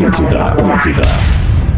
Atlântida, 0.00 0.44
Atlântida. 0.46 1.02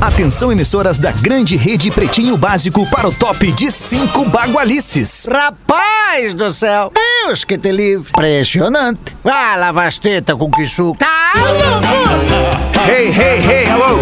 Atenção, 0.00 0.52
emissoras 0.52 1.00
da 1.00 1.10
grande 1.10 1.56
rede 1.56 1.90
Pretinho 1.90 2.36
Básico 2.36 2.88
para 2.88 3.08
o 3.08 3.12
top 3.12 3.50
de 3.50 3.68
cinco 3.72 4.24
bagualices. 4.26 5.26
Rapaz 5.28 6.32
do 6.32 6.48
céu! 6.52 6.92
Deus 6.94 7.42
que 7.42 7.58
te 7.58 7.72
livre! 7.72 8.10
Impressionante! 8.10 9.16
Ah, 9.24 9.56
lava 9.56 9.82
as 9.86 9.98
tetas 9.98 10.36
com 10.36 10.48
que 10.52 10.68
suco! 10.68 10.98
Tá 10.98 11.32
louco! 11.34 12.88
Hey, 12.88 13.08
hey, 13.08 13.40
hey, 13.40 13.64
hello! 13.66 13.98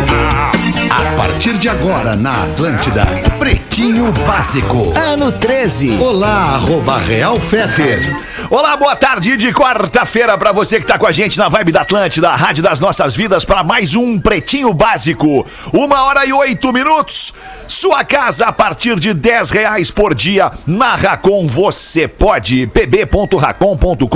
A 0.90 1.16
partir 1.16 1.54
de 1.54 1.70
agora 1.70 2.14
na 2.14 2.44
Atlântida, 2.44 3.06
Pretinho 3.38 4.12
Básico. 4.26 4.92
Ano 4.98 5.32
13. 5.32 5.96
Olá, 5.98 6.56
arroba 6.56 6.98
Real 6.98 7.40
Feter. 7.40 8.29
Olá, 8.52 8.76
boa 8.76 8.96
tarde 8.96 9.36
de 9.36 9.52
quarta-feira 9.52 10.36
para 10.36 10.50
você 10.50 10.80
que 10.80 10.86
tá 10.86 10.98
com 10.98 11.06
a 11.06 11.12
gente 11.12 11.38
na 11.38 11.48
Vibe 11.48 11.70
da 11.70 11.82
Atlântida, 11.82 12.30
a 12.30 12.34
Rádio 12.34 12.64
das 12.64 12.80
Nossas 12.80 13.14
Vidas, 13.14 13.44
para 13.44 13.62
mais 13.62 13.94
um 13.94 14.18
Pretinho 14.18 14.74
Básico. 14.74 15.46
Uma 15.72 16.02
hora 16.02 16.26
e 16.26 16.32
oito 16.32 16.72
minutos. 16.72 17.32
Sua 17.68 18.02
casa 18.02 18.46
a 18.46 18.52
partir 18.52 18.98
de 18.98 19.14
dez 19.14 19.50
reais 19.50 19.92
por 19.92 20.16
dia. 20.16 20.50
Na 20.66 20.96
Racon 20.96 21.46
você 21.46 22.08
pode. 22.08 22.66
pb.racon.com.br 22.66 24.06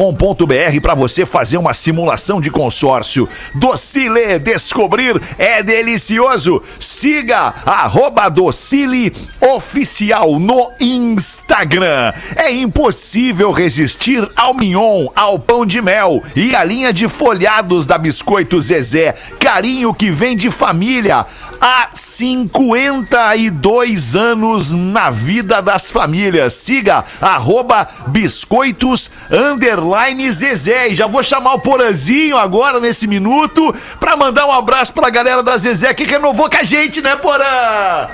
para 0.82 0.94
você 0.96 1.24
fazer 1.24 1.56
uma 1.56 1.72
simulação 1.72 2.40
de 2.40 2.50
consórcio. 2.50 3.28
Docile 3.54 4.40
Descobrir 4.40 5.22
é 5.38 5.62
delicioso. 5.62 6.60
Siga 6.80 7.54
arroba 7.64 8.28
Docile 8.28 9.12
Oficial 9.40 10.40
no 10.40 10.72
Instagram. 10.80 12.12
É 12.34 12.52
impossível 12.52 13.52
resistir 13.52 14.23
ao 14.36 14.54
mignon, 14.54 15.08
ao 15.14 15.38
pão 15.38 15.66
de 15.66 15.80
mel 15.80 16.22
e 16.34 16.52
a 16.54 16.64
linha 16.64 16.92
de 16.92 17.08
folhados 17.08 17.86
da 17.86 17.96
Biscoito 17.98 18.60
Zezé. 18.60 19.14
Carinho 19.38 19.94
que 19.94 20.10
vem 20.10 20.36
de 20.36 20.50
família 20.50 21.24
há 21.60 21.88
52 21.92 24.16
anos 24.16 24.72
na 24.72 25.10
vida 25.10 25.62
das 25.62 25.90
famílias. 25.90 26.54
Siga 26.54 27.04
arroba 27.20 27.86
biscoitos 28.08 29.10
underline 29.30 30.32
Zezé. 30.32 30.88
E 30.88 30.94
já 30.94 31.06
vou 31.06 31.22
chamar 31.22 31.54
o 31.54 31.60
Porazinho 31.60 32.36
agora 32.36 32.80
nesse 32.80 33.06
minuto 33.06 33.74
pra 33.98 34.16
mandar 34.16 34.46
um 34.46 34.52
abraço 34.52 34.92
pra 34.92 35.10
galera 35.10 35.42
da 35.42 35.56
Zezé 35.56 35.94
que 35.94 36.04
renovou 36.04 36.50
com 36.50 36.56
a 36.56 36.62
gente, 36.62 37.00
né, 37.00 37.16
Porã? 37.16 38.08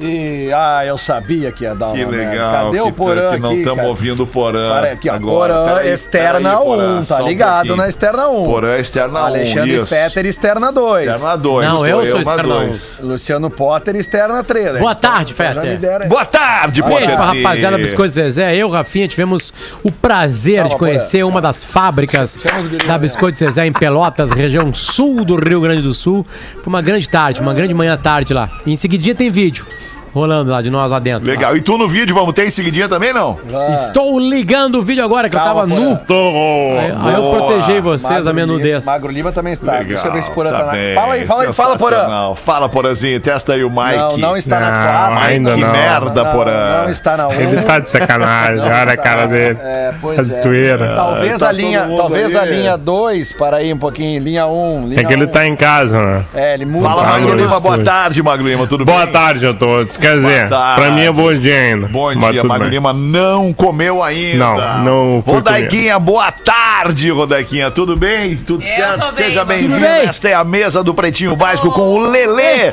E, 0.00 0.50
ah, 0.54 0.86
eu 0.86 0.96
sabia 0.96 1.50
que 1.50 1.64
ia 1.64 1.74
dar 1.74 1.92
Que 1.92 2.04
uma 2.04 2.12
merda. 2.12 2.30
legal. 2.30 2.52
Cadê 2.52 2.82
que, 2.82 2.88
o 2.88 2.92
Porã 2.92 3.30
que 3.32 3.38
não 3.38 3.52
estamos 3.54 3.84
ouvindo 3.84 4.22
o 4.22 4.26
Porã. 4.26 4.68
Para 4.70 4.92
aqui, 4.92 5.10
ó. 5.10 5.14
agora. 5.14 5.54
Porã 5.54 5.74
Peraí, 5.74 5.88
externa 5.92 6.50
peraí, 6.50 6.64
Porã, 6.64 6.98
1, 6.98 7.02
só 7.02 7.16
tá 7.16 7.22
ligado 7.22 7.76
na 7.76 7.88
externa 7.88 8.28
1. 8.28 8.44
Porã 8.44 8.76
externa 8.76 9.20
1. 9.20 9.24
Alexandre. 9.24 9.86
Fetter 9.86 10.26
externa 10.26 10.72
2. 10.72 11.08
Externa 11.08 11.36
2. 11.36 11.66
Não, 11.68 11.86
eu 11.86 12.06
sou 12.06 12.14
na 12.14 12.20
externa 12.20 12.42
dois. 12.42 12.98
Luciano 13.02 13.50
Potter 13.50 13.96
externa 13.96 14.44
3. 14.44 14.78
Boa 14.78 14.94
tarde, 14.94 15.34
Fetter. 15.34 16.08
Boa 16.08 16.24
tarde, 16.24 16.80
Beijo 16.82 17.16
pra 17.16 17.24
rapaziada 17.24 17.76
Biscoito 17.76 18.12
Zezé. 18.14 18.54
Eu, 18.54 18.68
Rafinha, 18.68 19.08
tivemos 19.08 19.52
o 19.82 19.90
prazer 19.90 20.56
Calma, 20.58 20.70
de 20.70 20.76
conhecer 20.76 21.24
uma 21.24 21.40
das 21.40 21.64
fábricas 21.64 22.38
da 22.86 22.92
lá, 22.92 22.98
Biscoito 22.98 23.36
Zezé 23.36 23.66
em 23.66 23.72
Pelotas, 23.72 24.30
região 24.30 24.72
sul 24.72 25.24
do 25.24 25.34
Rio 25.36 25.60
Grande 25.60 25.82
do 25.82 25.92
Sul. 25.92 26.24
Foi 26.54 26.66
uma 26.68 26.82
grande 26.82 27.08
tarde, 27.08 27.40
uma 27.40 27.52
grande 27.52 27.74
manhã 27.74 27.96
tarde 27.96 28.32
lá. 28.32 28.48
E 28.64 28.72
em 28.72 28.76
seguidinha 28.76 29.14
tem 29.14 29.28
vídeo 29.28 29.66
rolando 30.12 30.50
lá 30.50 30.60
de 30.62 30.70
nós 30.70 30.90
lá 30.90 30.98
dentro. 30.98 31.26
Legal. 31.28 31.56
E 31.56 31.60
tu 31.60 31.76
no 31.78 31.88
vídeo, 31.88 32.14
vamos 32.14 32.34
ter 32.34 32.46
em 32.46 32.50
seguidinha 32.50 32.88
também, 32.88 33.12
não? 33.12 33.38
Ah, 33.54 33.74
Estou 33.84 34.18
ligando 34.18 34.76
o 34.78 34.82
vídeo 34.82 35.04
agora 35.04 35.28
que 35.28 35.36
Calma, 35.36 35.62
eu 35.62 35.68
tava 35.68 35.80
nu. 35.80 35.96
Porã. 35.98 36.80
Aí, 36.80 36.92
aí 37.08 37.14
eu 37.14 37.22
Boa. 37.22 37.36
protegei 37.46 37.80
vocês 37.80 38.08
Magro 38.10 38.24
da 38.24 38.32
minha 38.32 38.46
nudez. 38.46 38.84
Magro 38.84 39.10
Lima 39.10 39.32
também 39.32 39.52
está. 39.52 39.72
Legal, 39.72 39.86
Deixa 39.88 40.08
eu 40.08 40.12
ver 40.12 40.22
se 40.22 40.30
Porã 40.30 40.50
tá, 40.50 40.58
tá 40.60 40.64
na. 40.66 40.72
Fala 40.94 41.14
aí, 41.14 41.26
fala 41.26 41.42
aí, 41.44 41.52
fala, 41.52 41.76
Porã. 41.76 42.34
Fala, 42.36 42.68
Porazinho. 42.68 43.20
Testa 43.20 43.52
aí 43.54 43.64
o 43.64 43.70
Mike. 43.70 43.96
Não, 43.96 44.16
não 44.18 44.36
está 44.36 44.60
na 44.60 44.70
Não, 44.70 45.14
4. 45.16 45.28
ainda 45.30 45.54
que 45.54 45.60
não. 45.60 45.72
merda, 45.72 46.24
não, 46.24 46.32
Porã. 46.32 46.82
Não 46.82 46.90
está 46.90 47.16
na 47.16 47.28
1. 47.28 47.32
Ele 47.32 47.62
tá 47.62 47.78
de 47.78 47.90
sacanagem, 47.90 48.60
olha 48.60 48.92
a 48.92 48.96
cara 48.96 49.26
dele. 49.26 49.58
É, 49.60 49.92
pois 50.00 50.16
Tá 50.16 50.22
é. 50.22 50.40
de. 50.40 50.94
Talvez 50.94 51.38
tá 51.38 51.48
a 51.48 51.52
linha, 51.52 51.88
talvez 51.96 52.36
a 52.36 52.42
aí. 52.42 52.50
linha 52.50 52.76
2, 52.76 53.32
para 53.34 53.56
aí 53.58 53.72
um 53.72 53.78
pouquinho, 53.78 54.22
linha 54.22 54.46
1, 54.46 54.88
linha 54.88 55.00
É 55.00 55.04
que 55.04 55.12
ele 55.12 55.24
um. 55.24 55.28
tá 55.28 55.46
em 55.46 55.54
casa, 55.56 56.00
né? 56.00 56.24
É, 56.34 56.54
ele 56.54 56.64
muda. 56.64 56.88
Fala, 56.88 57.02
Fala, 57.04 57.18
Magro. 57.18 57.34
Lima. 57.36 57.60
Boa 57.60 57.78
tarde, 57.78 58.22
Magro 58.22 58.46
Lima. 58.48 58.66
Tudo 58.66 58.84
Boa 58.84 59.04
bem? 59.04 59.12
tarde 59.12 59.46
a 59.46 59.54
todos. 59.54 59.96
Quer 60.00 60.14
dizer, 60.16 60.48
tarde. 60.48 60.80
pra 60.82 60.90
mim 60.92 61.02
é 61.02 61.12
bom 61.12 61.34
dia 61.34 61.54
ainda. 61.54 61.88
Bom 61.88 62.14
dia, 62.14 62.44
Magro 62.44 62.64
bem. 62.64 62.74
Lima 62.74 62.92
não 62.92 63.52
comeu 63.52 64.02
ainda. 64.02 64.38
Não, 64.38 64.78
não 64.84 65.22
fui 65.24 65.34
Rodaiquinha, 65.34 65.98
boa 65.98 66.30
tarde, 66.30 67.10
Rodaiquinha. 67.10 67.70
Tudo 67.70 67.96
bem? 67.96 68.36
Tudo 68.36 68.62
certo? 68.62 69.00
tô 69.00 69.06
bem, 69.06 69.12
Seja 69.14 69.44
bem-vindo. 69.44 69.78
Bem? 69.78 70.06
Esta 70.08 70.28
é 70.28 70.34
a 70.34 70.44
mesa 70.44 70.82
do 70.84 70.94
Pretinho 70.94 71.34
Básico 71.36 71.70
com 71.72 71.94
o 71.94 71.98
Lelê 71.98 72.72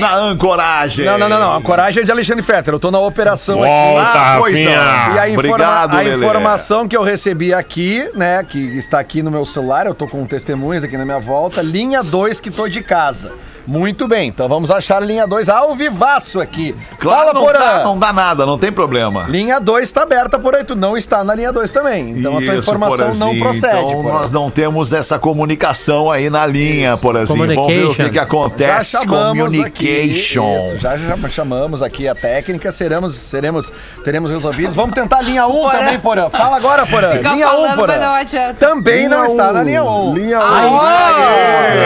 na 0.00 0.16
ancoragem. 0.16 1.04
Não, 1.04 1.18
não, 1.18 1.28
não, 1.28 1.38
não. 1.40 1.56
A 1.56 1.62
coragem 1.62 2.02
é 2.02 2.04
de 2.04 2.10
Alexandre 2.10 2.42
Fetter. 2.42 2.74
Eu 2.74 2.80
tô 2.80 2.90
na 2.90 2.98
operação 2.98 3.62
aqui. 3.62 3.70
Volta, 3.72 4.10
Ah, 4.18 4.36
pois 4.38 4.58
não. 4.58 4.64
E 4.64 5.18
a, 5.18 5.28
informa- 5.28 5.54
Obrigado, 5.54 5.96
a 5.96 6.04
informação 6.04 6.88
que 6.88 6.96
eu 6.96 7.02
recebi 7.02 7.54
aqui, 7.54 8.08
né, 8.14 8.44
que 8.48 8.58
está 8.58 8.98
aqui 8.98 9.22
no 9.22 9.30
meu 9.30 9.44
celular, 9.44 9.86
eu 9.86 9.94
tô 9.94 10.06
com 10.08 10.24
testemunhas 10.26 10.82
aqui 10.84 10.96
na 10.96 11.04
minha 11.04 11.20
volta, 11.20 11.62
linha 11.62 12.02
2 12.02 12.40
que 12.40 12.50
tô 12.50 12.68
de 12.68 12.82
casa. 12.82 13.32
Muito 13.66 14.06
bem, 14.06 14.28
então 14.28 14.48
vamos 14.48 14.70
achar 14.70 14.98
a 15.02 15.04
linha 15.04 15.26
2 15.26 15.48
ao 15.48 15.74
vivaço 15.74 16.40
aqui. 16.40 16.74
Claro, 16.98 17.20
Fala, 17.20 17.32
não, 17.32 17.40
Porã! 17.42 17.58
dá, 17.58 17.84
não 17.84 17.98
dá 17.98 18.12
nada, 18.12 18.44
não 18.46 18.58
tem 18.58 18.70
problema. 18.70 19.24
Linha 19.28 19.58
2 19.58 19.82
está 19.82 20.02
aberta 20.02 20.38
por 20.38 20.54
aí, 20.54 20.64
tu 20.64 20.76
não 20.76 20.96
está 20.96 21.24
na 21.24 21.34
linha 21.34 21.52
2 21.52 21.70
também. 21.70 22.10
Então 22.10 22.32
a 22.36 22.42
tua 22.42 22.54
Isso, 22.56 22.58
informação 22.70 23.06
não 23.14 23.38
Porazinho. 23.38 23.40
procede. 23.42 23.78
Então 23.86 24.02
Porã. 24.02 24.14
nós 24.14 24.30
não 24.30 24.50
temos 24.50 24.92
essa 24.92 25.18
comunicação 25.18 26.10
aí 26.10 26.28
na 26.28 26.44
linha, 26.46 26.96
Porazinho. 26.96 27.38
Vamos 27.38 27.66
ver 27.66 27.84
o 27.86 27.94
que, 27.94 28.10
que 28.10 28.18
acontece. 28.18 28.92
Já 28.92 29.06
Communication. 29.06 29.64
aqui, 29.66 30.72
isso, 30.72 30.78
já, 30.78 30.96
já 30.96 31.16
chamamos 31.28 31.82
aqui 31.82 32.06
a 32.06 32.14
técnica, 32.14 32.70
seremos, 32.70 33.14
seremos, 33.14 33.72
teremos 34.04 34.30
resolvidos. 34.30 34.74
Vamos 34.74 34.94
tentar 34.94 35.18
a 35.18 35.22
linha 35.22 35.46
1 35.46 35.66
um 35.66 35.70
também, 35.70 35.98
Porã. 35.98 36.28
Fala 36.28 36.56
agora, 36.56 36.84
Porã. 36.86 37.12
Fica 37.12 37.32
linha 37.32 37.46
1, 37.46 37.50
falando, 37.50 37.72
um, 37.72 37.76
Porã. 37.76 37.96
não. 37.98 38.54
Também 38.54 39.08
não 39.08 39.24
está 39.24 39.52
na 39.52 39.62
linha 39.62 39.84
1. 39.84 40.10
Um. 40.10 40.14
Linha 40.14 40.38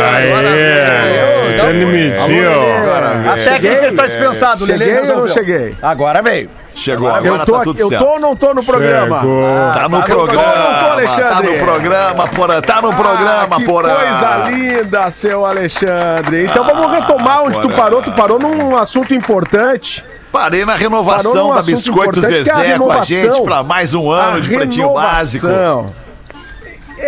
Aê, 0.09 0.29
ele 1.68 1.68
mediu. 1.73 2.51
A 3.31 3.35
técnica 3.37 3.87
está 3.89 4.07
dispensado, 4.07 4.65
Lelê 4.65 4.87
Cheguei 4.87 5.11
ou 5.11 5.21
não 5.21 5.29
cheguei? 5.29 5.75
Agora 5.83 6.23
veio. 6.23 6.51
Chegou, 6.75 7.09
agora 7.09 7.43
Eu 7.43 7.45
tô, 7.45 7.53
tá 7.53 7.61
tudo 7.65 7.81
eu 7.81 7.89
certo. 7.89 8.05
tô 8.05 8.11
ou 8.13 8.21
não 8.21 8.37
tô 8.37 8.55
no 8.55 8.63
programa? 8.63 9.21
Chegou. 9.21 9.43
Tá 9.51 9.59
no 9.59 9.73
Tá 9.73 9.89
no 9.89 10.03
programa, 10.03 10.27
programa, 10.27 10.71
não 10.71 10.79
tô, 10.79 10.91
Alexandre? 10.91 11.29
Tá 11.29 11.43
no 11.43 11.65
programa, 11.65 12.29
Porã. 12.29 12.61
Tá 12.61 12.83
no 12.83 12.95
programa, 12.95 13.57
ah, 13.57 13.59
que 13.59 13.65
Porã. 13.65 13.95
coisa 13.95 14.51
linda, 14.51 15.11
seu 15.11 15.45
Alexandre. 15.45 16.45
Então 16.45 16.65
vamos 16.65 16.93
retomar 16.93 17.43
onde 17.43 17.61
tu 17.61 17.69
parou. 17.71 18.01
Tu 18.01 18.13
parou 18.13 18.39
num 18.39 18.77
assunto 18.77 19.13
importante. 19.13 20.05
Parei 20.31 20.65
na 20.65 20.75
renovação 20.75 21.49
da 21.49 21.55
assunto 21.55 21.67
Biscoito 21.67 22.21
importante, 22.21 22.45
que 22.45 22.51
é 22.51 22.53
a 22.53 22.57
Zezé 22.57 22.79
com 22.79 22.93
a 22.93 23.03
gente 23.03 23.43
pra 23.43 23.63
mais 23.63 23.95
um 23.95 24.11
ano 24.11 24.37
a 24.37 24.41
de 24.41 24.49
Pretinho 24.49 24.93
Básico. 24.93 25.49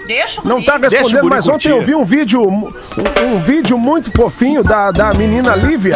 Deixa 0.07 0.41
o 0.41 0.47
Não 0.47 0.63
tá 0.63 0.77
respondendo, 0.77 1.29
mas 1.29 1.47
ontem 1.47 1.69
eu 1.69 1.83
vi 1.83 1.93
um 1.93 2.05
vídeo, 2.05 2.41
um, 2.47 2.71
um 3.23 3.39
vídeo 3.41 3.77
muito 3.77 4.11
fofinho 4.11 4.63
da, 4.63 4.91
da 4.91 5.09
menina 5.13 5.55
Lívia, 5.55 5.95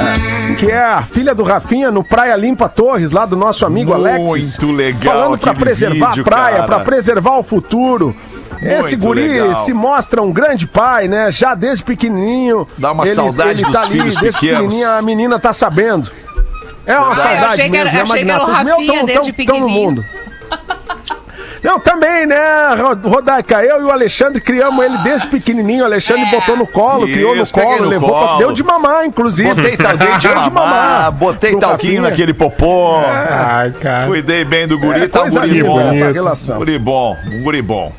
que 0.60 0.70
é 0.70 0.78
a 0.84 1.02
filha 1.04 1.34
do 1.34 1.44
Rafinha 1.44 1.90
no 1.90 2.04
Praia 2.04 2.36
Limpa 2.36 2.68
Torres, 2.70 3.12
lá 3.12 3.26
do 3.26 3.36
nosso 3.36 3.66
amigo 3.66 3.94
Alexis. 3.94 4.58
Muito 4.58 4.72
legal 4.76 5.14
Falando 5.14 5.38
pra 5.40 5.52
aquele 5.52 5.66
preservar 5.66 6.10
vídeo, 6.10 6.22
a 6.22 6.26
praia, 6.26 6.56
cara. 6.58 6.68
pra 6.68 6.80
preservar 6.82 7.38
o 7.40 7.44
futuro. 7.44 8.16
Esse 8.62 8.96
Muito 8.96 9.00
guri 9.00 9.28
legal. 9.28 9.56
se 9.56 9.74
mostra 9.74 10.22
um 10.22 10.32
grande 10.32 10.68
pai, 10.68 11.08
né? 11.08 11.32
Já 11.32 11.56
desde 11.56 11.84
pequenininho. 11.84 12.68
Dá 12.78 12.92
uma 12.92 13.06
ele, 13.08 13.16
saudade 13.16 13.50
ele 13.52 13.64
dos 13.64 13.72
tá 13.74 13.82
ali, 13.82 13.92
filhos 13.92 14.16
desde 14.18 14.40
pequenos. 14.40 14.60
pequenininho, 14.66 14.90
a 14.90 15.02
menina 15.02 15.40
tá 15.40 15.52
sabendo. 15.52 16.12
É 16.86 16.96
uma 16.98 17.08
Ah, 17.08 17.12
eu 17.12 17.16
saudade 17.16 17.46
achei 17.46 17.70
que 17.72 17.78
era- 17.78 17.92
mesmo, 17.92 18.08
né, 18.08 18.14
achei 18.14 18.26
que 18.26 18.32
era 18.32 18.44
o 18.44 18.46
Rafinha 18.46 18.76
tão- 18.98 19.06
desde 19.06 19.34
tão- 19.34 19.46
tão 19.46 19.60
no 19.62 19.70
mundo. 19.70 20.06
Não, 21.64 21.80
também, 21.80 22.26
né, 22.26 22.38
Ro- 22.76 23.10
Rodaica? 23.10 23.64
Eu 23.64 23.82
e 23.82 23.84
o 23.84 23.92
Alexandre 23.92 24.42
criamos 24.42 24.84
ele 24.84 24.98
desde 25.00 25.28
pequenininho. 25.28 25.84
O 25.84 25.86
Alexandre 25.86 26.24
É. 26.26 26.32
botou 26.32 26.58
no 26.58 26.66
colo, 26.66 27.06
criou 27.06 27.36
no 27.36 27.44
Isso, 27.44 27.54
colo, 27.54 27.84
no 27.84 27.88
levou 27.90 28.10
colo. 28.10 28.28
pra... 28.30 28.38
Deu 28.38 28.52
de 28.52 28.64
mamar, 28.64 29.06
inclusive. 29.06 29.54
Botei 29.54 29.78
talquinho 29.78 30.18
de 30.18 30.28
Deu 30.28 30.36
mamar, 30.36 31.12
botei 31.12 31.56
talquinho 31.58 32.02
naquele 32.02 32.34
popô. 32.34 32.96
Ai, 33.06 33.72
cara. 33.72 34.08
Cuidei 34.08 34.44
bem 34.44 34.68
do 34.68 34.80
guri, 34.80 35.04
É, 35.04 35.08
tá 35.08 35.24
um 35.24 35.30
guri 35.30 35.64
bom. 35.64 35.80
essa 35.82 36.12
relação. 36.12 36.58
Guri 36.58 36.80
bom, 36.80 37.16
um 37.32 37.44
guri 37.44 37.62
bom. 37.62 37.92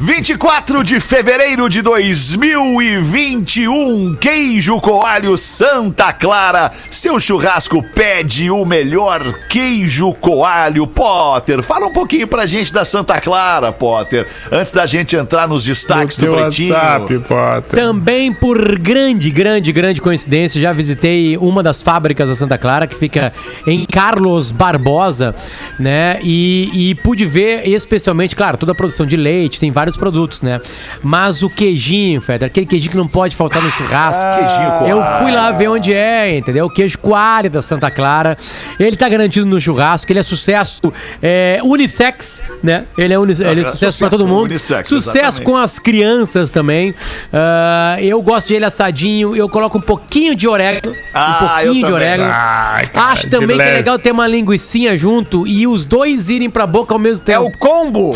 24 0.00 0.82
de 0.82 0.98
fevereiro 0.98 1.68
de 1.68 1.80
2021, 1.80 4.16
queijo 4.16 4.80
coalho 4.80 5.36
Santa 5.36 6.12
Clara. 6.12 6.72
Seu 6.90 7.20
churrasco 7.20 7.80
pede 7.94 8.50
o 8.50 8.64
melhor 8.64 9.32
queijo 9.48 10.12
coalho. 10.14 10.88
Potter, 10.88 11.62
fala 11.62 11.86
um 11.86 11.92
pouquinho 11.92 12.26
pra 12.26 12.46
gente 12.46 12.72
da 12.72 12.84
Santa 12.84 13.20
Clara, 13.20 13.70
Potter, 13.70 14.26
antes 14.50 14.72
da 14.72 14.86
gente 14.86 15.14
entrar 15.14 15.46
nos 15.46 15.64
No 15.64 15.72
destaques 15.72 16.16
do 16.16 16.22
teu 16.22 16.34
Pretinho. 16.34 16.74
WhatsApp, 16.74 17.18
Potter. 17.20 17.78
Também 17.78 18.32
por 18.32 18.76
grande, 18.78 19.30
grande, 19.30 19.70
grande 19.72 20.00
coincidência, 20.00 20.60
já 20.60 20.72
visitei 20.72 21.36
uma 21.36 21.62
das 21.62 21.80
fábricas 21.80 22.28
da 22.28 22.34
Santa 22.34 22.58
Clara, 22.58 22.88
que 22.88 22.96
fica 22.96 23.32
em 23.66 23.86
Carlos 23.86 24.50
Barbosa, 24.50 25.32
né? 25.78 26.18
E, 26.22 26.90
e 26.90 26.94
pude 26.96 27.24
ver 27.24 27.68
especialmente, 27.68 28.34
claro, 28.34 28.56
toda 28.56 28.72
a 28.72 28.74
produção 28.74 29.06
de 29.06 29.16
leite, 29.16 29.60
tem 29.60 29.70
vários 29.70 29.91
produtos, 29.96 30.42
né? 30.42 30.60
Mas 31.02 31.42
o 31.42 31.50
queijinho, 31.50 32.20
Feder, 32.20 32.46
aquele 32.46 32.66
queijinho 32.66 32.90
que 32.92 32.96
não 32.96 33.08
pode 33.08 33.34
faltar 33.36 33.62
no 33.62 33.70
churrasco. 33.70 34.24
queijinho 34.24 34.70
coalho. 34.78 34.88
Eu 34.88 35.22
fui 35.22 35.32
lá 35.32 35.50
ver 35.52 35.68
onde 35.68 35.92
é, 35.94 36.36
entendeu? 36.38 36.66
O 36.66 36.70
queijo 36.70 36.98
coalho 36.98 37.50
da 37.50 37.62
Santa 37.62 37.90
Clara. 37.90 38.36
Ele 38.78 38.96
tá 38.96 39.08
garantido 39.08 39.46
no 39.46 39.60
churrasco, 39.60 40.10
ele 40.12 40.18
é 40.18 40.22
sucesso 40.22 40.80
é, 41.22 41.60
unissex, 41.62 42.42
né? 42.62 42.84
Ele 42.96 43.14
é, 43.14 43.18
uni 43.18 43.32
ele 43.40 43.60
é 43.60 43.64
sucesso 43.64 43.98
pra 43.98 44.08
todo 44.10 44.26
mundo. 44.26 44.44
unissex, 44.44 44.88
sucesso 44.88 45.16
exatamente. 45.16 45.44
com 45.44 45.56
as 45.56 45.78
crianças 45.78 46.50
também. 46.50 46.94
Ah, 47.32 47.96
eu 48.00 48.20
gosto 48.22 48.48
de 48.48 48.54
ele 48.54 48.64
assadinho, 48.64 49.34
eu 49.34 49.48
coloco 49.48 49.78
um 49.78 49.80
pouquinho 49.80 50.34
de 50.34 50.46
orégano. 50.48 50.94
Ah, 51.14 51.30
um 51.34 51.46
pouquinho 51.46 51.82
eu 51.84 51.86
de 51.88 51.92
orégano. 51.92 52.30
Ai, 52.32 52.86
cara, 52.88 53.06
Acho 53.12 53.22
de 53.24 53.28
também 53.30 53.56
que 53.56 53.62
é 53.62 53.70
legal 53.76 53.98
ter 53.98 54.12
uma 54.12 54.26
linguicinha 54.26 54.96
junto 54.96 55.46
e 55.46 55.66
os 55.66 55.84
dois 55.86 56.28
irem 56.28 56.50
pra 56.50 56.66
boca 56.66 56.94
ao 56.94 56.98
mesmo 56.98 57.22
É 57.28 57.32
tempo. 57.34 57.44
o 57.46 57.58
combo. 57.58 58.12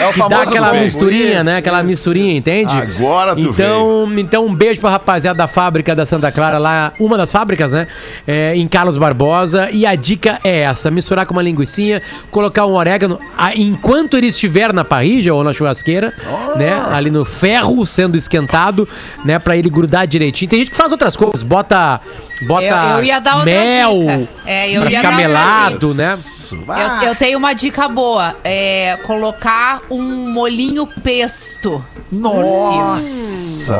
é 0.00 0.06
o 0.08 0.12
que 0.12 0.28
dá 0.28 0.42
aquela 0.42 0.70
combo. 0.70 0.80
Misturinha, 1.10 1.44
né? 1.44 1.56
Aquela 1.56 1.82
misturinha, 1.82 2.36
entende? 2.36 2.72
Agora 2.76 3.34
tu 3.34 3.40
então, 3.48 4.08
então 4.16 4.46
um 4.46 4.54
beijo 4.54 4.80
pra 4.80 4.90
rapaziada 4.90 5.36
da 5.38 5.46
fábrica 5.48 5.94
da 5.94 6.04
Santa 6.06 6.30
Clara 6.32 6.58
lá, 6.58 6.92
uma 6.98 7.16
das 7.16 7.30
fábricas, 7.32 7.72
né? 7.72 7.86
É, 8.26 8.54
em 8.56 8.66
Carlos 8.68 8.96
Barbosa. 8.96 9.68
E 9.72 9.84
a 9.86 9.94
dica 9.94 10.38
é 10.44 10.60
essa: 10.60 10.90
misturar 10.90 11.26
com 11.26 11.32
uma 11.32 11.42
linguicinha, 11.42 12.02
colocar 12.30 12.66
um 12.66 12.74
orégano 12.74 13.18
a- 13.36 13.54
enquanto 13.54 14.16
ele 14.16 14.28
estiver 14.28 14.72
na 14.72 14.84
parrilla 14.84 15.34
ou 15.34 15.42
na 15.44 15.52
churrasqueira, 15.52 16.12
né? 16.56 16.72
Ali 16.92 17.10
no 17.10 17.24
ferro 17.24 17.86
sendo 17.86 18.16
esquentado, 18.16 18.88
né? 19.24 19.38
Pra 19.38 19.56
ele 19.56 19.68
grudar 19.70 20.06
direitinho. 20.06 20.48
Tem 20.50 20.60
gente 20.60 20.70
que 20.70 20.76
faz 20.76 20.92
outras 20.92 21.16
coisas, 21.16 21.42
bota. 21.42 22.00
Bota 22.46 22.62
Eu- 22.64 22.98
eu 22.98 23.04
ia 23.04 23.18
dar 23.18 23.38
outra 23.38 23.50
mel 23.52 23.98
dica. 23.98 24.28
É, 24.46 24.70
eu 24.70 24.82
pra 24.82 24.90
ia 24.92 25.00
ficar 25.00 25.16
melado, 25.16 25.92
né? 25.94 26.16
Isso. 26.56 26.64
Ah, 26.68 27.00
Eu, 27.02 27.08
eu 27.10 27.16
tenho 27.16 27.38
uma 27.38 27.52
dica 27.54 27.88
boa. 27.88 28.34
É 28.44 28.96
colocar 29.06 29.80
um 29.90 30.02
molinho 30.32 30.86
pesto. 31.02 31.84
Nossa! 32.10 33.76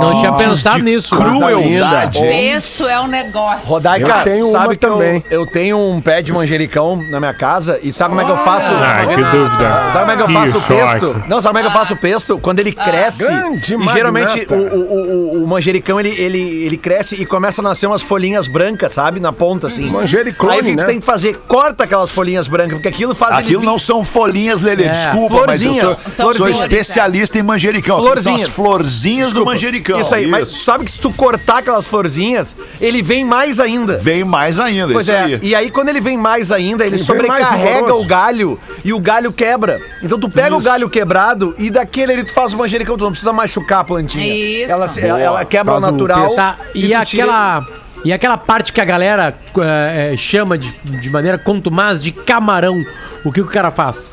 Não 0.00 0.18
tinha 0.18 0.32
pensado 0.32 0.82
nisso. 0.82 1.14
Crueldade. 1.14 2.18
Pesto 2.20 2.86
é 2.86 3.00
um 3.00 3.06
negócio. 3.06 3.68
Rodaica, 3.68 4.08
Eu 4.08 4.24
tenho 4.24 4.50
sabe 4.50 4.76
que 4.76 4.86
eu, 4.86 4.92
também. 4.92 5.24
eu 5.30 5.46
tenho 5.46 5.78
um 5.78 6.00
pé 6.00 6.22
de 6.22 6.32
manjericão 6.32 6.96
na 7.10 7.20
minha 7.20 7.34
casa 7.34 7.78
e 7.82 7.92
sabe 7.92 8.10
como 8.10 8.20
é 8.20 8.24
que 8.24 8.30
eu 8.30 8.36
faço? 8.38 8.70
Ah, 8.70 9.06
que 9.06 9.16
dúvida. 9.16 9.90
Sabe 9.92 9.98
como 9.98 10.10
é 10.10 10.16
que 10.16 10.22
eu 10.22 10.28
faço 10.30 10.58
o 10.58 10.62
pesto? 10.62 11.22
Não, 11.28 11.40
sabe 11.40 11.54
como 11.54 11.58
é 11.58 11.62
que 11.62 11.66
eu 11.68 11.80
faço 11.80 11.94
o 11.94 11.96
pesto? 11.96 12.38
Quando 12.38 12.60
ele 12.60 12.72
cresce. 12.72 13.24
Grande 13.24 13.74
e 13.74 13.92
geralmente 13.92 14.46
o, 14.50 14.54
o, 14.54 15.38
o, 15.40 15.44
o 15.44 15.46
manjericão 15.46 16.00
ele, 16.00 16.10
ele, 16.10 16.38
ele 16.64 16.76
cresce 16.76 17.20
e 17.20 17.26
começa 17.26 17.60
a 17.60 17.64
nascer 17.64 17.86
umas 17.86 18.02
folhinhas 18.02 18.48
brancas, 18.48 18.92
sabe? 18.92 19.20
Na 19.20 19.32
ponta, 19.32 19.66
assim. 19.66 19.90
Manjericone, 19.90 20.52
Aí 20.52 20.60
o 20.60 20.64
que 20.64 20.76
né? 20.76 20.84
tem 20.84 21.00
que 21.00 21.06
fazer? 21.06 21.34
Corta 21.50 21.82
aquelas 21.82 22.12
folhinhas 22.12 22.46
brancas, 22.46 22.74
porque 22.74 22.86
aquilo 22.86 23.12
faz 23.12 23.32
ele 23.32 23.40
Aquilo 23.42 23.60
vir- 23.62 23.66
não 23.66 23.76
são 23.76 24.04
folhinhas, 24.04 24.60
Lelê. 24.60 24.84
É, 24.84 24.90
Desculpa, 24.90 25.42
mas 25.48 25.60
eu 25.60 25.74
sou, 25.74 25.94
florzinhas. 25.96 26.36
sou 26.36 26.48
especialista 26.48 27.38
em 27.40 27.42
manjericão. 27.42 27.96
Aquilo 27.96 28.08
São 28.08 28.22
Florzinhas. 28.22 28.48
as 28.48 28.54
florzinhas 28.54 29.28
do 29.28 29.32
Desculpa. 29.32 29.50
manjericão. 29.50 30.00
Isso 30.00 30.14
aí, 30.14 30.26
mas 30.28 30.48
sabe 30.64 30.84
que 30.84 30.92
se 30.92 30.98
tu 31.00 31.12
cortar 31.12 31.58
aquelas 31.58 31.88
florzinhas, 31.88 32.56
ele 32.80 33.02
vem 33.02 33.24
mais 33.24 33.58
ainda. 33.58 33.98
Vem 33.98 34.22
mais 34.22 34.60
ainda, 34.60 34.92
Pois 34.92 35.06
isso 35.08 35.12
é, 35.16 35.22
aí. 35.24 35.38
e 35.42 35.52
aí 35.56 35.72
quando 35.72 35.88
ele 35.88 36.00
vem 36.00 36.16
mais 36.16 36.52
ainda, 36.52 36.86
ele 36.86 36.94
Ele 36.96 37.04
sobrecarrega 37.04 37.94
o 37.96 38.04
galho 38.04 38.56
e 38.84 38.92
o 38.92 39.00
galho 39.00 39.32
quebra. 39.32 39.78
Então 40.04 40.20
tu 40.20 40.28
pega 40.30 40.54
o 40.54 40.60
Isso. 40.60 40.68
galho 40.68 40.88
quebrado 40.88 41.52
e 41.58 41.68
daquele 41.68 42.12
ali 42.12 42.22
tu 42.22 42.32
faz 42.32 42.54
o 42.54 42.58
manjericão, 42.58 42.96
tu 42.96 43.02
não 43.02 43.10
precisa 43.10 43.32
machucar 43.32 43.80
a 43.80 43.84
plantinha. 43.84 44.32
Isso. 44.32 44.70
Ela, 44.70 44.88
ela, 44.98 45.20
ela 45.20 45.44
quebra 45.44 45.74
o 45.74 45.80
natural. 45.80 46.32
Tá, 46.36 46.56
e, 46.76 46.82
tira- 46.82 47.00
aquela. 47.00 47.66
E 48.04 48.12
aquela 48.12 48.38
parte 48.38 48.72
que 48.72 48.80
a 48.80 48.84
galera 48.84 49.34
eh, 49.58 50.14
chama 50.16 50.56
de, 50.56 50.70
de 50.84 51.10
maneira 51.10 51.36
contumaz 51.36 52.02
de 52.02 52.12
camarão, 52.12 52.80
o 53.24 53.30
que 53.30 53.40
o 53.40 53.46
cara 53.46 53.70
faz? 53.70 54.10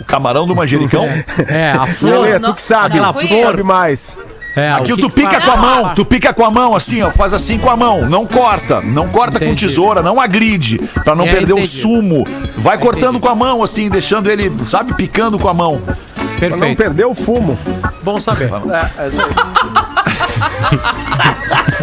O 0.00 0.04
camarão 0.04 0.46
do 0.46 0.56
manjericão? 0.56 1.06
É, 1.46 1.72
a 1.72 1.86
flor. 1.86 2.22
Lelê, 2.24 2.40
tu 2.40 2.54
que 2.54 2.62
sabe, 2.62 2.98
não 2.98 3.12
tu 3.12 3.18
que 3.20 3.32
eu. 3.34 3.46
sabe 3.50 3.62
mais. 3.62 4.16
É, 4.56 4.72
Aquilo 4.72 4.94
o 4.94 4.96
que 4.96 5.02
tu 5.02 5.08
que 5.10 5.14
pica 5.16 5.40
faz? 5.40 5.44
com 5.44 5.50
a 5.52 5.56
mão, 5.56 5.94
tu 5.94 6.04
pica 6.04 6.32
com 6.32 6.44
a 6.44 6.50
mão 6.50 6.74
assim, 6.74 7.00
ó, 7.02 7.10
faz 7.10 7.32
assim 7.32 7.56
com 7.56 7.70
a 7.70 7.76
mão, 7.76 8.08
não 8.08 8.26
corta, 8.26 8.80
não 8.80 9.08
corta 9.08 9.38
com 9.38 9.44
Entendi. 9.44 9.64
tesoura, 9.66 10.02
não 10.02 10.20
agride, 10.20 10.76
pra 11.04 11.14
não 11.14 11.24
É, 11.24 11.32
perder 11.32 11.52
o 11.52 11.58
entendi. 11.58 11.68
sumo. 11.68 12.24
Vai 12.56 12.76
cortando 12.76 13.18
entendi. 13.18 13.20
com 13.20 13.28
a 13.28 13.34
mão 13.36 13.62
assim, 13.62 13.88
deixando 13.88 14.28
ele, 14.28 14.50
sabe, 14.66 14.92
picando 14.94 15.38
com 15.38 15.48
a 15.48 15.54
mão. 15.54 15.80
Pra 15.80 16.48
não 16.48 16.58
Perfeito. 16.58 16.76
perder 16.78 17.04
o 17.04 17.14
fumo. 17.14 17.56
Bom 18.02 18.20
saber. 18.20 18.50
É, 18.98 19.04
é 19.04 19.08
isso 19.08 19.22
aí. 19.22 19.30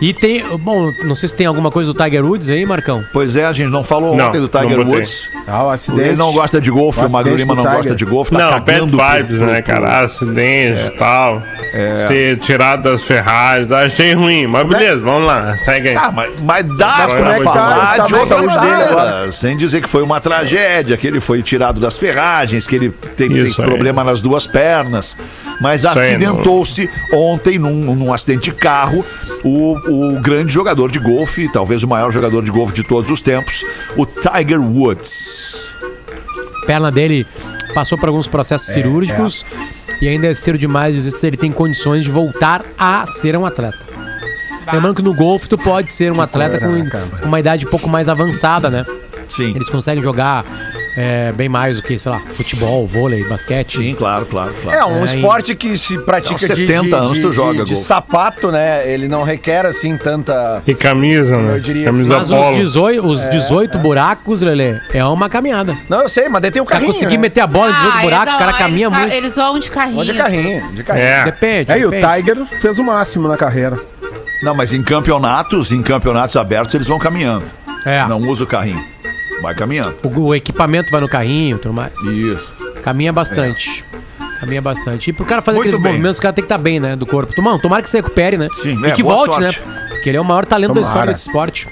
E 0.00 0.14
tem. 0.14 0.44
Bom, 0.58 0.92
não 1.02 1.16
sei 1.16 1.28
se 1.28 1.34
tem 1.34 1.46
alguma 1.46 1.72
coisa 1.72 1.92
do 1.92 2.04
Tiger 2.04 2.24
Woods 2.24 2.48
aí, 2.50 2.64
Marcão. 2.64 3.02
Pois 3.12 3.34
é, 3.34 3.44
a 3.46 3.52
gente 3.52 3.68
não 3.70 3.82
falou 3.82 4.14
Não, 4.16 4.28
ontem 4.28 4.40
do 4.40 4.46
Tiger. 4.46 4.78
Woods. 4.86 5.28
Ah, 5.46 5.64
o 5.64 5.70
acidente. 5.70 6.02
Ele 6.08 6.16
não 6.16 6.32
gosta 6.32 6.60
de 6.60 6.70
golfe, 6.70 7.00
O 7.00 7.06
o 7.06 7.10
Magro 7.10 7.34
Lima 7.34 7.52
não 7.56 7.64
Tiger. 7.64 7.76
gosta 7.78 7.94
de 7.96 8.04
golfe, 8.04 8.30
tá 8.30 8.38
não, 8.38 8.60
bad 8.60 8.80
vibes, 9.18 9.38
pro- 9.38 9.46
né, 9.46 9.60
pro- 9.60 9.74
cara? 9.74 10.00
Acidente 10.04 10.80
e 10.86 10.90
tal. 10.90 11.42
É. 11.74 12.06
Ser 12.06 12.38
tirado 12.38 12.84
das 12.88 13.02
Ferraris. 13.02 13.72
Achei 13.72 14.12
ruim, 14.14 14.46
mas 14.46 14.68
beleza, 14.68 15.02
vamos 15.02 15.26
lá, 15.26 15.56
segue 15.58 15.88
aí. 15.88 15.96
Ah, 15.96 16.12
mas, 16.12 16.30
mas 16.42 16.64
dá 16.76 17.08
pra 17.08 17.36
é 17.36 17.38
tá 17.42 17.52
falar 17.52 17.90
de 17.90 17.96
saúde 17.96 18.14
outra 18.14 18.36
dele 18.36 18.46
maneira, 18.46 18.90
agora? 18.90 19.32
sem 19.32 19.56
dizer 19.56 19.82
que 19.82 19.88
foi 19.88 20.02
uma 20.04 20.20
tragédia, 20.20 20.96
que 20.96 21.08
ele 21.08 21.18
foi 21.20 21.42
tirado 21.42 21.80
das 21.80 21.98
ferragens, 21.98 22.68
que 22.68 22.76
ele 22.76 22.90
tem, 23.16 23.28
tem 23.28 23.52
problema 23.52 24.04
nas 24.04 24.22
duas 24.22 24.46
pernas, 24.46 25.16
mas 25.60 25.67
Aí, 25.68 25.76
acidentou-se 25.86 26.88
ontem 27.12 27.58
num, 27.58 27.94
num 27.94 28.12
acidente 28.12 28.50
de 28.50 28.52
carro 28.52 29.04
o, 29.44 29.76
o 29.88 30.20
grande 30.20 30.52
jogador 30.52 30.90
de 30.90 30.98
golfe, 30.98 31.50
talvez 31.52 31.82
o 31.82 31.88
maior 31.88 32.10
jogador 32.10 32.42
de 32.44 32.50
golfe 32.50 32.72
de 32.72 32.82
todos 32.82 33.10
os 33.10 33.22
tempos, 33.22 33.62
o 33.96 34.06
Tiger 34.06 34.60
Woods. 34.60 35.70
A 36.62 36.66
perna 36.66 36.90
dele 36.90 37.26
passou 37.74 37.98
por 37.98 38.08
alguns 38.08 38.26
processos 38.26 38.68
cirúrgicos 38.68 39.44
e 40.00 40.08
ainda 40.08 40.28
é 40.28 40.34
cedo 40.34 40.58
demais 40.58 40.94
dizer 40.94 41.10
se 41.10 41.26
ele 41.26 41.36
tem 41.36 41.50
condições 41.50 42.04
de 42.04 42.10
voltar 42.10 42.64
a 42.78 43.06
ser 43.06 43.36
um 43.36 43.44
atleta. 43.44 43.78
Lembrando 44.72 44.96
que 44.96 45.02
no 45.02 45.14
golfe 45.14 45.48
tu 45.48 45.56
pode 45.56 45.90
ser 45.90 46.12
um 46.12 46.20
atleta 46.20 46.58
com 46.58 47.18
com 47.20 47.26
uma 47.26 47.40
idade 47.40 47.66
um 47.66 47.70
pouco 47.70 47.88
mais 47.88 48.08
avançada, 48.08 48.68
né? 48.68 48.84
Sim. 49.28 49.52
Eles 49.54 49.68
conseguem 49.68 50.02
jogar 50.02 50.44
é, 51.00 51.32
bem 51.32 51.48
mais 51.48 51.76
do 51.76 51.82
que, 51.82 51.96
sei 51.96 52.10
lá, 52.10 52.18
futebol, 52.34 52.84
vôlei, 52.86 53.22
basquete. 53.28 53.76
Sim, 53.78 53.94
claro, 53.94 54.26
claro, 54.26 54.52
claro. 54.62 54.76
É 54.78 54.84
um 54.84 55.02
É, 55.02 55.04
esporte 55.04 55.54
que 55.54 55.78
se 55.78 55.96
pratica 55.98 56.32
Não, 56.48 56.54
de, 56.56 56.66
70 56.66 56.82
de, 56.82 56.94
anos 56.94 57.12
de, 57.14 57.20
tu 57.20 57.30
de- 57.30 57.36
joga 57.36 57.64
de 57.64 57.72
golfe. 57.74 57.76
sapato, 57.76 58.50
né? 58.50 58.90
Ele 58.90 59.06
não 59.06 59.22
requer 59.22 59.64
assim 59.64 59.96
tanta. 59.96 60.60
E 60.66 60.74
camisa, 60.74 61.36
né? 61.36 61.54
Eu 61.56 61.60
diria 61.60 61.84
camisa 61.86 62.18
Mas 62.18 62.30
os 62.30 62.36
polo. 62.36 62.56
18, 62.56 63.06
os 63.06 63.30
18 63.30 63.78
buracos, 63.78 64.42
Lelê, 64.42 64.80
é 64.92 65.04
uma 65.04 65.28
caminhada. 65.28 65.76
Não, 65.88 66.02
eu 66.02 66.08
sei, 66.08 66.28
mas 66.28 66.42
daí 66.42 66.50
tem 66.50 66.60
o 66.60 66.64
Pra 66.64 66.74
carrinho. 66.74 66.92
conseguir 66.92 67.16
né? 67.16 67.22
meter 67.22 67.40
a 67.42 67.46
bola 67.46 67.70
em 67.70 67.74
18 67.74 67.96
Ah, 67.96 68.02
buracos, 68.02 68.34
o 68.34 68.38
cara 68.38 68.50
vão- 68.50 68.58
caminha 68.60 68.86
eles, 68.88 68.98
muito. 68.98 69.14
Eles 69.14 69.36
vão 69.36 69.58
de 69.58 69.70
carrinho. 69.70 69.94
Vou 69.96 70.04
de 70.04 70.14
carrinho, 70.14 70.72
de 70.74 70.82
carrinho. 70.82 71.06
É. 71.06 71.24
Depende. 71.24 71.70
É, 71.72 71.78
e 71.78 71.86
o. 71.86 71.90
Tiger 71.90 72.44
fez 72.60 72.78
o 72.78 72.82
máximo 72.84 73.28
na 73.28 73.36
carreira. 73.36 73.76
Não, 74.42 74.54
mas 74.54 74.72
em 74.72 74.82
campeonatos, 74.82 75.70
em 75.72 75.82
campeonatos 75.82 76.36
abertos, 76.36 76.74
eles 76.74 76.86
vão 76.86 76.98
caminhando. 76.98 77.44
É. 77.84 78.04
Não 78.06 78.18
usa 78.20 78.44
o 78.44 78.46
carrinho. 78.46 78.82
Vai 79.42 79.54
caminhando. 79.54 79.94
O, 80.02 80.20
o 80.20 80.34
equipamento 80.34 80.90
vai 80.90 81.00
no 81.00 81.08
carrinho 81.08 81.56
e 81.56 81.58
tudo 81.60 81.72
mais. 81.74 81.92
Isso. 82.04 82.52
Caminha 82.82 83.12
bastante. 83.12 83.84
Caminha 84.40 84.62
bastante. 84.62 85.10
E 85.10 85.12
pro 85.12 85.24
cara 85.24 85.42
fazer 85.42 85.56
Muito 85.56 85.68
aqueles 85.68 85.82
bem. 85.82 85.92
movimentos, 85.92 86.18
o 86.18 86.22
cara 86.22 86.32
tem 86.32 86.42
que 86.42 86.46
estar 86.46 86.58
bem, 86.58 86.78
né? 86.78 86.94
Do 86.96 87.06
corpo. 87.06 87.34
Tomara, 87.34 87.58
tomara 87.58 87.82
que 87.82 87.90
se 87.90 87.96
recupere, 87.96 88.36
né? 88.38 88.48
Sim, 88.52 88.80
e 88.82 88.86
é, 88.86 88.90
que 88.92 89.02
boa 89.02 89.16
volte, 89.16 89.32
sorte. 89.32 89.60
né? 89.60 89.86
Porque 89.90 90.08
ele 90.10 90.16
é 90.16 90.20
o 90.20 90.24
maior 90.24 90.44
talento 90.46 90.74
da 90.74 90.80
história 90.80 91.00
Tomara. 91.02 91.12
desse 91.12 91.26
esporte. 91.26 91.68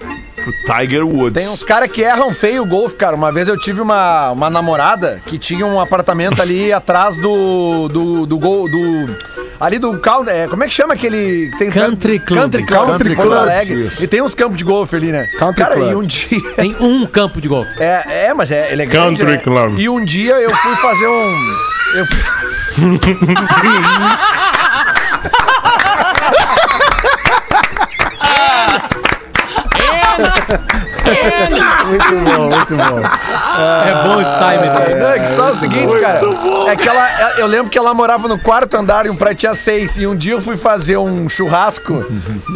Tiger 0.65 1.05
Woods. 1.05 1.43
Tem 1.43 1.53
uns 1.53 1.63
caras 1.65 1.91
que 1.91 2.03
erram 2.03 2.33
feio 2.33 2.63
o 2.63 2.67
golfe, 2.67 2.95
cara. 2.95 3.17
Uma 3.17 3.33
vez 3.33 3.49
eu 3.49 3.59
tive 3.59 3.81
uma, 3.81 4.31
uma 4.31 4.49
namorada 4.49 5.21
que 5.27 5.39
tinha 5.39 5.67
um 5.67 5.81
apartamento 5.81 6.41
ali 6.41 6.71
atrás 6.73 7.17
do. 7.17 7.89
do. 7.89 8.27
do 8.27 8.39
gol. 8.39 8.69
Do, 8.71 9.17
ali 9.61 9.79
do. 9.79 9.99
cal- 10.01 10.25
É, 10.29 10.47
como 10.49 10.63
é 10.65 10.67
que 10.69 10.73
chama 10.75 10.95
aquele. 10.95 11.51
que 11.51 11.59
Tem 11.59 11.71
Country 11.71 12.19
Club. 12.19 12.41
Country 12.41 12.65
Club, 12.67 12.87
Country 12.87 13.15
Porto 13.17 13.29
Club, 13.29 13.41
Alegre. 13.43 13.87
isso. 13.87 14.03
E 14.03 14.07
tem 14.07 14.23
uns 14.23 14.35
campos 14.35 14.57
de 14.57 14.65
golfe 14.65 14.97
ali, 14.97 15.13
né? 15.13 15.27
Country 15.39 15.63
cara, 15.63 15.75
Club. 15.77 15.91
e 15.91 15.95
um 15.95 16.03
dia. 16.07 16.41
Tem 16.57 16.77
um 16.81 17.07
campo 17.07 17.41
de 17.41 17.49
golfe. 17.49 17.71
É, 17.83 18.27
é, 18.29 18.35
mas 18.35 18.51
é, 18.51 18.73
ele 18.73 18.83
é 18.83 18.87
grande, 18.87 19.23
Country 19.23 19.37
né? 19.37 19.43
Club. 19.43 19.79
E 19.79 19.89
um 19.89 20.05
dia 20.05 20.35
eu 20.41 20.51
fui 20.51 20.77
fazer 20.77 21.07
um. 21.07 21.33
Eu 21.97 22.07
fui... 22.07 22.19
Muito 31.87 32.25
bom, 32.25 32.49
muito 32.49 32.77
bom. 32.77 33.01
É 33.87 34.03
bom 34.03 34.21
esse 34.21 34.33
time. 34.33 34.99
Não, 35.01 35.09
é 35.11 35.27
só 35.27 35.53
o 35.53 35.57
seguinte, 35.57 35.99
cara. 36.01 36.21
É 36.69 36.77
que 36.77 36.89
ela, 36.89 37.33
eu 37.39 37.47
lembro 37.47 37.71
que 37.71 37.79
ela 37.79 37.95
morava 37.95 38.27
no 38.29 38.39
quarto 38.39 38.77
andar 38.77 39.07
e 39.07 39.11
um 39.11 39.17
prédio 39.17 39.37
tinha 39.39 39.55
seis. 39.55 39.97
E 39.97 40.07
um 40.07 40.17
dia 40.17 40.33
eu 40.33 40.41
fui 40.41 40.57
fazer 40.57 40.97
um 40.97 41.29
churrasco 41.29 42.05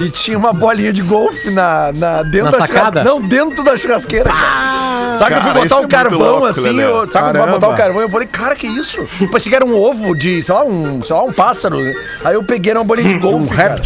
e 0.01 0.09
tinha 0.11 0.37
uma 0.37 0.53
bolinha 0.53 0.93
de 0.93 1.03
golfe 1.03 1.51
na, 1.51 1.93
na, 1.93 2.23
dentro 2.23 2.51
Na 2.53 2.59
da 2.59 2.67
sacada? 2.67 3.03
churrasqueira. 3.03 3.05
Não, 3.05 3.21
dentro 3.21 3.65
da 3.65 3.77
churrasqueira, 3.77 4.31
cara. 4.31 5.17
Sabe 5.17 5.33
que 5.33 5.39
eu 5.39 5.43
fui 5.43 5.53
botar 5.53 5.75
é 5.75 5.77
um 5.77 5.81
muito 5.81 5.91
carvão 5.91 6.19
louco, 6.19 6.47
assim, 6.47 6.81
eu, 6.81 7.01
sabe, 7.11 7.25
vai 7.25 7.33
Caramba. 7.33 7.53
botar 7.59 7.69
o 7.69 7.77
carvão. 7.77 8.01
Eu 8.03 8.09
falei, 8.09 8.29
cara, 8.29 8.55
que 8.57 8.67
isso? 8.67 9.07
Pensei 9.31 9.51
que 9.51 9.57
era 9.57 9.65
um 9.65 9.75
ovo 9.77 10.15
de, 10.15 10.43
sei 10.43 10.55
lá, 10.55 10.65
um, 10.65 11.03
sei 11.03 11.15
lá, 11.15 11.23
um 11.25 11.33
pássaro. 11.33 11.79
Aí 12.25 12.35
eu 12.35 12.43
peguei 12.45 12.71
era 12.71 12.79
uma 12.81 12.85
bolinha 12.85 13.09
de 13.09 13.15
Um 13.21 13.21
golfe. 13.21 13.55
cara. 13.57 13.81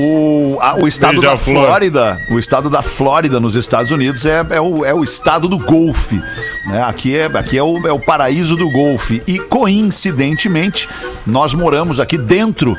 O, 0.00 0.58
a- 0.60 0.76
o 0.76 0.86
estado 0.86 1.20
da 1.20 1.30
Beija-flor. 1.30 1.66
Flórida, 1.66 2.20
o 2.30 2.38
estado 2.38 2.70
da 2.70 2.82
Flórida 2.82 3.40
nos 3.40 3.54
Estados 3.56 3.90
Unidos 3.90 4.24
é, 4.24 4.46
é, 4.50 4.60
o, 4.60 4.84
é 4.84 4.94
o 4.94 5.02
estado 5.02 5.48
do 5.48 5.58
golfe. 5.58 6.22
né? 6.66 6.82
Aqui, 6.84 7.16
é, 7.16 7.26
aqui 7.26 7.58
é, 7.58 7.62
o, 7.62 7.86
é 7.86 7.92
o 7.92 7.98
paraíso 7.98 8.54
do 8.56 8.70
golfe. 8.70 9.22
E 9.26 9.38
coincidentemente, 9.38 10.88
nós 11.26 11.52
moramos 11.54 11.98
aqui 11.98 12.16
dentro 12.16 12.76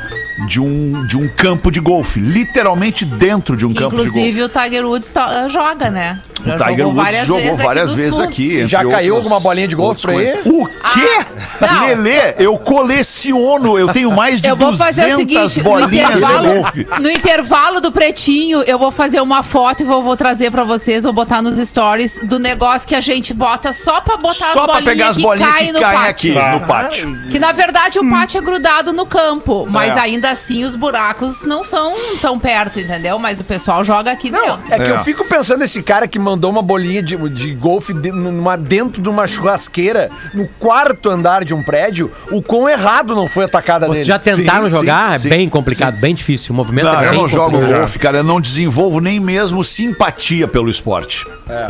de 0.48 0.60
um, 0.62 1.06
de 1.08 1.18
um 1.18 1.28
campo 1.28 1.72
de 1.72 1.80
golfe. 1.80 2.20
Literalmente 2.20 3.06
dentro 3.06 3.56
de 3.58 3.66
um 3.66 3.74
campo 3.74 3.90
de 3.98 4.04
golfe. 4.04 4.10
Inclusive 4.20 4.44
o 4.44 4.50
Tiger 4.50 4.86
Woods 4.86 5.10
to- 5.12 5.50
joga, 5.50 5.90
né? 5.90 6.20
O 6.42 6.46
Já 6.48 6.58
Tiger 6.58 6.78
jogou 6.86 7.04
Woods 7.04 7.26
jogou 7.26 7.58
várias 7.58 7.86
dos 7.92 7.96
vezes 8.00 8.16
fundos. 8.16 8.30
aqui. 8.32 8.54
entre 8.54 8.68
Já 8.68 8.86
caiu 8.86 9.16
outras- 9.16 9.32
alguma 9.32 9.40
bolinha 9.42 9.68
de 9.68 9.76
golfe 9.76 10.02
pra 10.02 10.14
coisas. 10.14 10.40
O 10.46 10.66
quê? 10.66 11.26
não. 11.62 11.88
Lelê, 11.88 12.36
eu 12.40 12.58
coleciono. 12.58 13.78
Eu 13.78 13.90
tenho 13.90 14.12
mais 14.12 14.40
de 14.42 14.48
Eu 14.50 14.56
vou 14.56 14.72
200 14.72 14.96
fazer 14.96 15.14
o 15.14 15.18
seguinte, 15.18 15.58
no 15.58 15.64
bolinhas 15.64 15.90
de 16.12 16.18
intervalo, 16.18 16.54
golfe. 16.54 16.88
no 17.00 17.10
intervalo 17.12 17.82
do 17.82 17.92
pretinho, 17.92 18.62
eu 18.64 18.78
vou 18.80 18.92
fazer 18.92 19.20
uma 19.22 19.44
foto 19.44 19.82
e 19.82 19.86
vou, 19.86 20.02
vou 20.02 20.16
trazer 20.16 20.52
pra 20.52 20.64
vocês, 20.64 21.04
vou 21.04 21.12
botar 21.14 21.42
nos 21.42 21.58
stories 21.68 22.20
do 22.24 22.40
negócio 22.40 22.88
que 22.88 22.96
a 22.96 23.02
gente 23.02 23.34
bota 23.34 23.74
só 23.74 24.00
pra 24.02 24.16
botar 24.18 24.34
Só 24.34 24.46
as 24.46 24.54
pra 24.54 24.62
bolinhas 24.66 24.86
pegar 24.86 25.10
as 25.10 25.18
que 25.18 25.24
bolinhas 25.24 25.52
caem 25.52 25.68
que 25.68 25.74
no 25.74 25.80
caem 25.80 25.98
pátio. 26.00 26.40
aqui 26.40 26.52
no 26.60 26.68
pátio. 26.68 27.18
Que 27.32 27.40
na 27.40 27.52
verdade 27.52 28.00
o 28.00 28.10
pátio 28.10 28.38
é 28.38 28.42
grudado 28.42 28.94
no 28.94 29.06
campo, 29.06 29.68
mas 29.70 29.96
É. 29.96 30.00
ainda 30.00 30.29
assim 30.32 30.64
os 30.64 30.76
buracos 30.76 31.46
não 31.46 31.64
são 31.64 31.94
tão 32.22 32.40
perto, 32.40 32.80
entendeu? 32.80 33.18
Mas 33.20 33.40
o 33.40 33.44
pessoal 33.44 33.84
joga 33.84 34.12
aqui 34.12 34.30
Não, 34.32 34.58
dentro. 34.58 34.74
é 34.74 34.78
que 34.78 34.90
É. 34.90 34.92
eu 34.92 35.00
fico 35.04 35.26
pensando 35.26 35.60
nesse 35.60 35.82
cara 35.84 36.08
que 36.08 36.18
mandou 36.20 36.50
uma 36.52 36.62
bolinha 36.62 37.02
de, 37.04 37.16
de 37.30 37.54
golfe 37.54 37.94
de- 37.94 38.12
numa, 38.12 38.58
dentro 38.58 39.02
de 39.02 39.10
uma 39.10 39.28
churrasqueira 39.28 40.10
no 40.34 40.48
quarto 40.60 41.10
andar 41.10 41.44
de 41.44 41.54
um 41.54 41.64
prédio, 41.64 42.12
o 42.32 42.42
quão 42.42 42.68
errado 42.70 43.16
não 43.16 43.28
foi 43.28 43.46
atacada 43.46 43.86
Vocês 43.88 44.00
nele. 44.00 44.08
já 44.08 44.20
tentaram 44.20 44.66
Sim, 44.66 44.70
jogar? 44.72 45.20
sim, 45.20 45.28
é 45.28 45.32
bem 45.32 45.50
complicado, 45.50 45.98
bem 46.00 46.14
difícil. 46.16 46.54
O 46.54 46.56
movimento 46.56 46.86
Não, 46.86 47.00
é 47.00 47.06
eu 47.08 47.10
bem 47.12 47.20
não 47.20 47.28
jogo 47.28 47.60
golfe, 47.60 47.98
cara. 48.00 48.18
Eu 48.20 48.24
não 48.24 48.40
desenvolvo 48.40 49.00
nem 49.00 49.20
mesmo 49.20 49.64
simpatia 49.64 50.48
pelo 50.48 50.70
esporte. 50.70 51.26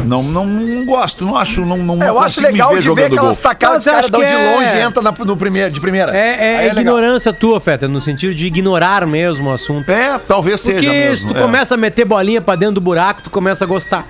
Não, 0.05 0.21
não, 0.21 0.45
não 0.45 0.85
gosto, 0.85 1.25
não 1.25 1.35
acho. 1.37 1.65
Não, 1.65 1.77
não 1.77 2.03
É, 2.03 2.09
eu 2.09 2.19
acho 2.19 2.41
legal 2.41 2.73
ver 2.73 2.81
de 2.81 2.89
ver 2.93 3.05
aquelas 3.05 3.21
golfe. 3.21 3.41
tacadas 3.41 3.83
que 3.83 3.89
os 3.89 3.95
caras 3.95 3.99
acho 4.05 4.11
dão 4.11 4.19
que 4.21 4.27
de 4.27 4.33
é- 4.33 4.55
longe 4.55 4.69
e 4.75 4.79
entra 4.81 5.01
na- 5.01 5.13
no 5.25 5.37
primeiro, 5.37 5.71
de 5.71 5.79
primeira. 5.79 6.15
É, 6.15 6.65
é, 6.65 6.67
legal. 6.69 6.81
ignorância 6.81 7.31
tua, 7.31 7.59
Feta, 7.59 7.87
no 7.87 8.01
sentido 8.01 8.33
de 8.35 8.48
ignorar 8.49 9.05
mesmo 9.07 9.49
o 9.49 9.53
assunto. 9.53 9.89
É, 9.89 10.17
talvez 10.19 10.59
seja 10.61 10.77
Porque 10.77 10.89
mesmo. 10.89 11.29
se 11.29 11.33
tu 11.33 11.37
é. 11.37 11.41
começa 11.41 11.73
a 11.75 11.77
meter 11.77 12.05
bolinha 12.05 12.41
pra 12.41 12.55
dentro 12.55 12.75
do 12.75 12.81
buraco, 12.81 13.23
tu 13.23 13.29
começa 13.29 13.63
a 13.63 13.67
gostar. 13.67 14.05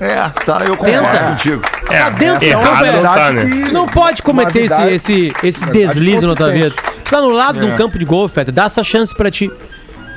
É, 0.00 0.28
tá, 0.44 0.62
eu 0.64 0.76
concordo 0.76 1.08
Tenta. 1.08 1.24
contigo. 1.30 1.62
Tá 1.88 2.10
dentro 2.10 2.46
do 2.48 2.52
campo, 2.60 2.84
é- 2.84 2.92
não 2.92 3.02
tá, 3.02 3.32
né? 3.32 3.44
Não 3.72 3.86
pode 3.88 4.22
cometer 4.22 4.60
esse, 4.64 4.80
esse, 4.90 5.32
esse 5.42 5.66
deslize 5.70 6.24
na 6.24 6.36
tua 6.36 6.52
vida. 6.52 6.70
Tu 7.04 7.10
tá 7.10 7.20
no 7.20 7.30
lado 7.30 7.58
de 7.60 7.66
É. 7.68 7.72
um 7.72 7.76
campo 7.76 7.98
de 7.98 8.04
golfe, 8.04 8.34
Feta, 8.36 8.52
dá 8.52 8.64
essa 8.64 8.84
chance 8.84 9.12
pra 9.14 9.30
ti. 9.30 9.50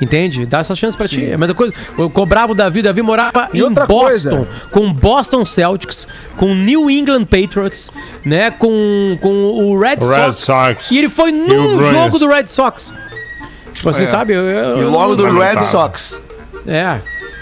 Entende? 0.02 0.44
Dá 0.44 0.58
essa 0.58 0.74
chance 0.74 0.96
pra 0.96 1.06
ti. 1.06 1.24
É 1.24 1.34
a 1.34 1.38
mesma 1.38 1.54
coisa. 1.54 1.72
Eu 1.96 2.10
cobrava 2.10 2.52
o 2.52 2.54
Davi, 2.54 2.80
o 2.80 2.82
Davi 2.82 3.02
morava 3.02 3.48
E 3.54 3.60
em 3.60 3.70
Boston, 3.72 3.86
coisa. 3.86 4.48
com 4.72 4.92
Boston 4.92 5.44
Celtics, 5.44 6.08
com 6.36 6.54
New 6.54 6.90
England 6.90 7.24
Patriots, 7.24 7.90
né? 8.24 8.50
Com, 8.50 9.16
com 9.20 9.30
o 9.32 9.78
Red, 9.78 9.98
O 10.00 10.08
Red 10.08 10.32
Sox, 10.32 10.38
Sox. 10.40 10.90
E 10.90 10.98
ele 10.98 11.08
foi 11.08 11.30
num 11.30 11.92
jogo 11.92 12.18
do 12.18 12.26
Red 12.28 12.48
Sox. 12.48 12.92
Tipo 13.72 13.88
assim, 13.90 14.06
sabe? 14.06 14.32
Eu- 14.34 14.42
eu- 14.42 14.78
E 14.78 14.84
logo 14.84 15.14
do 15.14 15.24
Red. 15.32 15.62
Sox. 15.62 16.20
É. 16.66 16.98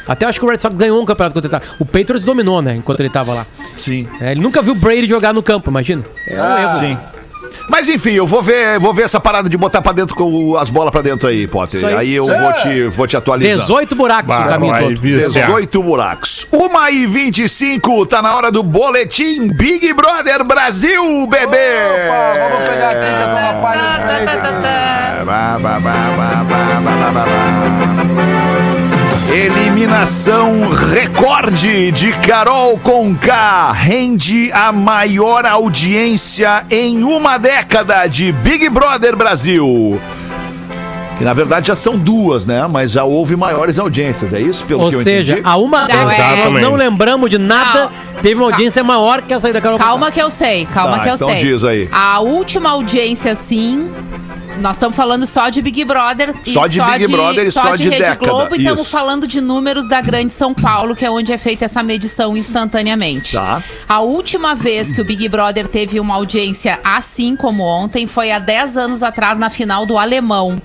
Até 0.06 0.26
acho 0.26 0.38
que 0.40 0.44
o 0.44 0.48
Red 0.50 0.58
Sox 0.58 0.74
ganhou 0.76 1.00
um 1.00 1.04
campeonato 1.04 1.38
enquanto 1.38 1.44
ele 1.52 1.60
tava. 1.60 1.64
O 1.78 1.84
Patriots 1.86 2.24
dominou, 2.24 2.60
né? 2.60 2.74
Enquanto 2.76 3.00
ele 3.00 3.10
tava 3.10 3.32
lá. 3.32 3.46
Sim. 3.78 4.06
É, 4.20 4.32
ele 4.32 4.40
nunca 4.40 4.60
viu 4.60 4.72
o 4.72 4.76
Brady 4.76 5.06
jogar 5.06 5.32
no 5.32 5.42
campo, 5.42 5.70
imagina. 5.70 6.02
É 6.26 6.42
um 6.42 6.58
erro. 6.58 6.80
Sim. 6.80 6.98
Mas 7.70 7.88
enfim, 7.88 8.10
eu 8.10 8.26
vou 8.26 8.42
ver, 8.42 8.80
vou 8.80 8.92
ver 8.92 9.02
essa 9.02 9.20
parada 9.20 9.48
de 9.48 9.56
botar 9.56 9.80
pra 9.80 9.92
dentro 9.92 10.16
com 10.16 10.56
as 10.56 10.68
bolas 10.68 10.90
pra 10.90 11.02
dentro 11.02 11.28
aí, 11.28 11.46
Potter. 11.46 11.84
Aí. 11.84 11.94
Aí, 11.94 12.12
eu 12.14 12.24
Isso 12.24 12.36
vou 12.36 12.52
te, 12.54 12.82
vou 12.88 13.06
te 13.06 13.16
atualizar. 13.16 13.58
18 13.58 13.94
buracos 13.94 14.26
Bah, 14.26 14.40
no 14.40 14.46
caminho 14.48 14.72
vai 14.72 14.82
todo. 14.82 15.00
viciar. 15.00 15.46
18 15.46 15.82
buracos. 15.82 16.46
1 16.52 16.88
e 16.90 17.06
25 17.06 18.06
tá 18.06 18.20
na 18.20 18.34
hora 18.34 18.50
do 18.50 18.62
boletim 18.64 19.48
Big 19.48 19.92
Brother 19.92 20.44
Brasil, 20.44 21.26
bebê! 21.28 21.56
vamos 22.50 22.68
pegar 22.68 22.90
aqui, 22.90 23.06
já 23.06 23.34
tá 23.34 23.52
uma 23.52 23.62
palha. 23.62 23.90
Eliminação 29.32 30.70
recorde 30.92 31.92
de 31.92 32.10
Carol 32.14 32.76
Conká 32.78 33.70
rende 33.70 34.50
a 34.52 34.72
maior 34.72 35.46
audiência 35.46 36.64
em 36.68 37.04
uma 37.04 37.38
década 37.38 38.08
de 38.08 38.32
Big 38.32 38.68
Brother 38.68 39.14
Brasil. 39.16 40.00
Que 41.16 41.22
na 41.22 41.32
verdade 41.32 41.68
já 41.68 41.76
são 41.76 41.96
duas, 41.96 42.44
né? 42.44 42.66
Mas 42.68 42.90
já 42.90 43.04
houve 43.04 43.36
maiores 43.36 43.78
audiências, 43.78 44.32
é 44.32 44.40
isso? 44.40 44.64
Pelo 44.64 44.82
Ou 44.82 44.88
que 44.90 44.96
eu 44.96 45.02
seja, 45.04 45.34
entendi? 45.34 45.48
a 45.48 45.56
uma 45.56 45.86
década 45.86 46.04
nós 46.06 46.18
Exatamente. 46.18 46.62
não 46.62 46.74
lembramos 46.74 47.30
de 47.30 47.38
nada, 47.38 47.88
teve 48.20 48.34
uma 48.34 48.46
audiência 48.46 48.82
maior 48.82 49.22
que 49.22 49.32
essa 49.32 49.46
aí 49.46 49.52
da 49.52 49.60
Carol. 49.60 49.78
Calma 49.78 50.10
que 50.10 50.20
eu 50.20 50.28
sei, 50.30 50.66
calma 50.66 50.96
Tá, 50.96 51.02
que 51.04 51.08
eu 51.10 51.14
então 51.14 51.28
sei. 51.28 51.40
diz 51.40 51.62
aí. 51.62 51.88
A 51.92 52.18
última 52.20 52.70
audiência, 52.70 53.36
sim. 53.36 53.88
Nós 54.60 54.76
estamos 54.76 54.94
falando 54.96 55.26
só 55.26 55.48
de 55.48 55.62
Big 55.62 55.84
Brother. 55.84 56.34
e 56.44 56.52
Só 56.52 56.66
de 56.66 56.80
Big 56.80 57.06
Brother 57.08 57.46
e 57.46 57.52
só 57.52 57.74
de 57.74 57.84
Rede 57.84 57.98
década, 57.98 58.18
Globo. 58.30 58.54
E 58.54 58.58
estamos 58.58 58.90
falando 58.90 59.26
de 59.26 59.40
números 59.40 59.88
da 59.88 60.00
Grande 60.00 60.32
São 60.32 60.52
Paulo, 60.52 60.94
que 60.94 61.04
é 61.04 61.10
onde 61.10 61.32
é 61.32 61.38
feita 61.38 61.64
essa 61.64 61.82
medição 61.82 62.36
instantaneamente. 62.36 63.32
Tá. 63.32 63.62
A 63.88 64.00
última 64.00 64.54
vez 64.54 64.92
que 64.92 65.00
o 65.00 65.04
Big 65.04 65.28
Brother 65.28 65.66
teve 65.66 65.98
uma 65.98 66.14
audiência 66.14 66.78
assim 66.84 67.34
como 67.34 67.62
ontem 67.62 68.06
foi 68.06 68.30
há 68.30 68.38
10 68.38 68.76
anos 68.76 69.02
atrás, 69.02 69.38
na 69.38 69.48
final 69.48 69.86
do 69.86 69.96
Alemão. 69.96 70.60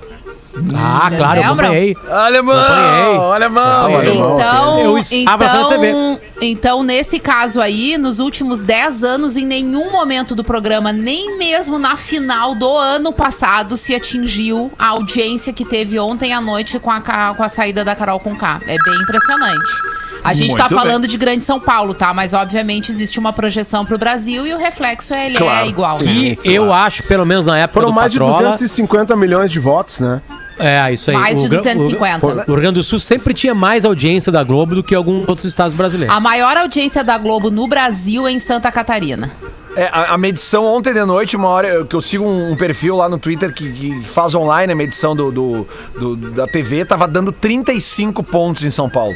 Ah, 0.73 1.11
claro, 1.15 1.39
eu 1.39 1.45
acompanhei. 1.45 1.95
Alemão! 2.09 3.31
Alemão! 3.31 3.85
Acompanhei. 3.85 4.17
Então, 4.17 4.79
Eu 4.79 4.97
estava 4.97 5.45
na 5.45 5.65
TV. 5.65 6.19
Então, 6.41 6.83
nesse 6.83 7.19
caso 7.19 7.61
aí, 7.61 7.97
nos 7.97 8.19
últimos 8.19 8.61
10 8.63 9.03
anos, 9.03 9.35
em 9.37 9.45
nenhum 9.45 9.91
momento 9.91 10.35
do 10.35 10.43
programa, 10.43 10.91
nem 10.91 11.37
mesmo 11.37 11.79
na 11.79 11.95
final 11.95 12.53
do 12.55 12.69
ano 12.75 13.13
passado, 13.13 13.77
se 13.77 13.95
atingiu 13.95 14.71
a 14.77 14.87
audiência 14.89 15.53
que 15.53 15.63
teve 15.65 15.97
ontem 15.99 16.33
à 16.33 16.41
noite 16.41 16.77
com 16.79 16.91
a, 16.91 17.01
com 17.01 17.43
a 17.43 17.49
saída 17.49 17.83
da 17.85 17.95
Carol 17.95 18.19
Conká. 18.19 18.59
É 18.67 18.75
bem 18.83 19.01
impressionante. 19.01 19.71
A 20.23 20.33
gente 20.33 20.49
Muito 20.49 20.61
tá 20.61 20.67
bem. 20.69 20.77
falando 20.77 21.07
de 21.07 21.17
Grande 21.17 21.43
São 21.43 21.59
Paulo, 21.59 21.93
tá? 21.93 22.11
Mas, 22.11 22.33
obviamente, 22.33 22.91
existe 22.91 23.19
uma 23.19 23.31
projeção 23.31 23.85
pro 23.85 23.95
Brasil 23.95 24.45
e 24.47 24.53
o 24.53 24.57
reflexo 24.57 25.13
é, 25.13 25.27
ele 25.27 25.37
Claro. 25.37 25.65
é 25.65 25.69
igual. 25.69 25.99
né? 25.99 26.05
E 26.11 26.37
eu 26.45 26.73
acho, 26.73 27.03
pelo 27.03 27.25
menos 27.25 27.45
na 27.45 27.59
época 27.59 27.75
Foram 27.81 27.89
do 27.89 27.95
mais 27.95 28.11
de 28.11 28.17
Patrola... 28.17 28.41
250 28.53 29.15
milhões 29.15 29.51
de 29.51 29.59
votos, 29.59 29.99
né? 29.99 30.19
É, 30.57 30.93
isso 30.93 31.11
aí. 31.11 31.17
Mais 31.17 31.37
de 31.39 31.45
O 31.45 31.49
Gra- 31.49 31.57
250. 31.59 32.25
O, 32.25 32.29
o 32.29 32.35
Rio 32.35 32.55
Grande 32.55 32.75
do 32.75 32.83
Sul 32.83 32.99
sempre 32.99 33.33
tinha 33.33 33.53
mais 33.53 33.83
audiência 33.85 34.31
da 34.31 34.43
Globo 34.43 34.75
do 34.75 34.83
que 34.83 34.95
alguns 34.95 35.27
outros 35.27 35.45
estados 35.45 35.73
brasileiros. 35.73 36.15
A 36.15 36.19
maior 36.19 36.55
audiência 36.57 37.03
da 37.03 37.17
Globo 37.17 37.51
no 37.51 37.67
Brasil 37.67 38.25
é 38.27 38.31
em 38.31 38.39
Santa 38.39 38.71
Catarina. 38.71 39.31
É, 39.75 39.89
a, 39.91 40.13
a 40.13 40.17
medição 40.17 40.65
ontem 40.65 40.93
de 40.93 41.03
noite, 41.03 41.35
uma 41.35 41.49
hora 41.49 41.67
eu- 41.67 41.85
que 41.85 41.93
eu 41.95 41.99
sigo 42.01 42.23
um, 42.25 42.53
um 42.53 42.55
perfil 42.55 42.95
lá 42.95 43.09
no 43.09 43.17
Twitter 43.19 43.53
que, 43.53 43.69
que 43.73 44.03
faz 44.05 44.33
online 44.33 44.71
a 44.71 44.75
medição 44.75 45.13
do, 45.13 45.29
do- 45.31 45.67
do- 45.99 46.15
da 46.31 46.47
TV, 46.47 46.85
tava 46.85 47.05
dando 47.07 47.33
35 47.33 48.23
pontos 48.23 48.63
em 48.63 48.71
São 48.71 48.89
Paulo. 48.89 49.13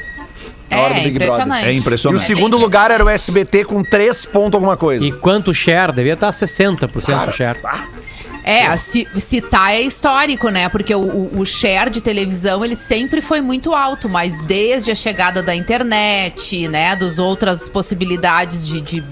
Na 0.69 0.78
hora 0.82 0.93
do 0.95 0.99
É, 0.99 1.04
Big 1.04 1.17
Brother. 1.17 1.34
impressionante. 1.36 1.65
É 1.65 1.71
E 1.71 1.75
o 1.75 1.80
impressionante. 1.80 2.25
segundo 2.25 2.58
bem 2.58 2.65
lugar 2.65 2.91
era 2.91 3.04
o 3.04 3.10
SBT 3.10 3.63
com 3.63 3.82
3 3.82 4.25
pontos 4.25 4.56
alguma 4.56 4.75
coisa. 4.75 5.04
E 5.06 5.12
quanto 5.13 5.54
share? 5.54 5.93
Devia 5.93 6.13
estar 6.13 6.30
60% 6.30 7.30
o 7.30 7.32
share. 7.32 7.58
É, 8.43 8.78
ci- 8.78 9.08
citar 9.19 9.73
é 9.73 9.82
histórico, 9.82 10.49
né? 10.49 10.69
Porque 10.69 10.93
o, 10.95 10.99
o, 11.02 11.39
o 11.41 11.45
share 11.45 11.89
de 11.89 12.02
televisão, 12.02 12.63
ele 12.63 12.75
sempre 12.75 13.21
foi 13.21 13.41
muito 13.41 13.73
alto, 13.73 14.08
mas 14.10 14.41
desde 14.43 14.91
a 14.91 14.95
chegada 14.95 15.43
da 15.43 15.56
internet, 15.56 16.67
né? 16.67 16.95
Dos 16.95 17.19
outras 17.19 17.67
possibilidades 17.69 18.67
de, 18.67 18.82
de, 18.82 19.04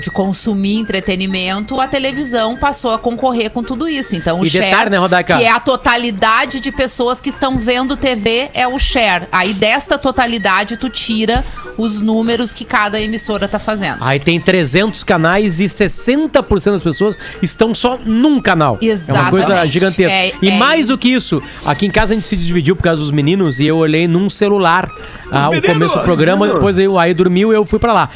de 0.00 0.10
consumir 0.10 0.78
entretenimento, 0.78 1.80
a 1.80 1.86
televisão 1.88 2.56
passou 2.56 2.92
a 2.92 2.98
concorrer 2.98 3.50
com 3.50 3.62
tudo 3.62 3.88
isso. 3.88 4.14
Então, 4.16 4.40
o 4.40 4.44
E 4.46 4.50
share, 4.50 4.64
detalhe, 4.66 4.90
né, 4.90 4.98
Rodaica? 4.98 5.36
que 5.38 5.44
é 5.44 5.50
a 5.50 5.60
totalidade 5.60 6.60
de 6.60 6.72
pessoas 6.72 7.20
que 7.20 7.30
estão 7.30 7.58
vendo 7.58 7.96
TV, 7.96 8.50
é 8.54 8.66
o 8.66 8.78
share. 8.78 9.26
Aí, 9.30 9.52
desta 9.54 9.96
totalidade, 9.98 10.76
tu 10.76 10.88
tira 10.88 11.44
os 11.76 12.00
números 12.00 12.52
que 12.52 12.64
cada 12.64 13.00
emissora 13.00 13.48
tá 13.48 13.58
fazendo. 13.58 13.98
Aí 14.00 14.20
tem 14.20 14.40
300 14.40 15.02
canais 15.04 15.58
e 15.60 15.64
60% 15.64 16.72
das 16.72 16.82
pessoas 16.82 17.18
estão 17.42 17.74
só 17.74 17.98
num 18.04 18.40
canal. 18.40 18.78
É 18.82 19.12
uma 19.12 19.30
coisa 19.30 19.48
Exatamente. 19.48 19.72
gigantesca. 19.72 20.16
É- 20.16 20.32
e 20.40 20.50
é 20.50 20.58
mais 20.58 20.88
do 20.88 20.98
que 20.98 21.08
isso, 21.12 21.42
aqui 21.64 21.86
em 21.86 21.90
casa 21.90 22.12
a 22.12 22.14
gente 22.14 22.26
se 22.26 22.36
dividiu 22.36 22.76
por 22.76 22.82
causa 22.82 23.00
dos 23.00 23.10
meninos 23.10 23.58
e 23.60 23.66
eu 23.66 23.76
olhei 23.76 24.06
num 24.06 24.30
celular 24.30 24.88
ah, 25.34 25.50
o 25.50 25.62
começo 25.62 25.94
do 25.98 26.02
programa, 26.04 26.46
depois 26.46 26.78
eu, 26.78 26.98
aí 26.98 27.12
dormiu 27.14 27.52
e 27.52 27.56
eu 27.56 27.64
fui 27.64 27.78
pra 27.78 27.92
lá. 27.92 28.08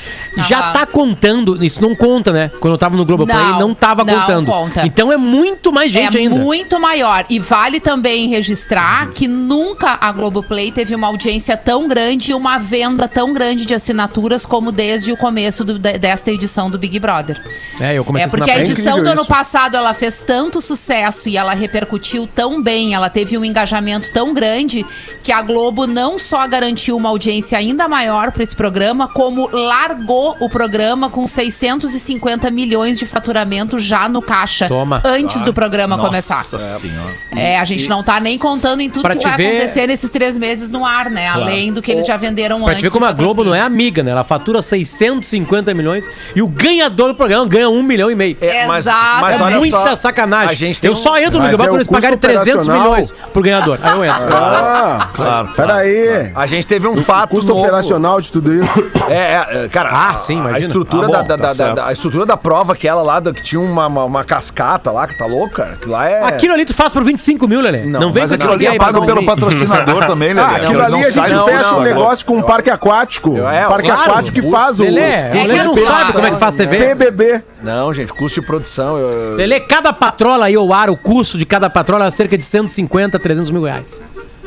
Já 0.48 0.58
Aham. 0.60 0.72
tá 0.72 0.86
contando, 0.86 1.64
isso 1.64 1.80
não 1.82 1.94
conta, 1.94 2.32
né? 2.32 2.50
Quando 2.60 2.74
eu 2.74 2.78
tava 2.78 2.96
no 2.96 3.04
Globoplay, 3.04 3.36
não, 3.36 3.58
Não, 3.68 3.74
tava 3.74 4.04
não 4.04 4.14
contando. 4.20 4.46
conta. 4.46 4.86
Então 4.86 5.12
é 5.12 5.16
muito 5.16 5.72
mais 5.72 5.92
gente 5.92 6.16
é 6.16 6.20
ainda. 6.20 6.36
muito 6.36 6.78
maior. 6.80 7.24
E 7.28 7.38
vale 7.38 7.80
também 7.80 8.28
registrar 8.28 9.10
que 9.12 9.26
nunca 9.28 9.98
a 10.00 10.12
Globoplay 10.12 10.70
teve 10.72 10.94
uma 10.94 11.06
audiência 11.06 11.56
tão 11.56 11.88
grande 11.88 12.30
e 12.30 12.34
uma 12.34 12.58
venda 12.58 13.06
tão 13.08 13.32
grande 13.32 13.64
de 13.66 13.74
assinaturas 13.74 14.44
como 14.46 14.70
desde 14.72 15.12
o 15.12 15.16
começo 15.16 15.64
do- 15.64 15.78
de- 15.78 15.98
desta 15.98 16.30
edição 16.30 16.70
do 16.70 16.78
Big 16.78 16.98
Brother. 16.98 17.40
É, 17.80 17.94
eu 17.94 18.04
comecei 18.04 18.26
É 18.26 18.30
porque 18.30 18.50
a 18.50 18.54
pra- 18.54 18.62
edição 18.62 19.02
do 19.02 19.08
ano 19.08 19.22
isso. 19.22 19.28
passado 19.30 19.76
ela 19.76 19.94
fez 19.94 20.22
tanto 20.26 20.60
sucesso 20.60 21.28
e 21.28 21.36
ela 21.36 21.54
repercutiu 21.54 22.26
tão 22.26 22.62
bem, 22.62 22.94
ela 22.94 23.08
teve 23.10 23.36
um 23.38 23.44
engajamento 23.44 24.10
tão 24.12 24.32
grande 24.34 24.84
que 25.22 25.32
a 25.32 25.42
Globo 25.42 25.86
não 25.86 26.18
só 26.18 26.46
garantiu 26.46 26.96
uma 26.96 27.07
audiência 27.08 27.58
ainda 27.58 27.88
maior 27.88 28.32
para 28.32 28.42
esse 28.42 28.54
programa, 28.54 29.08
como 29.08 29.48
largou 29.52 30.36
o 30.40 30.48
programa 30.48 31.10
com 31.10 31.26
650 31.26 32.50
milhões 32.50 32.98
de 32.98 33.06
faturamento 33.06 33.78
já 33.78 34.08
no 34.08 34.20
caixa 34.22 34.68
Toma. 34.68 35.00
antes 35.04 35.40
do 35.42 35.52
programa 35.52 35.98
começar. 35.98 36.36
Nossa 36.38 36.58
senhora. 36.58 37.12
É, 37.36 37.58
a 37.58 37.64
gente 37.64 37.88
não 37.88 38.02
tá 38.02 38.18
nem 38.20 38.38
contando 38.38 38.80
em 38.80 38.90
tudo 38.90 39.02
Pra 39.02 39.14
que 39.16 39.22
vai 39.26 39.36
ver- 39.36 39.56
acontecer 39.58 39.86
nesses 39.86 40.10
três 40.10 40.36
meses 40.38 40.70
no 40.70 40.84
ar, 40.84 41.10
né? 41.10 41.28
Além 41.28 41.72
do 41.72 41.80
que 41.82 41.90
eles 41.92 42.06
já 42.06 42.16
venderam 42.16 42.58
Pra 42.60 42.68
antes. 42.68 42.78
te 42.78 42.82
ver 42.82 42.90
como 42.90 43.04
a 43.04 43.12
Globo 43.12 43.44
não 43.44 43.54
é 43.54 43.60
amiga, 43.60 44.02
né? 44.02 44.10
Ela 44.10 44.24
fatura 44.24 44.62
650 44.62 45.72
milhões 45.74 46.08
e 46.34 46.42
o 46.42 46.48
ganhador 46.48 47.08
do 47.08 47.14
programa 47.14 47.46
ganha 47.46 47.68
um 47.68 47.82
milhão 47.82 48.10
e 48.10 48.14
meio. 48.14 48.36
É, 48.40 48.66
mas, 48.66 48.86
Exato. 48.86 49.20
mas 49.20 49.40
é 49.40 49.42
olha 49.42 49.56
muita 49.58 49.76
só, 49.90 49.96
sacanagem. 49.96 50.50
A 50.50 50.54
gente 50.54 50.80
tem 50.80 50.88
eu 50.88 50.92
um- 50.92 50.96
só 50.96 51.16
entro 51.18 51.34
no 51.34 51.40
Mas 51.40 51.48
Big 51.50 51.56
Brother 51.56 51.66
é 51.66 51.68
o 51.68 51.72
quando 51.72 51.80
eles 51.80 51.86
pagarem 51.86 52.18
300 52.18 52.48
operacional. 52.66 52.82
milhões 52.82 53.12
pro 53.32 53.42
ganhador. 53.42 53.78
Aí 53.82 53.92
eu 53.96 54.04
entro. 54.04 54.36
Ah, 54.36 55.08
Claro. 55.14 55.48
peraí. 55.54 56.32
A 56.34 56.46
gente 56.46 56.66
teve 56.66 56.86
um 56.88 56.97
fato 57.02 57.30
Custo 57.30 57.48
novo. 57.48 57.60
operacional 57.60 58.20
de 58.20 58.30
tudo 58.32 58.54
isso. 58.54 58.68
É, 59.08 59.14
é, 59.14 59.64
é, 59.64 59.68
cara, 59.68 59.88
Ah, 59.90 60.10
a- 60.10 60.16
sim, 60.18 60.36
a 60.36 60.40
imagina. 60.40 60.58
estrutura, 60.66 61.04
Ah, 61.04 61.06
bom, 61.06 61.12
da, 61.12 61.22
da- 61.22 61.38
tá 61.38 61.52
da- 61.54 61.74
da- 61.74 61.86
a 61.86 61.92
estrutura 61.92 62.26
da 62.26 62.36
prova, 62.36 62.74
aquela 62.74 63.00
lá, 63.02 63.18
da- 63.20 63.32
que 63.32 63.42
tinha 63.42 63.58
uma, 63.58 63.86
uma, 63.86 64.04
uma 64.04 64.22
cascata 64.24 64.90
lá, 64.90 65.06
que 65.06 65.16
tá 65.16 65.24
louca, 65.24 65.62
cara, 65.64 65.76
que 65.76 65.88
lá 65.88 66.06
é... 66.08 66.24
Aquilo 66.24 66.52
ali 66.52 66.66
tu 66.66 66.74
faz 66.74 66.92
por 66.92 67.02
25 67.02 67.48
mil, 67.48 67.60
Lelê. 67.62 67.84
Não, 67.86 68.00
Não, 68.00 68.12
vem 68.12 68.28
com 68.28 68.34
Aquilo 68.34 68.52
ali 68.52 68.66
é 68.66 68.76
pago 68.76 69.06
pelo 69.06 69.24
patrocinador 69.24 70.04
também, 70.06 70.34
né? 70.34 70.42
Ah, 70.42 70.56
aquilo 70.56 70.82
ali 70.82 71.04
a 71.04 71.10
gente 71.10 71.30
não, 71.32 71.46
fecha 71.46 71.62
não, 71.62 71.70
um 71.72 71.76
não. 71.76 71.82
negócio 71.84 72.26
com 72.26 72.36
um 72.36 72.42
parque 72.42 72.68
aquático. 72.70 73.38
É, 73.38 73.66
um 73.66 73.70
parque 73.70 73.90
aquático 73.90 74.40
que 74.42 74.50
faz 74.50 74.78
o. 74.78 74.82
Lelê, 74.82 75.00
É 75.00 75.30
o 75.32 75.46
Lelê 75.46 75.62
não 75.64 75.74
que 75.74 75.80
assim, 75.82 75.90
sabe 75.98 76.12
como 76.12 76.26
é 76.26 76.30
que 76.32 76.38
faz 76.38 76.54
TV. 76.54 76.94
PBB. 76.94 77.42
Não, 77.62 77.92
gente, 77.94 78.12
custo 78.12 78.40
de 78.40 78.46
produção... 78.46 78.96
Lelê, 79.36 79.58
cada 79.60 79.92
patrola 79.92 80.46
aí 80.46 80.54
ao 80.54 80.70
ar, 80.72 80.90
o 80.90 80.96
custo 80.96 81.38
de 81.38 81.46
cada 81.46 81.70
patrola 81.70 82.06
é 82.06 82.10
cerca 82.10 82.36
de 82.36 82.44
150, 82.44 83.18
300 83.18 83.50
mil 83.50 83.62
reais. 83.64 84.00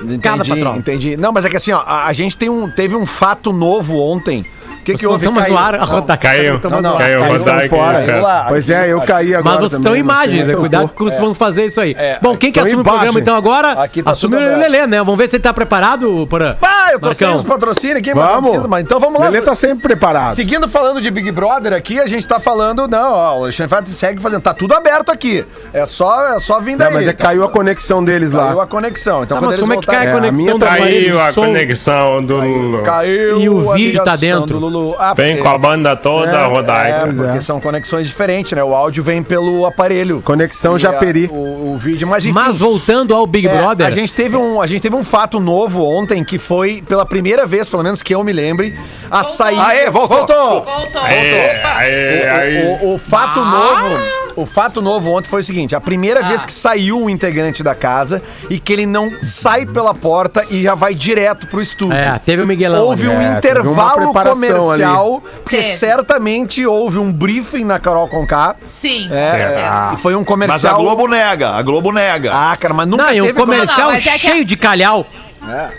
Entendi, 0.04 0.20
Cada 0.20 0.46
patrão. 0.46 0.78
entendi. 0.78 1.18
Não, 1.18 1.32
mas 1.32 1.46
é 1.46 1.50
que 1.50 1.58
assim, 1.58 1.72
ó, 1.72 1.80
a, 1.86 2.06
a 2.08 2.14
gente 2.14 2.36
tem 2.38 2.50
um, 2.50 2.70
teve 2.70 2.96
um 2.96 3.06
fato 3.06 3.52
novo 3.54 3.98
ontem. 3.98 4.46
O 4.82 4.84
que, 4.84 4.94
que 4.96 5.06
houve? 5.08 5.26
estão 5.26 5.32
mais 5.34 5.52
no 5.52 5.58
ar. 5.58 5.78
Não, 5.78 5.86
Rodaica. 5.86 6.28
Caiu. 6.28 6.60
Não, 6.64 6.82
não, 6.82 6.98
Caiu, 6.98 7.20
Caiu 7.22 7.38
Rodaica. 7.38 7.70
fora. 7.76 8.22
Lá. 8.22 8.46
Pois 8.50 8.70
é, 8.70 8.92
eu 8.92 9.02
caí 9.02 9.36
agora. 9.36 9.56
Mas 9.60 9.70
vocês 9.70 9.80
estão 9.80 9.96
imagens, 9.96 10.50
é 10.50 10.54
eu 10.54 10.60
cuidado 10.60 10.90
com 10.90 11.04
vocês 11.04 11.20
vão 11.20 11.34
fazer 11.36 11.66
isso 11.66 11.80
aí. 11.80 11.96
É, 11.98 12.18
Bom, 12.22 12.36
quem 12.36 12.52
que 12.52 12.60
assume 12.60 12.82
o 12.82 12.84
programa 12.84 13.20
então 13.20 13.36
agora? 13.36 13.74
Aqui 13.74 14.02
tá 14.02 14.12
assume 14.12 14.36
o. 14.36 14.40
Lelê, 14.40 14.88
né? 14.88 14.98
Vamos 15.00 15.18
ver 15.18 15.28
se 15.28 15.36
ele 15.36 15.44
tá 15.44 15.54
preparado, 15.54 16.26
Porã. 16.28 16.56
Pá, 16.60 16.90
eu 16.94 17.00
tô 17.00 17.08
Marcão. 17.08 17.28
sem 17.30 17.38
os 17.38 17.44
patrocínios 17.44 18.00
aqui, 18.00 18.14
mas 18.14 18.26
não 18.26 18.32
Vamos. 18.34 18.50
precisa, 18.50 18.68
mas 18.68 18.84
então 18.84 19.00
vamos 19.00 19.20
lá. 19.20 19.30
Lelê 19.30 19.42
tá 19.42 19.54
sempre 19.56 19.84
preparado. 19.84 20.34
Seguindo 20.36 20.68
falando 20.68 21.00
de 21.00 21.12
Big 21.12 21.32
Brother 21.32 21.74
aqui, 21.74 22.00
a 22.00 22.08
gente 22.08 22.26
tá 22.28 22.40
falando, 22.40 22.88
não, 22.88 23.14
ó, 23.14 23.40
o 23.40 23.44
Alexandre 23.44 23.90
segue 23.92 24.22
fazendo, 24.22 24.42
tá 24.42 24.54
tudo 24.54 24.74
aberto 24.74 25.12
aqui. 25.12 25.46
É 25.74 25.86
só, 25.86 26.36
é 26.36 26.40
só 26.40 26.60
vir 26.60 26.76
daí. 26.76 26.88
Não, 26.90 26.96
mas 26.96 27.08
é 27.08 27.14
que 27.14 27.22
caiu 27.24 27.44
a 27.44 27.50
conexão 27.50 28.04
deles 28.04 28.32
Caiu 28.32 28.58
lá. 28.58 28.64
a 28.64 28.68
conexão. 28.68 29.24
Então 29.24 29.38
Ah, 29.38 29.42
quando 29.42 29.52
mas 29.52 29.60
como 29.60 29.74
é 29.74 29.78
que 29.78 29.86
cai 29.86 29.96
a 29.98 30.04
É, 30.04 30.10
a 30.10 30.14
conexão 30.14 30.44
minha 30.46 30.60
parede 30.60 31.06
Caiu 31.06 31.22
a 31.22 31.34
conexão 31.34 32.26
do. 32.26 32.82
Caiu 32.84 33.40
E 33.42 33.50
o 33.50 33.72
a 33.72 33.76
vídeo 33.76 34.04
tá 34.04 34.16
dentro. 34.16 34.71
Lulu. 34.72 34.96
Ah, 34.98 35.14
Vem 35.14 35.36
porque- 35.36 35.44
com 35.50 35.56
a 35.56 35.58
banda 35.58 35.96
toda, 35.96 36.32
É, 36.32 36.42
É, 36.44 36.46
Rodaica. 36.48 37.08
porque 37.16 37.38
é. 37.38 37.42
são 37.42 37.60
conexões 37.60 38.08
diferentes, 38.08 38.52
né? 38.54 38.64
O 38.64 38.74
áudio 38.74 39.04
vem 39.04 39.22
pelo 39.22 39.66
aparelho. 39.66 40.22
Conexão 40.22 40.76
a- 40.76 40.80
Japeri. 40.80 41.30
O, 41.32 41.74
o 41.74 41.78
vídeo, 41.78 42.08
mas 42.08 42.24
enfim. 42.24 42.34
Mas 42.34 42.60
voltando 42.60 43.14
ao 43.16 43.26
Big 43.28 43.48
É, 43.48 43.56
Brother. 43.58 43.86
A 43.86 43.90
gente, 43.90 44.14
teve 44.14 44.36
um, 44.36 44.62
a 44.62 44.68
gente 44.68 44.82
teve 44.82 44.96
um 44.96 45.04
fato 45.04 45.40
novo 45.40 45.84
ontem 45.84 46.24
que 46.24 46.38
foi, 46.40 46.82
pela 46.88 47.06
primeira 47.06 47.46
vez, 47.46 47.70
pelo 47.70 47.84
menos 47.84 48.02
que 48.02 48.14
eu 48.16 48.24
me 48.24 48.32
lembre, 48.32 48.78
a 49.10 49.24
saída. 49.24 49.64
Aê, 49.66 49.90
voltou. 49.90 50.18
Voltou! 50.18 50.62
Voltou. 50.64 51.02
Aê, 51.04 51.52
aê, 51.64 52.30
aê. 52.30 52.78
O, 52.82 52.86
o- 52.88 52.96
o 52.96 52.98
fato 52.98 53.44
novo, 53.44 53.98
o 54.36 54.46
fato 54.46 54.82
novo 54.82 55.10
ontem 55.12 55.28
foi 55.30 55.42
o 55.42 55.44
seguinte: 55.44 55.76
a 55.76 55.82
primeira 55.82 56.22
vez 56.24 56.46
que 56.46 56.52
saiu 56.52 57.00
um 57.04 57.10
integrante 57.10 57.62
da 57.64 57.76
casa 57.76 58.22
e 58.50 58.60
que 58.60 58.74
ele 58.74 58.86
não 58.86 59.10
sai 59.24 59.66
pela 59.66 59.94
porta 59.94 60.46
e 60.50 60.64
já 60.64 60.76
vai 60.76 60.94
direto 60.96 61.48
pro 61.48 61.62
estúdio. 61.62 61.94
É, 61.98 62.20
teve 62.20 62.42
o 62.44 62.48
Miguelão. 62.48 62.86
Houve 62.86 63.04
ali. 63.08 63.16
um 63.16 63.22
É, 63.22 63.40
teve 63.40 63.60
intervalo 63.60 64.14
comercial, 64.14 65.22
porque 65.44 65.58
Teve. 65.58 65.76
certamente 65.78 66.66
houve 66.66 66.98
um 66.98 67.12
briefing 67.12 67.64
na 67.66 67.80
Carol 67.80 68.08
Conká. 68.08 68.56
Sim, 68.66 69.08
É, 69.12 69.32
certeza. 69.32 69.92
e 69.94 69.98
foi 69.98 70.16
um 70.16 70.20
Mas 70.20 70.28
comercial. 70.28 70.76
a 70.76 70.78
Globo 70.78 71.08
nega, 71.08 71.50
a 71.52 71.62
Globo 71.62 71.92
nega. 71.92 72.32
Ah, 72.34 72.56
cara, 72.58 72.74
mas 72.74 72.88
nunca 72.88 73.04
Não, 73.06 73.14
e 73.14 73.22
um 73.22 73.26
teve 73.26 73.40
comercial 73.40 73.88
Não, 73.88 73.94
mas 73.96 74.06
é 74.08 74.12
que- 74.14 74.20
cheio 74.20 74.46
de 74.46 74.56
calhau. 74.58 75.06
É, 75.48 75.70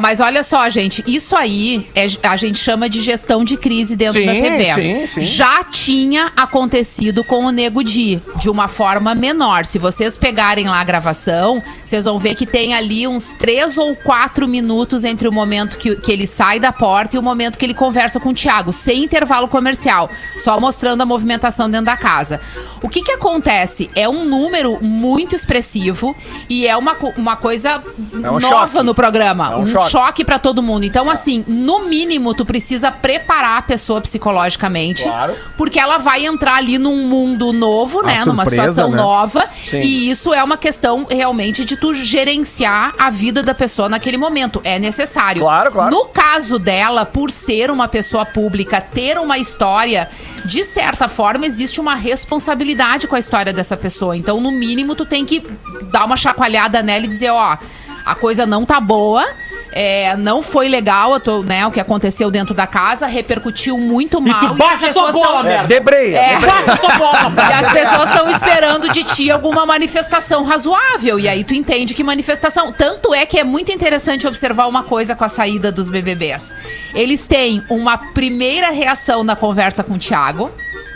mas 0.00 0.20
olha 0.20 0.42
só, 0.42 0.68
gente, 0.68 1.02
isso 1.06 1.34
aí 1.36 1.86
é, 1.94 2.06
a 2.22 2.36
gente 2.36 2.58
chama 2.58 2.88
de 2.88 3.00
gestão 3.02 3.44
de 3.44 3.56
crise 3.56 3.96
dentro 3.96 4.20
Sim, 4.20 4.26
da 4.26 4.32
TV. 4.32 4.74
sim, 4.74 5.06
sim. 5.06 5.24
Já 5.24 5.64
tinha 5.64 6.30
acontecido 6.36 7.24
com 7.24 7.44
o 7.44 7.50
Nego 7.50 7.82
Di, 7.82 8.20
de 8.40 8.48
uma 8.50 8.68
forma 8.68 9.14
menor. 9.14 9.64
Se 9.66 9.78
vocês 9.78 10.16
pegarem 10.16 10.66
lá 10.68 10.80
a 10.80 10.84
gravação, 10.84 11.62
vocês 11.84 12.04
vão 12.04 12.18
ver 12.18 12.34
que 12.34 12.46
tem 12.46 12.74
ali 12.74 13.06
uns 13.06 13.34
três 13.34 13.76
ou 13.78 13.94
quatro 13.96 14.46
minutos 14.48 15.04
entre 15.04 15.26
o 15.28 15.32
momento 15.32 15.76
que, 15.76 15.96
que 15.96 16.12
ele 16.12 16.26
sai 16.26 16.58
da 16.60 16.72
porta 16.72 17.16
e 17.16 17.18
o 17.18 17.22
momento 17.22 17.58
que 17.58 17.64
ele 17.64 17.74
conversa 17.74 18.20
com 18.20 18.30
o 18.30 18.34
Thiago, 18.34 18.72
sem 18.72 19.04
intervalo 19.04 19.48
comercial, 19.48 20.10
só 20.42 20.58
mostrando 20.60 21.02
a 21.02 21.06
movimentação 21.06 21.70
dentro 21.70 21.86
da 21.86 21.96
casa. 21.96 22.40
O 22.82 22.88
que 22.88 23.02
que 23.02 23.12
acontece? 23.12 23.90
É 23.94 24.08
um 24.08 24.24
número 24.24 24.78
muito 24.82 25.34
expressivo 25.34 26.14
e 26.48 26.66
é 26.66 26.76
uma, 26.76 26.96
uma 27.16 27.36
coisa 27.36 27.82
É 28.22 28.30
um 28.30 28.38
nova 28.38 28.68
choque. 28.72 28.82
no 28.84 28.94
programa. 28.94 29.52
É 29.52 29.56
um 29.56 29.63
um 29.64 29.72
choque. 29.72 29.90
choque, 29.90 30.24
pra 30.24 30.38
todo 30.38 30.62
mundo. 30.62 30.84
Então, 30.84 31.10
assim, 31.10 31.44
no 31.46 31.86
mínimo, 31.86 32.34
tu 32.34 32.44
precisa 32.44 32.90
preparar 32.90 33.58
a 33.58 33.62
pessoa 33.62 34.00
psicologicamente. 34.00 35.02
Claro. 35.02 35.34
Porque 35.56 35.78
ela 35.78 35.98
vai 35.98 36.26
entrar 36.26 36.56
ali 36.56 36.78
num 36.78 37.06
mundo 37.06 37.52
novo, 37.52 38.02
né? 38.02 38.24
Numa 38.24 38.44
surpresa, 38.44 38.68
situação 38.68 38.90
né? 38.90 38.96
nova. 38.96 39.48
Sim. 39.66 39.80
E 39.80 40.10
isso 40.10 40.32
é 40.32 40.42
uma 40.42 40.56
questão 40.56 41.06
realmente 41.10 41.64
de 41.64 41.76
tu 41.76 41.94
gerenciar 41.94 42.94
a 42.98 43.10
vida 43.10 43.42
da 43.42 43.54
pessoa 43.54 43.88
naquele 43.88 44.16
momento. 44.16 44.60
É 44.64 44.78
necessário. 44.78 45.42
Claro, 45.42 45.72
claro. 45.72 45.90
No 45.90 46.06
caso 46.06 46.58
dela, 46.58 47.04
por 47.04 47.30
ser 47.30 47.70
uma 47.70 47.88
pessoa 47.88 48.24
pública, 48.24 48.80
ter 48.80 49.18
uma 49.18 49.38
história, 49.38 50.08
de 50.44 50.64
certa 50.64 51.08
forma, 51.08 51.46
existe 51.46 51.80
uma 51.80 51.94
responsabilidade 51.94 53.06
com 53.06 53.16
a 53.16 53.18
história 53.18 53.52
dessa 53.52 53.76
pessoa. 53.76 54.16
Então, 54.16 54.40
no 54.40 54.50
mínimo, 54.50 54.94
tu 54.94 55.04
tem 55.04 55.24
que 55.24 55.46
dar 55.90 56.04
uma 56.04 56.16
chacoalhada 56.16 56.82
nela 56.82 57.04
e 57.04 57.08
dizer, 57.08 57.30
ó, 57.30 57.56
a 58.04 58.14
coisa 58.14 58.44
não 58.44 58.64
tá 58.64 58.80
boa. 58.80 59.26
É, 59.76 60.16
não 60.16 60.40
foi 60.40 60.68
legal 60.68 61.18
tô, 61.18 61.42
né, 61.42 61.66
o 61.66 61.70
que 61.72 61.80
aconteceu 61.80 62.30
dentro 62.30 62.54
da 62.54 62.64
casa, 62.66 63.06
repercutiu 63.06 63.76
muito 63.76 64.20
mal. 64.22 64.40
tu 64.48 64.54
baixa 64.54 64.86
as 64.86 64.90
a 64.90 64.92
tua 64.92 65.02
pessoas 65.06 65.12
bola, 65.12 65.26
tão- 65.34 65.42
merda. 65.42 65.66
Debreia. 65.66 66.16
É. 66.16 66.28
debreia. 66.36 66.54
e 67.50 67.64
as 67.64 67.72
pessoas 67.72 68.04
estão 68.10 68.30
esperando 68.30 68.88
de 68.92 69.02
ti 69.02 69.30
alguma 69.32 69.66
manifestação 69.66 70.44
razoável. 70.44 71.18
E 71.18 71.28
aí 71.28 71.42
tu 71.42 71.54
entende 71.54 71.92
que 71.92 72.04
manifestação. 72.04 72.72
Tanto 72.72 73.12
é 73.12 73.26
que 73.26 73.38
é 73.38 73.42
muito 73.44 73.72
interessante 73.72 74.26
observar 74.26 74.66
uma 74.68 74.84
coisa 74.84 75.16
com 75.16 75.24
a 75.24 75.28
saída 75.28 75.72
dos 75.72 75.88
BBBs. 75.88 76.54
Eles 76.94 77.26
têm 77.26 77.64
uma 77.68 77.98
primeira 77.98 78.70
reação 78.70 79.24
na 79.24 79.34
conversa 79.34 79.82
com 79.82 79.94
o 79.94 79.98
Thiago, 79.98 80.50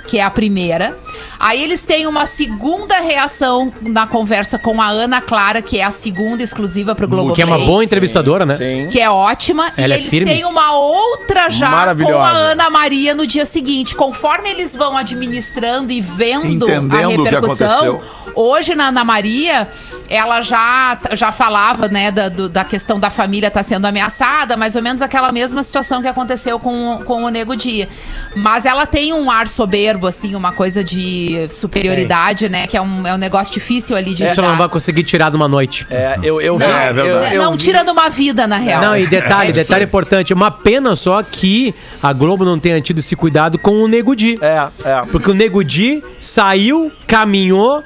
que 0.07 0.19
é 0.19 0.23
a 0.23 0.31
primeira. 0.31 0.97
Aí 1.39 1.63
eles 1.63 1.83
têm 1.83 2.07
uma 2.07 2.27
segunda 2.27 2.99
reação 3.01 3.73
na 3.83 4.07
conversa 4.07 4.59
com 4.59 4.81
a 4.81 4.89
Ana 4.89 5.21
Clara, 5.21 5.63
que 5.63 5.79
é 5.79 5.85
a 5.85 5.91
segunda 5.91 6.43
exclusiva 6.43 6.95
pro 6.95 7.07
Globo 7.09 7.33
Que 7.33 7.43
é 7.43 7.45
uma 7.45 7.59
boa 7.59 7.85
entrevistadora, 7.85 8.45
né? 8.45 8.57
Sim. 8.57 8.89
que 8.91 9.01
é 9.01 9.09
ótima. 9.11 9.73
Ela 9.77 9.89
e 9.89 9.93
é 9.93 9.99
eles 10.01 10.11
firme. 10.11 10.31
têm 10.31 10.45
uma 10.45 10.73
outra 10.77 11.49
já 11.51 11.95
com 11.95 12.19
a 12.19 12.31
Ana 12.33 12.71
Maria 12.71 13.15
no 13.15 13.27
dia 13.27 13.47
seguinte. 13.47 13.95
Conforme 13.95 14.51
eles 14.51 14.75
vão 14.75 14.97
administrando 14.97 15.93
e 15.93 16.01
vendo 16.01 16.67
a 16.67 16.71
Entendendo 16.71 17.21
o 17.21 17.25
que 17.25 17.31
repercussão, 17.31 18.01
hoje 18.35 18.75
na 18.75 18.89
Ana 18.89 19.05
Maria, 19.05 19.69
ela 20.09 20.41
já, 20.43 20.99
já 21.15 21.31
falava, 21.33 21.89
né, 21.89 22.11
da, 22.11 22.29
do- 22.29 22.49
da 22.49 22.65
questão 22.65 22.99
da 22.99 23.11
família 23.11 23.49
estar 23.49 23.63
sendo 23.63 23.87
ameaçada, 23.87 24.57
mais 24.57 24.75
ou 24.77 24.83
menos 24.83 25.03
aquela 25.03 25.31
mesma 25.33 25.63
situação 25.63 26.01
que 26.01 26.09
aconteceu 26.09 26.59
com, 26.59 26.99
com 27.05 27.25
o 27.25 27.29
Nego 27.29 27.55
Dia. 27.57 27.89
Mas 28.35 28.65
ela 28.65 28.87
tem 28.87 29.13
um 29.13 29.31
ar 29.31 29.47
soberbo, 29.49 30.07
assim, 30.07 30.35
uma 30.35 30.53
coisa 30.53 30.83
de 30.83 31.08
superioridade, 31.51 32.49
né, 32.49 32.67
que 32.67 32.77
é 32.77 32.83
um, 32.83 33.07
é 33.07 33.15
um 33.15 33.19
negócio 33.19 33.53
difícil 33.53 33.97
ali 33.97 34.15
de 34.15 34.25
Isso 34.27 34.41
ela 34.41 34.51
não 34.51 34.59
vai 34.59 34.69
conseguir 34.69 35.05
tirar 35.05 35.31
de 35.31 35.37
uma 35.37 35.49
noite. 35.49 35.87
É, 35.91 36.19
eu, 36.23 36.41
eu 36.41 36.59
vi. 36.59 36.67
Não, 36.67 36.81
eu- 36.81 37.07
eu- 37.07 37.23
eu 37.23 37.43
não 37.43 37.53
vi- 37.53 37.59
tirando 37.59 37.91
uma 37.91 38.09
vida, 38.09 38.47
na 38.47 38.57
real. 38.57 38.83
Não, 38.83 38.97
e 38.97 39.07
detalhe, 39.07 39.51
É 39.51 39.53
detalhe 39.53 39.85
difícil. 39.85 39.87
importante. 40.01 40.33
Uma 40.35 40.51
pena 40.51 40.95
só 40.97 41.23
que 41.23 41.75
a 42.03 42.13
Globo 42.13 42.45
não 42.45 42.59
tenha 42.59 42.81
tido 42.81 42.99
esse 42.99 43.15
cuidado 43.17 43.59
com 43.59 43.83
o 43.83 43.89
Nego 43.89 44.15
Di. 44.15 44.37
É, 44.41 44.69
é. 44.85 45.03
Porque 45.11 45.31
o 45.31 45.35
Nego 45.35 45.63
Di 45.63 46.03
saiu, 46.19 46.91
caminhou, 47.07 47.83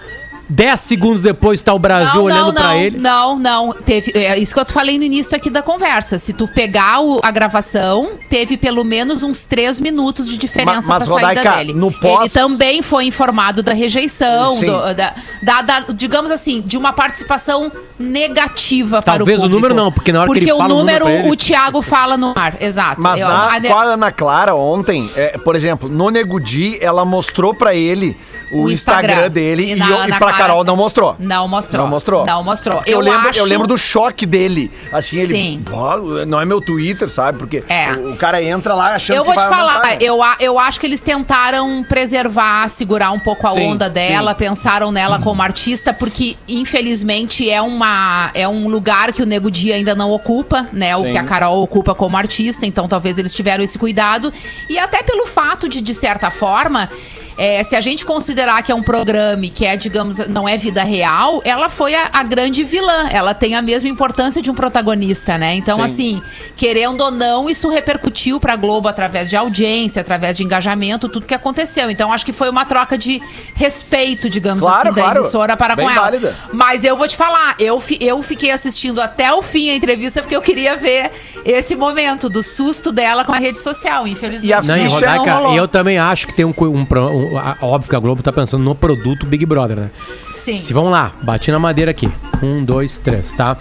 10 0.52 0.80
segundos 0.80 1.22
depois 1.22 1.62
tá 1.62 1.72
o 1.72 1.78
Brasil 1.78 2.14
não, 2.16 2.24
olhando 2.24 2.46
não, 2.48 2.52
pra 2.54 2.62
não, 2.68 2.76
ele. 2.76 2.98
Não, 2.98 3.38
não. 3.38 3.72
Teve, 3.72 4.12
é 4.14 4.38
isso 4.38 4.52
que 4.52 4.60
eu 4.60 4.64
tô 4.64 4.72
falei 4.74 4.98
no 4.98 5.04
início 5.04 5.34
aqui 5.36 5.48
da 5.48 5.62
conversa. 5.62 6.18
Se 6.18 6.32
tu 6.32 6.46
pegar 6.46 7.00
o- 7.00 7.20
a 7.22 7.30
gravação, 7.30 8.10
teve 8.28 8.56
pelo 8.56 8.84
menos 8.84 9.22
uns 9.22 9.44
três 9.46 9.80
minutos 9.80 10.28
de 10.28 10.36
diferença 10.36 10.82
Ma- 10.82 10.98
mas, 10.98 11.04
pra 11.04 11.14
saída 11.20 11.28
Rodaica, 11.40 11.56
dele. 11.56 11.72
no 11.72 11.90
pós- 11.90 12.20
Ele 12.36 12.44
também 12.46 12.82
foi 12.82 13.06
informado 13.06 13.62
da 13.62 13.72
rejeição, 13.72 14.60
do- 14.60 14.94
da, 14.94 15.14
da- 15.42 15.62
da- 15.62 15.80
digamos 15.94 16.30
assim, 16.30 16.60
de 16.60 16.76
uma 16.76 16.92
participação 16.92 17.70
negativa 17.98 19.00
para 19.00 19.14
o 19.14 19.16
Talvez 19.18 19.42
o 19.42 19.48
número 19.48 19.74
não, 19.74 19.90
porque 19.90 20.12
na 20.12 20.20
hora 20.20 20.28
que 20.28 20.34
porque 20.38 20.50
ele 20.50 20.58
fala 20.58 20.72
o 20.74 20.76
o 20.76 20.78
número 20.80 21.04
número, 21.04 21.18
pra 21.20 21.26
ele- 21.28 21.30
o 21.32 21.36
Thiago 21.36 21.82
fala 21.82 22.16
no 22.16 22.32
ar, 22.36 22.56
exato. 22.60 23.00
Mas 23.00 23.20
Eu- 23.20 23.28
na, 23.28 23.54
a- 23.54 23.60
com 23.60 23.74
a 23.74 23.82
Ana 23.84 24.12
Clara 24.12 24.54
ontem, 24.54 25.10
é, 25.16 25.38
por 25.38 25.56
exemplo, 25.56 25.88
no 25.88 26.10
Negudi, 26.10 26.76
ela 26.80 27.04
mostrou 27.04 27.54
pra 27.54 27.74
ele 27.74 28.16
o, 28.52 28.64
O 28.64 28.70
Instagram, 28.70 29.12
Instagram. 29.12 29.30
dele 29.30 29.62
E 29.64 29.72
e, 29.72 29.76
na 29.76 29.88
eu- 29.88 30.04
e 30.04 30.08
pra 30.08 30.18
Clara- 30.18 30.36
Carol 30.36 30.64
não 30.64 30.76
mostrou. 30.76 31.16
Não 31.18 31.48
mostrou. 31.48 31.82
Não 31.82 31.90
mostrou. 31.90 32.26
Não 32.26 32.44
mostrou. 32.44 32.82
Eu, 32.86 33.00
lembro, 33.00 33.28
acho... 33.30 33.38
eu 33.38 33.44
lembro 33.44 33.66
do 33.66 33.76
choque 33.78 34.24
dele. 34.26 34.70
Assim, 34.92 35.18
ele. 35.18 35.34
Sim. 35.34 35.62
"Pô, 35.64 36.24
não 36.26 36.40
é 36.40 36.44
meu 36.44 36.60
Twitter, 36.60 37.08
sabe? 37.10 37.38
Porque 37.38 37.62
É. 37.68 37.92
o, 37.92 38.12
o 38.12 38.16
cara 38.16 38.42
entra 38.42 38.74
lá 38.74 38.94
achando 38.94 39.16
Eu 39.16 39.22
que 39.24 39.30
vou 39.30 39.36
te 39.36 39.40
vai 39.48 39.48
falar, 39.58 39.74
aumentar, 39.76 40.02
eu, 40.02 40.18
eu 40.40 40.58
acho 40.58 40.78
que 40.80 40.86
eles 40.86 41.00
tentaram 41.00 41.84
preservar, 41.88 42.68
segurar 42.68 43.10
um 43.12 43.18
pouco 43.18 43.46
a 43.46 43.52
Sim, 43.52 43.72
onda 43.72 43.88
dela, 43.88 44.34
pensaram 44.34 44.90
nela 44.92 45.18
como 45.18 45.40
artista, 45.42 45.92
porque 45.92 46.36
infelizmente 46.48 47.48
é, 47.48 47.60
uma, 47.60 48.30
é 48.34 48.46
um 48.48 48.68
lugar 48.68 49.12
que 49.12 49.22
o 49.22 49.26
Nego 49.26 49.50
Dia 49.50 49.74
ainda 49.76 49.94
não 49.94 50.10
ocupa, 50.10 50.66
né? 50.72 50.96
O 50.96 51.02
Sim. 51.04 51.12
que 51.12 51.18
a 51.18 51.24
Carol 51.24 51.62
ocupa 51.62 51.94
como 51.94 52.16
artista, 52.16 52.66
então 52.66 52.88
talvez 52.88 53.18
eles 53.18 53.34
tiveram 53.34 53.62
esse 53.62 53.78
cuidado. 53.78 54.32
E 54.68 54.78
até 54.78 55.02
pelo 55.02 55.26
fato 55.26 55.68
de, 55.68 55.80
de 55.80 55.94
certa 55.94 56.30
forma. 56.30 56.88
É, 57.36 57.62
se 57.64 57.74
a 57.76 57.80
gente 57.80 58.04
considerar 58.04 58.62
que 58.62 58.70
é 58.70 58.74
um 58.74 58.82
programa 58.82 59.42
que 59.54 59.64
é, 59.64 59.76
digamos, 59.76 60.18
não 60.28 60.48
é 60.48 60.56
vida 60.58 60.82
real, 60.82 61.40
ela 61.44 61.68
foi 61.68 61.94
a, 61.94 62.10
a 62.12 62.22
grande 62.22 62.62
vilã. 62.64 63.08
Ela 63.10 63.34
tem 63.34 63.54
a 63.54 63.62
mesma 63.62 63.88
importância 63.88 64.40
de 64.42 64.50
um 64.50 64.54
protagonista, 64.54 65.38
né? 65.38 65.54
Então, 65.54 65.78
Sim. 65.78 65.84
assim, 65.84 66.22
querendo 66.56 67.00
ou 67.02 67.10
não, 67.10 67.48
isso 67.48 67.68
repercutiu 67.68 68.38
pra 68.40 68.56
Globo 68.56 68.88
através 68.88 69.28
de 69.30 69.36
audiência, 69.36 70.00
através 70.00 70.36
de 70.36 70.44
engajamento, 70.44 71.08
tudo 71.08 71.26
que 71.26 71.34
aconteceu. 71.34 71.90
Então, 71.90 72.12
acho 72.12 72.24
que 72.24 72.32
foi 72.32 72.48
uma 72.50 72.64
troca 72.64 72.96
de 72.98 73.20
respeito, 73.54 74.28
digamos 74.28 74.60
Claro, 74.60 74.88
assim, 74.88 74.96
da 74.96 75.02
claro. 75.02 75.20
emissora 75.20 75.56
para 75.56 75.74
Bem 75.76 75.86
com 75.86 75.92
ela. 75.92 76.00
válida. 76.02 76.36
Mas 76.52 76.84
eu 76.84 76.96
vou 76.96 77.06
te 77.08 77.16
falar, 77.16 77.54
eu, 77.58 77.80
fi- 77.80 77.98
eu 78.00 78.22
fiquei 78.22 78.50
assistindo 78.50 79.00
até 79.00 79.32
o 79.32 79.42
fim 79.42 79.70
a 79.70 79.74
entrevista 79.74 80.20
porque 80.22 80.36
eu 80.36 80.42
queria 80.42 80.76
ver 80.76 81.10
esse 81.44 81.74
momento 81.76 82.28
do 82.28 82.42
susto 82.42 82.92
dela 82.92 83.24
com 83.24 83.32
a 83.32 83.38
rede 83.38 83.58
social. 83.58 84.06
Infelizmente, 84.06 84.46
E 84.48 84.52
a 84.52 84.62
Não, 84.62 84.76
e 84.76 84.80
ficha 84.84 84.94
Rodaica, 84.94 85.34
rolou. 85.34 85.56
eu 85.56 85.66
também 85.68 85.98
acho 85.98 86.26
que 86.26 86.34
tem 86.34 86.44
um, 86.44 86.54
um, 86.60 86.66
um- 86.80 87.36
Óbvio 87.60 87.90
que 87.90 87.96
a 87.96 87.98
Globo 87.98 88.22
tá 88.22 88.32
pensando 88.32 88.62
no 88.64 88.74
produto 88.74 89.26
Big 89.26 89.44
Brother, 89.46 89.76
né? 89.76 89.90
Sim. 90.34 90.56
Se 90.56 90.72
vamos 90.72 90.90
lá, 90.90 91.12
bati 91.22 91.50
na 91.50 91.58
madeira 91.58 91.90
aqui. 91.90 92.10
Um, 92.42 92.64
dois, 92.64 92.98
três, 92.98 93.32
tá? 93.34 93.56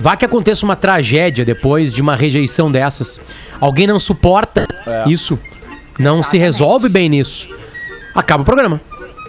Vá 0.00 0.16
que 0.16 0.24
aconteça 0.24 0.64
uma 0.64 0.76
tragédia 0.76 1.44
depois 1.44 1.92
de 1.92 2.00
uma 2.00 2.14
rejeição 2.14 2.70
dessas. 2.70 3.20
Alguém 3.60 3.86
não 3.86 3.98
suporta 3.98 4.66
isso, 5.06 5.38
não 5.98 6.16
se 6.22 6.36
Exatamente. 6.36 6.42
resolve 6.44 6.88
bem 6.88 7.08
nisso. 7.08 7.48
Acaba 8.14 8.42
o 8.42 8.46
programa. 8.46 8.80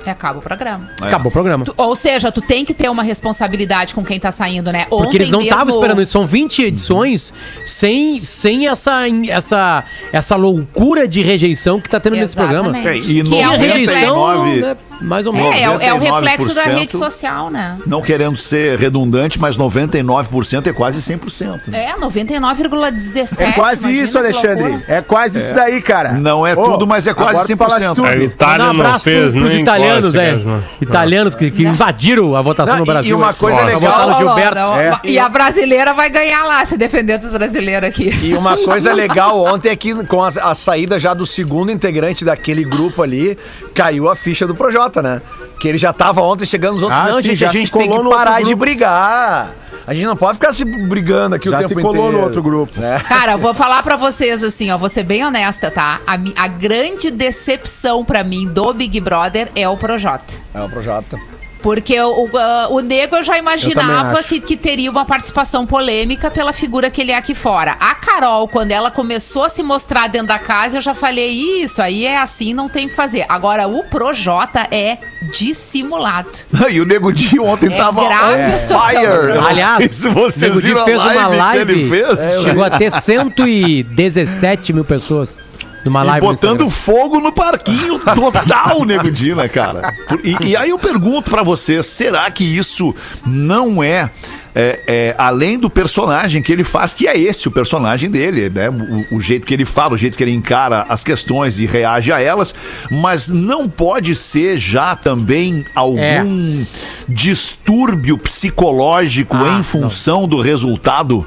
Acaba 0.05 0.39
o 0.39 0.41
programa. 0.41 0.89
Acabou 1.01 1.29
o 1.29 1.31
programa. 1.33 1.65
Tu- 1.65 1.73
ou 1.77 1.95
seja, 1.95 2.31
tu 2.31 2.41
tem 2.41 2.63
que 2.65 2.73
ter 2.73 2.89
uma 2.89 3.03
responsabilidade 3.03 3.93
com 3.93 4.03
quem 4.03 4.19
tá 4.19 4.31
saindo, 4.31 4.71
né? 4.71 4.85
Porque 4.89 5.17
eles 5.17 5.29
não 5.29 5.41
estavam 5.41 5.65
mesmo- 5.65 5.79
esperando 5.79 6.01
isso. 6.01 6.11
São 6.11 6.25
20 6.25 6.63
edições 6.63 7.33
sem, 7.65 8.21
sem 8.23 8.67
essa, 8.67 9.03
essa, 9.27 9.83
essa 10.11 10.35
loucura 10.35 11.07
de 11.07 11.21
rejeição 11.21 11.79
que 11.79 11.89
tá 11.89 11.99
tendo 11.99 12.15
nesse 12.15 12.35
programa. 12.35 12.69
Exatamente. 12.69 13.11
E 13.11 13.23
Que 13.23 13.41
é 13.41 13.47
o 13.47 13.51
rejeição, 13.51 14.15
99 14.15 14.61
né, 14.61 14.77
mais 15.01 15.25
ou 15.27 15.33
menos. 15.33 15.55
É, 15.55 15.63
é, 15.63 15.69
o- 15.69 15.81
é 15.81 15.93
o 15.93 15.97
reflexo 15.99 16.53
da 16.53 16.63
99%. 16.65 16.77
rede 16.79 16.91
social, 16.91 17.49
né? 17.49 17.77
Não 17.85 18.01
querendo 18.01 18.37
ser 18.37 18.77
redundante, 18.79 19.39
mas 19.39 19.57
99% 19.57 20.67
é 20.67 20.73
quase 20.73 21.01
100%. 21.01 21.69
né? 21.69 21.85
É, 21.85 21.97
99,17. 21.99 23.41
É 23.41 23.51
quase 23.53 23.83
imagina 23.83 24.03
isso, 24.03 24.17
Alexandre. 24.17 24.83
É 24.87 25.01
quase 25.01 25.39
isso 25.39 25.53
daí, 25.53 25.81
cara. 25.81 26.13
Não 26.13 26.45
é 26.45 26.53
Ô, 26.53 26.63
tudo, 26.63 26.87
mas 26.87 27.07
é 27.07 27.13
quase 27.13 27.29
agora 27.31 27.45
tu 27.45 27.53
100%. 27.53 27.57
falaste 27.57 27.95
tudo. 27.95 28.07
A 28.07 28.15
Itália 28.17 28.65
um 28.65 28.73
não 28.73 28.81
abraço 28.85 29.03
fez 29.03 29.31
pro, 29.33 29.41
pros 29.41 29.53
italianos, 29.55 30.15
é. 30.15 30.19
cócegas, 30.25 30.45
né? 30.45 30.63
Italianos 30.81 31.35
que, 31.35 31.51
que 31.51 31.63
invadiram 31.63 32.35
a 32.35 32.41
votação 32.41 32.73
Não, 32.73 32.79
no 32.79 32.85
Brasil. 32.85 33.11
e 33.11 33.13
uma 33.13 33.27
né? 33.27 33.35
coisa 33.37 33.61
legal- 33.63 34.17
Gilberto. 34.17 34.55
não, 34.55 34.75
É. 34.75 34.99
E 35.03 35.19
a 35.19 35.29
brasileira 35.29 35.93
vai 35.93 36.09
ganhar 36.09 36.43
lá, 36.43 36.65
se 36.65 36.77
defender 36.77 37.17
dos 37.17 37.31
brasileiros 37.31 37.87
aqui. 37.89 38.09
E 38.21 38.33
uma 38.33 38.57
coisa 38.63 38.93
legal 38.93 39.39
ontem 39.45 39.69
é 39.69 39.75
que 39.75 39.93
com 40.05 40.23
a, 40.23 40.27
a 40.29 40.55
saída 40.55 40.99
já 40.99 41.13
do 41.13 41.25
segundo 41.25 41.71
integrante 41.71 42.23
daquele 42.25 42.63
grupo 42.63 43.01
ali, 43.03 43.37
caiu 43.73 44.09
a 44.09 44.15
ficha 44.15 44.45
do 44.47 44.55
Né? 45.01 45.21
Que 45.59 45.67
ele 45.67 45.77
já 45.77 45.93
tava 45.93 46.21
ontem 46.21 46.45
chegando 46.45 46.77
os 46.77 46.83
outros. 46.83 46.99
Ah, 46.99 47.09
não, 47.09 47.21
sim, 47.21 47.29
gente, 47.29 47.39
já 47.39 47.49
a 47.49 47.51
se 47.51 47.59
gente 47.59 47.71
tem 47.71 47.89
que 47.89 48.09
parar 48.09 48.41
de 48.41 48.55
brigar. 48.55 49.51
A 49.87 49.93
gente 49.93 50.05
não 50.05 50.15
pode 50.15 50.37
ficar 50.37 50.53
se 50.53 50.63
brigando 50.63 51.35
aqui 51.35 51.49
o 51.49 51.51
Já 51.51 51.57
tempo 51.59 51.69
se 51.69 51.73
inteiro. 51.73 51.89
colou 51.91 52.11
no 52.11 52.19
outro 52.21 52.43
grupo. 52.43 52.79
É. 52.79 52.99
Cara, 53.09 53.31
eu 53.31 53.37
vou 53.39 53.55
falar 53.55 53.81
pra 53.81 53.95
vocês 53.95 54.43
assim, 54.43 54.69
ó, 54.69 54.77
vou 54.77 54.87
ser 54.87 55.01
bem 55.01 55.25
honesta, 55.25 55.71
tá? 55.71 55.99
A, 56.05 56.13
a 56.43 56.47
grande 56.47 57.09
decepção 57.09 58.05
pra 58.05 58.23
mim 58.23 58.47
do 58.47 58.71
Big 58.73 58.99
Brother 58.99 59.49
é 59.55 59.67
o 59.67 59.75
Projota. 59.77 60.31
É 60.53 60.61
o 60.61 60.69
Projota. 60.69 61.17
Porque 61.61 61.99
o, 61.99 62.29
o, 62.31 62.75
o 62.75 62.79
Nego 62.79 63.17
eu 63.17 63.23
já 63.23 63.37
imaginava 63.37 64.19
acho. 64.19 64.29
que, 64.29 64.39
que 64.39 64.55
teria 64.55 64.89
uma 64.89 65.03
participação 65.03 65.65
polêmica 65.65 66.31
pela 66.31 66.53
figura 66.53 66.89
que 66.89 67.01
ele 67.01 67.11
é 67.11 67.17
aqui 67.17 67.35
fora. 67.35 67.75
A 67.79 67.95
Carol, 67.95 68.47
quando 68.47 68.71
ela 68.71 68.89
começou 68.89 69.43
a 69.43 69.49
se 69.49 69.61
mostrar 69.61 70.07
dentro 70.07 70.27
da 70.27 70.39
casa, 70.39 70.77
eu 70.77 70.81
já 70.81 70.93
falei, 70.93 71.29
isso 71.63 71.81
aí 71.81 72.05
é 72.05 72.17
assim, 72.17 72.53
não 72.53 72.69
tem 72.69 72.85
o 72.85 72.89
que 72.89 72.95
fazer. 72.95 73.25
Agora, 73.27 73.67
o 73.67 73.83
Projota 73.83 74.67
é 74.71 74.97
dissimulado. 75.33 76.29
E 76.69 76.79
o 76.79 76.85
Nego 76.85 77.11
Di 77.11 77.39
ontem 77.39 77.73
É 77.73 77.77
tava 77.77 78.03
grave 78.05 78.57
situação. 78.57 78.89
fire. 78.89 79.03
Eu 79.05 79.41
Aliás, 79.45 80.03
vocês 80.03 80.41
Nego 80.55 80.61
Di 80.61 80.83
fez 80.85 81.01
uma 81.01 81.29
que 81.29 81.35
live, 81.35 81.71
ele 81.73 81.89
fez. 81.89 82.43
chegou 82.43 82.63
a 82.63 82.69
ter 82.69 82.91
117 83.01 84.71
mil 84.73 84.85
pessoas 84.85 85.39
E 85.85 85.89
live 85.89 86.25
no 86.25 86.33
botando 86.33 86.69
fogo 86.69 87.19
no 87.19 87.31
parquinho 87.31 87.97
total, 87.99 88.85
Nego 88.85 89.11
Di, 89.11 89.33
né, 89.33 89.47
cara? 89.47 89.93
E, 90.23 90.49
e 90.49 90.55
aí 90.55 90.69
eu 90.69 90.79
pergunto 90.79 91.29
pra 91.29 91.43
vocês, 91.43 91.85
será 91.85 92.29
que 92.31 92.43
isso 92.43 92.93
não 93.25 93.81
é, 93.81 94.09
é, 94.53 94.79
é, 94.87 95.15
além 95.17 95.57
do 95.57 95.69
personagem 95.69 96.41
que 96.41 96.51
ele 96.51 96.63
faz, 96.63 96.93
que 96.93 97.07
é 97.07 97.17
esse 97.17 97.47
o 97.47 97.51
personagem 97.51 98.09
dele, 98.09 98.49
né? 98.49 98.69
O, 98.69 99.17
o 99.17 99.21
jeito 99.21 99.45
que 99.45 99.53
ele 99.53 99.65
fala, 99.65 99.93
o 99.93 99.97
jeito 99.97 100.17
que 100.17 100.23
ele 100.23 100.33
encara 100.33 100.85
as 100.89 101.03
questões 101.03 101.59
e 101.59 101.65
reage 101.65 102.11
a 102.11 102.19
elas, 102.19 102.53
mas 102.89 103.29
não 103.29 103.69
pode 103.69 104.15
ser 104.15 104.57
já 104.59 104.95
também 104.95 105.65
algum 105.75 106.65
distúrbio 107.07 108.17
psicológico 108.17 109.35
Ah, 109.35 109.59
em 109.59 109.63
função 109.63 110.27
do 110.27 110.41
resultado? 110.41 111.25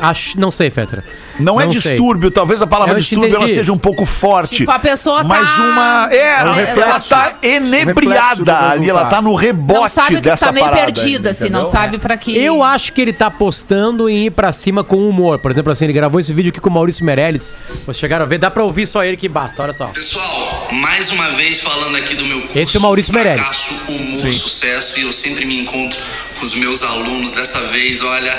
Acho, 0.00 0.38
não 0.38 0.50
sei, 0.50 0.70
Fetra. 0.70 1.04
Não, 1.40 1.60
é 1.60 1.64
sei. 1.64 1.72
distúrbio, 1.80 2.30
talvez 2.30 2.60
a 2.62 2.66
palavra 2.66 2.94
Eu 2.94 2.98
distúrbio 2.98 3.36
ela 3.36 3.48
seja 3.48 3.72
um 3.72 3.78
pouco 3.78 4.04
forte. 4.04 4.56
Tipo, 4.56 4.70
a 4.70 4.78
pessoa 4.78 5.22
mas 5.24 5.48
tá- 5.54 5.62
uma. 5.62 6.08
É, 6.10 6.40
É 6.40 6.44
um 6.44 6.54
ela 6.82 7.00
tá 7.00 7.34
enebriada 7.42 8.70
ali, 8.70 8.88
ela 8.88 9.06
tá 9.06 9.20
no 9.22 9.34
rebote 9.34 9.80
Não 9.80 9.88
sabe 9.88 10.16
que 10.16 10.20
dessa 10.22 10.46
tá 10.46 10.52
meio 10.52 10.64
parada. 10.66 10.82
perdida, 10.92 11.30
assim, 11.30 11.48
não 11.48 11.64
sabe 11.64 11.98
pra 11.98 12.16
que. 12.16 12.36
Eu 12.36 12.62
acho 12.62 12.92
que 12.92 13.00
ele 13.00 13.12
tá 13.12 13.26
apostando 13.26 14.08
em 14.08 14.26
ir 14.26 14.30
pra 14.30 14.52
cima 14.52 14.82
com 14.84 15.08
humor. 15.08 15.38
Por 15.38 15.50
exemplo, 15.50 15.72
assim, 15.72 15.84
ele 15.84 15.92
gravou 15.92 16.18
esse 16.20 16.32
vídeo 16.32 16.50
aqui 16.50 16.60
com 16.60 16.70
o 16.70 16.72
Maurício 16.72 17.04
Meirelles. 17.04 17.52
Vocês 17.84 17.98
chegaram 17.98 18.24
a 18.24 18.28
ver, 18.28 18.38
dá 18.38 18.50
pra 18.50 18.64
ouvir 18.64 18.86
só 18.86 19.04
ele 19.04 19.16
que 19.16 19.28
basta, 19.28 19.62
olha 19.62 19.72
só. 19.72 19.86
Pessoal, 19.88 20.68
mais 20.72 21.10
uma 21.10 21.30
vez 21.30 21.60
falando 21.60 21.96
aqui 21.96 22.14
do 22.14 22.24
meu 22.24 22.42
curso 22.42 22.58
Esse 22.58 22.76
é 22.76 22.80
o 22.80 22.82
Maurício 22.82 23.12
Meirelles. 23.14 23.40
Fracasso, 23.40 23.74
Humor, 23.88 24.32
Sucesso 24.32 24.98
e 24.98 25.02
eu 25.02 25.12
sempre 25.12 25.44
me 25.44 25.58
encontro 25.60 25.98
com 26.38 26.44
os 26.44 26.54
meus 26.54 26.82
alunos. 26.82 27.32
Dessa 27.32 27.60
vez, 27.62 28.02
olha, 28.02 28.32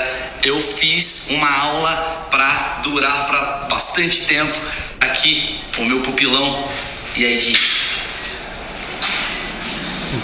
eu 0.43 0.59
fiz 0.59 1.27
uma 1.29 1.49
aula 1.49 2.27
pra 2.29 2.79
durar 2.83 3.27
pra 3.27 3.67
bastante 3.69 4.25
tempo. 4.25 4.53
Aqui, 4.99 5.59
o 5.77 5.85
meu 5.85 6.01
pupilão. 6.01 6.69
E 7.15 7.25
aí, 7.25 7.37
Di? 7.37 7.57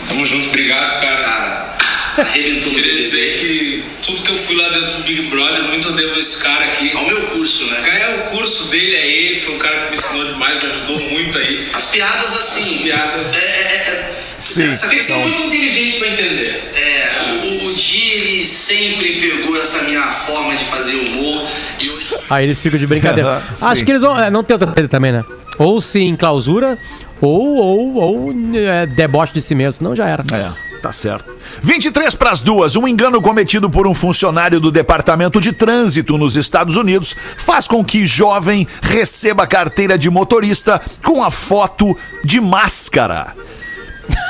Tamo 0.08 0.26
junto, 0.26 0.48
obrigado, 0.48 1.00
cara. 1.02 1.76
Arrebentou 2.18 2.72
no 2.72 2.76
Queria 2.76 2.96
dizer 2.96 3.40
que 3.40 3.86
tudo 4.06 4.22
que 4.22 4.32
eu 4.32 4.38
fui 4.38 4.56
lá 4.56 4.70
dentro 4.70 4.94
do 4.94 5.04
Big 5.04 5.24
Brother, 5.24 5.64
muito 5.64 5.90
eu 5.90 5.94
devo 5.94 6.16
a 6.16 6.20
esse 6.20 6.38
cara 6.42 6.64
aqui. 6.64 6.96
Ao 6.96 7.06
meu 7.06 7.28
curso, 7.28 7.66
né? 7.66 8.02
É, 8.02 8.16
o 8.16 8.32
curso 8.32 8.66
dele 8.66 8.96
é 8.96 9.08
ele, 9.08 9.42
foi 9.42 9.56
um 9.56 9.60
cara 9.60 9.86
que 9.86 9.92
me 9.92 9.98
ensinou 9.98 10.26
demais, 10.26 10.64
ajudou 10.64 11.00
muito 11.02 11.38
aí. 11.38 11.70
As 11.74 11.86
piadas 11.86 12.34
assim. 12.38 12.76
As 12.76 12.82
piadas. 12.84 13.36
É, 13.36 13.40
é, 13.40 13.42
é. 13.42 14.25
Sim. 14.56 14.74
Você 14.74 14.88
tem 14.88 14.98
que 14.98 15.04
ser 15.04 15.16
muito 15.18 15.42
inteligente 15.44 15.98
pra 16.00 16.08
entender. 16.08 16.62
É, 16.76 17.62
o, 17.64 17.68
o 17.70 17.74
Di, 17.74 17.98
ele 18.12 18.46
sempre 18.46 19.20
pegou 19.20 19.58
essa 19.62 19.82
minha 19.84 20.04
forma 20.12 20.56
de 20.56 20.64
fazer 20.66 20.96
humor 20.96 21.46
e 21.80 21.90
hoje. 21.90 22.16
Aí 22.30 22.46
eles 22.46 22.62
ficam 22.62 22.80
de 22.80 22.88
brincadeira. 22.88 23.44
Acho 23.62 23.84
que 23.84 23.92
eles 23.92 24.02
vão. 24.02 24.18
é, 24.20 24.30
Não 24.32 24.44
tem 24.44 24.54
outra 24.56 24.68
saída 24.72 24.88
também, 24.88 25.12
né? 25.12 25.24
Ou 25.58 25.80
se 25.82 26.00
em 26.00 26.16
clausura, 26.16 26.78
ou, 27.22 27.56
ou, 27.58 27.94
ou 27.96 28.34
é, 28.56 28.86
deboche 28.86 29.34
de 29.34 29.42
si 29.42 29.56
mesmo, 29.56 29.78
senão 29.80 29.96
já 29.96 30.08
era. 30.08 30.24
É, 30.34 30.80
tá 30.82 30.92
certo. 30.92 31.32
23 31.64 32.14
para 32.16 32.32
as 32.32 32.42
duas. 32.42 32.76
Um 32.76 32.88
engano 32.88 33.22
cometido 33.22 33.70
por 33.70 33.88
um 33.88 33.94
funcionário 33.94 34.60
do 34.60 34.70
Departamento 34.72 35.40
de 35.40 35.54
Trânsito 35.54 36.18
nos 36.18 36.36
Estados 36.36 36.76
Unidos 36.76 37.16
faz 37.38 37.68
com 37.68 37.84
que 37.86 38.06
jovem 38.06 38.68
receba 38.82 39.48
carteira 39.48 39.98
de 39.98 40.10
motorista 40.10 40.82
com 41.04 41.24
a 41.24 41.32
foto 41.32 41.96
de 42.24 42.42
máscara. 42.42 43.34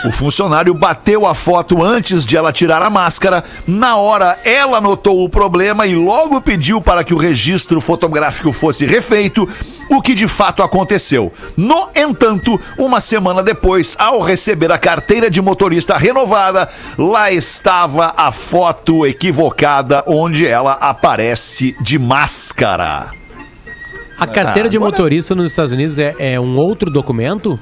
O 0.05 0.11
funcionário 0.11 0.73
bateu 0.73 1.25
a 1.25 1.33
foto 1.33 1.83
antes 1.83 2.25
de 2.25 2.37
ela 2.37 2.53
tirar 2.53 2.81
a 2.81 2.89
máscara. 2.89 3.43
Na 3.67 3.95
hora, 3.95 4.37
ela 4.43 4.79
notou 4.79 5.23
o 5.23 5.29
problema 5.29 5.87
e 5.87 5.95
logo 5.95 6.39
pediu 6.41 6.79
para 6.79 7.03
que 7.03 7.13
o 7.13 7.17
registro 7.17 7.81
fotográfico 7.81 8.51
fosse 8.51 8.85
refeito, 8.85 9.49
o 9.89 10.01
que 10.01 10.13
de 10.13 10.27
fato 10.27 10.61
aconteceu. 10.61 11.33
No 11.57 11.89
entanto, 11.95 12.59
uma 12.77 13.01
semana 13.01 13.41
depois, 13.41 13.95
ao 13.97 14.21
receber 14.21 14.71
a 14.71 14.77
carteira 14.77 15.29
de 15.29 15.41
motorista 15.41 15.97
renovada, 15.97 16.69
lá 16.97 17.31
estava 17.31 18.13
a 18.15 18.31
foto 18.31 19.05
equivocada 19.05 20.03
onde 20.05 20.45
ela 20.45 20.73
aparece 20.73 21.75
de 21.81 21.97
máscara. 21.97 23.11
A 24.19 24.27
carteira 24.27 24.69
de 24.69 24.79
motorista 24.79 25.35
nos 25.35 25.51
Estados 25.51 25.73
Unidos 25.73 25.99
é, 25.99 26.15
é 26.17 26.39
um 26.39 26.57
outro 26.57 26.89
documento? 26.89 27.59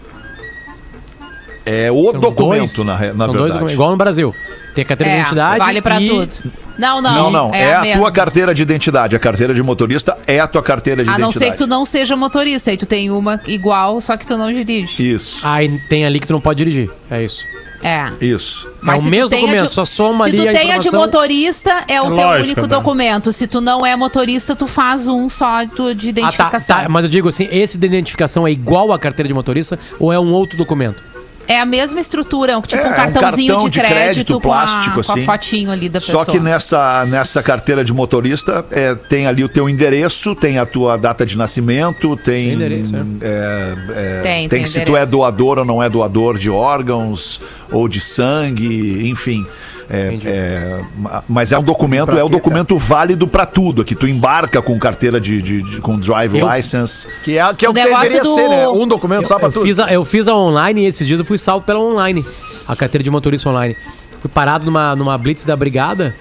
É 1.65 1.91
o 1.91 2.11
São 2.11 2.19
documento, 2.19 2.75
dois? 2.75 2.77
na, 2.77 2.93
na 2.93 2.99
São 2.99 3.13
dois 3.15 3.17
verdade. 3.27 3.49
documentos, 3.53 3.73
igual 3.73 3.91
no 3.91 3.97
Brasil. 3.97 4.35
Tem 4.75 4.81
a 4.83 4.85
carteira 4.85 5.13
de 5.13 5.19
identidade. 5.19 5.59
vale 5.59 5.81
pra 5.81 6.01
e- 6.01 6.09
tudo. 6.09 6.51
Não, 6.77 7.01
não. 7.01 7.13
Não, 7.13 7.31
não, 7.31 7.53
é, 7.53 7.75
a, 7.75 7.81
mesma. 7.81 8.01
tua 8.01 8.11
carteira 8.11 8.53
de 8.53 8.61
identidade. 8.63 9.15
A 9.15 9.19
carteira 9.19 9.53
de 9.53 9.61
motorista 9.61 10.17
é 10.25 10.39
a 10.39 10.47
tua 10.47 10.63
carteira 10.63 11.03
de 11.03 11.09
A 11.09 11.13
não 11.13 11.29
identidade. 11.29 11.45
ser 11.45 11.51
que 11.51 11.57
tu 11.57 11.67
não 11.67 11.85
seja 11.85 12.15
motorista 12.17 12.71
e 12.73 12.77
tu 12.77 12.85
tem 12.87 13.11
uma 13.11 13.39
igual, 13.45 14.01
só 14.01 14.17
que 14.17 14.25
tu 14.25 14.35
não 14.35 14.51
dirige. 14.51 15.13
Isso, 15.13 15.39
Aí 15.45 15.79
tem 15.87 16.05
ali 16.05 16.19
que 16.19 16.25
tu 16.27 16.33
não 16.33 16.41
pode 16.41 16.57
dirigir. 16.57 16.89
É 17.11 17.23
isso. 17.23 17.45
É. 17.85 18.05
isso. 18.21 18.65
é 18.87 18.91
o 18.91 18.95
se 18.95 19.01
tu 19.01 19.09
mesmo 19.11 19.35
a 19.35 19.39
documento, 19.41 19.67
de- 19.67 19.73
só 19.73 19.83
soma 19.85 20.23
ali 20.25 20.37
Se 20.37 20.43
tu 20.45 20.49
a 20.49 20.53
tem 20.53 20.71
a 20.71 20.77
de 20.77 20.89
motorista, 20.89 21.83
é 21.87 22.01
o 22.01 22.05
É 22.05 22.07
teu 22.07 22.15
lógico, 22.15 22.43
único 22.45 22.61
né? 22.61 22.67
documento. 22.67 23.31
Se 23.33 23.45
tu 23.45 23.61
não 23.61 23.85
é 23.85 23.95
motorista, 23.95 24.55
tu 24.55 24.67
faz 24.67 25.05
um 25.07 25.27
só 25.29 25.63
de 25.65 25.71
Ah, 25.71 25.85
tá, 25.85 26.09
identificação. 26.09 26.75
tá, 26.77 26.89
mas 26.89 27.03
eu 27.03 27.09
digo 27.09 27.27
assim, 27.29 27.47
esse 27.51 27.77
de 27.77 27.85
identificação 27.85 28.47
é 28.47 28.51
igual 28.51 28.91
à 28.93 28.97
carteira 28.97 29.27
de 29.27 29.33
motorista 29.33 29.77
ou 29.99 30.11
é 30.13 30.19
um 30.19 30.31
outro 30.33 30.57
documento? 30.57 31.03
É 31.47 31.59
a 31.59 31.65
mesma 31.65 31.99
estrutura, 31.99 32.53
tipo 32.61 32.75
É, 32.81 32.87
um 32.87 32.91
um 32.91 32.95
cartãozinho 32.95 33.47
cartão 33.53 33.69
de 33.69 33.73
de 33.73 33.79
crédito, 33.79 33.95
crédito 33.95 34.31
com, 34.33 34.37
a, 34.37 34.41
plástico, 34.41 35.03
com 35.03 35.11
a 35.11 35.15
assim. 35.15 35.25
fotinho 35.25 35.71
ali 35.71 35.89
da 35.89 35.99
Só 35.99 36.19
pessoa. 36.19 36.25
que 36.25 36.39
nessa, 36.39 37.05
nessa 37.05 37.43
carteira 37.43 37.83
de 37.83 37.91
motorista 37.91 38.65
é, 38.71 38.95
tem 38.95 39.27
ali 39.27 39.43
o 39.43 39.49
teu 39.49 39.67
endereço, 39.69 40.33
tem 40.35 40.57
a 40.57 40.65
tua 40.65 40.97
data 40.97 41.25
de 41.25 41.37
nascimento, 41.37 42.15
tem. 42.17 42.23
Tem 42.47 42.53
endereço, 42.53 42.93
né? 42.93 43.05
é, 43.21 43.73
é, 43.95 44.21
Tem, 44.21 44.49
tem 44.49 44.59
tem 44.59 44.65
se 44.65 44.73
tu 44.81 44.91
é 44.95 45.01
endereço. 45.01 45.11
doador 45.11 45.59
ou 45.59 45.65
não 45.65 45.83
é 45.83 45.89
doador 45.89 46.37
de 46.37 46.49
órgãos 46.49 47.41
ou 47.71 47.87
de 47.87 47.99
sangue, 47.99 49.09
enfim. 49.09 49.45
É, 49.93 50.19
é, 50.25 50.79
ma- 50.97 51.23
mas 51.29 51.51
é 51.51 51.57
um 51.59 51.63
documento, 51.63 52.07
Pra 52.07 52.19
é 52.19 52.23
o 52.23 52.27
quê, 52.29 52.33
documento 52.35 52.77
válido 52.77 53.27
pra 53.27 53.45
tudo. 53.45 53.83
Que 53.85 53.93
tu 53.95 54.07
embarca 54.07 54.61
com 54.61 54.77
carteira 54.79 55.21
de, 55.21 55.41
de- 55.41 55.61
de- 55.61 55.81
com 55.81 55.97
drive 55.99 56.39
Eu- 56.39 56.55
license. 56.55 57.07
Que 57.23 57.37
é, 57.37 57.53
que 57.53 57.65
é 57.65 57.69
o, 57.69 57.71
O 57.71 57.75
que 57.75 57.83
deveria 57.83 58.21
do- 58.23 58.33
ser, 58.35 58.49
né? 58.49 58.67
Um 58.69 58.87
documento 58.87 59.27
só 59.27 59.37
pra 59.37 59.49
eu, 59.49 59.51
tudo. 59.51 59.65
fiz 59.65 59.77
a, 59.79 59.93
eu 59.93 60.03
fiz 60.03 60.27
a 60.27 60.35
online 60.35 60.81
e 60.83 60.85
esses 60.87 61.05
dias 61.05 61.19
eu 61.19 61.25
fui 61.25 61.37
salvo 61.37 61.65
pela 61.65 61.79
online. 61.79 62.25
A 62.67 62.75
carteira 62.75 63.03
de 63.03 63.11
motorista 63.11 63.49
online. 63.49 63.75
Fui 64.19 64.29
parado 64.29 64.65
numa, 64.65 64.95
numa 64.95 65.17
blitz 65.17 65.45
da 65.45 65.55
brigada 65.55 66.15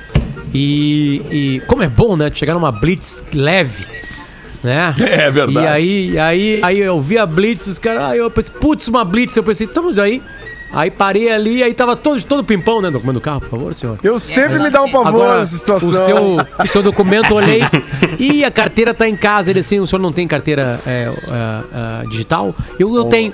e, 0.53 1.23
e 1.31 1.63
como 1.67 1.83
é 1.83 1.89
bom, 1.89 2.17
né? 2.17 2.31
Chegar 2.35 2.55
numa 2.55 2.73
blitz 2.73 3.23
leve, 3.33 3.87
né? 4.63 4.95
É 5.01 5.31
verdade. 5.31 5.67
E 5.67 5.69
aí, 5.69 6.19
aí, 6.19 6.61
aí 6.63 6.79
eu 6.81 7.01
vi 7.01 7.17
a 7.19 7.25
blitz, 7.25 7.67
os 7.69 7.79
caras, 7.79 8.03
aí 8.03 8.19
eu 8.19 8.31
pensei, 8.31 8.53
putz, 8.61 8.89
uma 8.89 9.05
blitz. 9.05 9.37
Eu 9.37 9.43
pensei, 9.43 9.67
estamos 9.67 9.99
aí. 9.99 10.21
Aí 10.73 10.91
parei 10.91 11.31
ali, 11.31 11.63
aí 11.63 11.75
tava 11.75 11.95
todo, 11.95 12.23
todo 12.25 12.43
pimpão, 12.43 12.81
né? 12.81 12.91
Documento 12.91 13.15
do 13.15 13.21
carro, 13.21 13.41
por 13.41 13.51
favor, 13.51 13.75
senhor. 13.75 13.99
Eu 14.03 14.19
sempre 14.19 14.59
me 14.59 14.71
dá 14.71 14.83
um 14.83 14.91
pavor 14.91 15.09
Agora, 15.09 15.39
nessa 15.41 15.57
situação. 15.59 15.89
o 15.89 15.93
seu, 15.93 16.37
o 16.65 16.69
seu 16.69 16.83
documento, 16.83 17.35
olhei. 17.35 17.61
E 18.19 18.45
a 18.45 18.51
carteira 18.51 18.95
tá 18.95 19.09
em 19.09 19.17
casa. 19.17 19.51
Ele 19.51 19.61
assim, 19.61 19.81
o 19.81 19.87
senhor 19.87 20.01
não 20.01 20.13
tem 20.13 20.29
carteira 20.29 20.79
é, 20.87 20.91
é, 20.91 22.05
é, 22.05 22.09
digital? 22.09 22.55
Eu, 22.79 22.95
eu 22.95 23.05
tenho. 23.05 23.33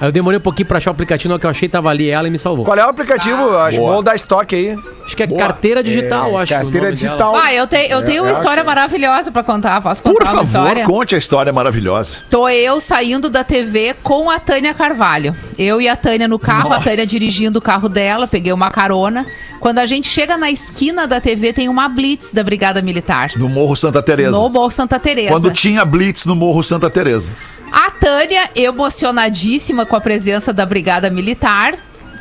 Aí 0.00 0.08
eu 0.08 0.12
demorei 0.12 0.38
um 0.38 0.40
pouquinho 0.40 0.66
pra 0.66 0.78
achar 0.78 0.90
o 0.90 0.92
aplicativo, 0.92 1.38
que 1.38 1.44
eu 1.44 1.50
achei, 1.50 1.68
tava 1.68 1.90
ali 1.90 2.08
ela 2.08 2.26
e 2.26 2.30
me 2.30 2.38
salvou. 2.38 2.64
Qual 2.64 2.76
é 2.76 2.86
o 2.86 2.88
aplicativo? 2.88 3.54
Acho 3.58 3.76
Boa. 3.78 3.96
bom 3.96 4.02
dar 4.02 4.16
estoque 4.16 4.56
aí. 4.56 4.78
Acho 5.04 5.14
que 5.14 5.22
é 5.22 5.26
carteira 5.26 5.82
digital, 5.82 6.38
acho. 6.38 6.52
o 6.52 6.56
Carteira 6.56 6.86
nome 6.86 6.96
digital. 6.96 7.36
Ah, 7.36 7.52
eu, 7.52 7.66
te, 7.66 7.76
eu 7.90 8.02
tenho 8.02 8.22
uma 8.22 8.32
história 8.32 8.64
maravilhosa 8.64 9.30
pra 9.30 9.42
contar. 9.42 9.80
Posso 9.82 10.02
contar 10.02 10.14
Por 10.14 10.22
uma 10.22 10.46
favor, 10.46 10.46
história? 10.46 10.84
conte 10.86 11.14
a 11.14 11.18
história 11.18 11.52
maravilhosa. 11.52 12.18
Tô 12.30 12.48
eu 12.48 12.80
saindo 12.80 13.28
da 13.28 13.44
TV 13.44 13.94
com 14.02 14.30
a 14.30 14.38
Tânia 14.38 14.72
Carvalho. 14.72 15.36
Eu 15.58 15.82
e 15.82 15.88
a 15.88 15.96
Tânia 15.96 16.26
no 16.26 16.38
carro, 16.38 16.72
a 16.72 16.76
Nossa. 16.76 16.88
Tânia 16.88 17.06
dirigindo 17.06 17.58
o 17.58 17.62
carro 17.62 17.88
dela, 17.88 18.26
peguei 18.26 18.54
uma 18.54 18.70
carona. 18.70 19.26
Quando 19.60 19.80
a 19.80 19.84
gente 19.84 20.08
chega 20.08 20.38
na 20.38 20.50
esquina 20.50 21.06
da 21.06 21.20
TV, 21.20 21.52
tem 21.52 21.68
uma 21.68 21.86
blitz 21.90 22.32
da 22.32 22.42
Brigada 22.42 22.80
Militar. 22.80 23.32
No 23.36 23.50
Morro 23.50 23.76
Santa 23.76 24.02
Teresa. 24.02 24.30
No 24.30 24.48
Morro 24.48 24.70
Santa 24.70 24.98
Teresa. 24.98 25.28
Quando 25.28 25.50
tinha 25.52 25.84
blitz 25.84 26.24
no 26.24 26.34
Morro 26.34 26.62
Santa 26.62 26.88
Teresa. 26.88 27.30
A 27.72 27.90
Tânia, 27.90 28.50
emocionadíssima 28.54 29.86
com 29.86 29.96
a 29.96 30.00
presença 30.00 30.52
da 30.52 30.66
Brigada 30.66 31.10
Militar, 31.10 31.78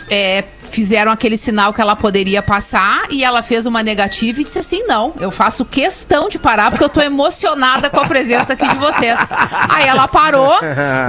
é, 0.09 0.43
fizeram 0.69 1.12
aquele 1.12 1.38
sinal 1.38 1.73
que 1.73 1.82
ela 1.82 1.95
poderia 1.95 2.41
passar 2.41 3.03
e 3.10 3.23
ela 3.23 3.43
fez 3.43 3.65
uma 3.65 3.84
negativa 3.84 4.39
e 4.39 4.43
disse 4.43 4.60
assim: 4.60 4.84
não, 4.88 5.13
eu 5.19 5.32
faço 5.32 5.65
questão 5.65 6.29
de 6.29 6.39
parar 6.39 6.71
porque 6.71 6.84
eu 6.84 6.89
tô 6.89 7.01
emocionada 7.01 7.89
com 7.89 7.99
a 7.99 8.05
presença 8.05 8.53
aqui 8.53 8.67
de 8.67 8.75
vocês. 8.75 9.19
Aí 9.69 9.88
ela 9.88 10.08
parou, 10.08 10.53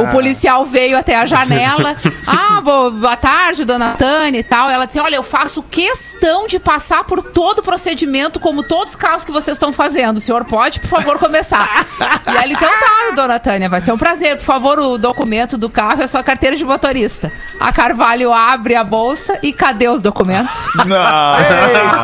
o 0.03 0.09
policial 0.11 0.67
veio 0.67 0.97
até 0.99 1.17
a 1.17 1.27
janela. 1.27 1.97
Ah, 2.27 2.61
bo- 2.61 2.91
boa 2.91 3.17
tarde, 3.17 3.65
dona 3.65 3.91
Tânia 3.93 4.39
e 4.39 4.43
tal. 4.43 4.69
Ela 4.71 4.85
disse: 4.87 4.99
olha, 5.01 5.17
eu 5.17 5.23
faço 5.23 5.63
questão 5.63 6.47
de 6.47 6.59
passar 6.59 7.05
por 7.05 7.23
todo 7.23 7.59
o 7.61 7.63
procedimento, 7.63 8.39
como 8.41 8.63
todos 8.63 8.91
os 8.91 8.97
carros 8.97 9.25
que 9.25 9.33
vocês 9.33 9.57
estão 9.57 9.73
fazendo. 9.73 10.19
O 10.19 10.21
senhor 10.21 10.45
pode, 10.45 10.81
por 10.81 10.89
favor, 10.89 11.19
começar. 11.19 11.87
E 12.27 12.31
ela, 12.31 12.47
então 12.47 12.69
tá, 12.69 13.15
dona 13.15 13.39
Tânia, 13.39 13.69
vai 13.69 13.81
ser 13.81 13.93
um 13.93 13.99
prazer. 13.99 14.37
Por 14.37 14.45
favor, 14.45 14.79
o 14.79 14.99
documento 14.99 15.57
do 15.59 15.69
carro 15.71 16.03
é 16.03 16.07
sua 16.07 16.23
carteira 16.23 16.57
de 16.57 16.65
motorista. 16.65 17.33
A 17.59 17.73
Carvalho 17.73 18.33
abre 18.33 18.75
a 18.75 18.85
bolsa 18.85 19.39
e 19.43 19.50
cadê 19.53 19.89
os 19.89 20.03
documentos? 20.03 20.55
Não, 20.87 21.39
Eita! 21.39 22.03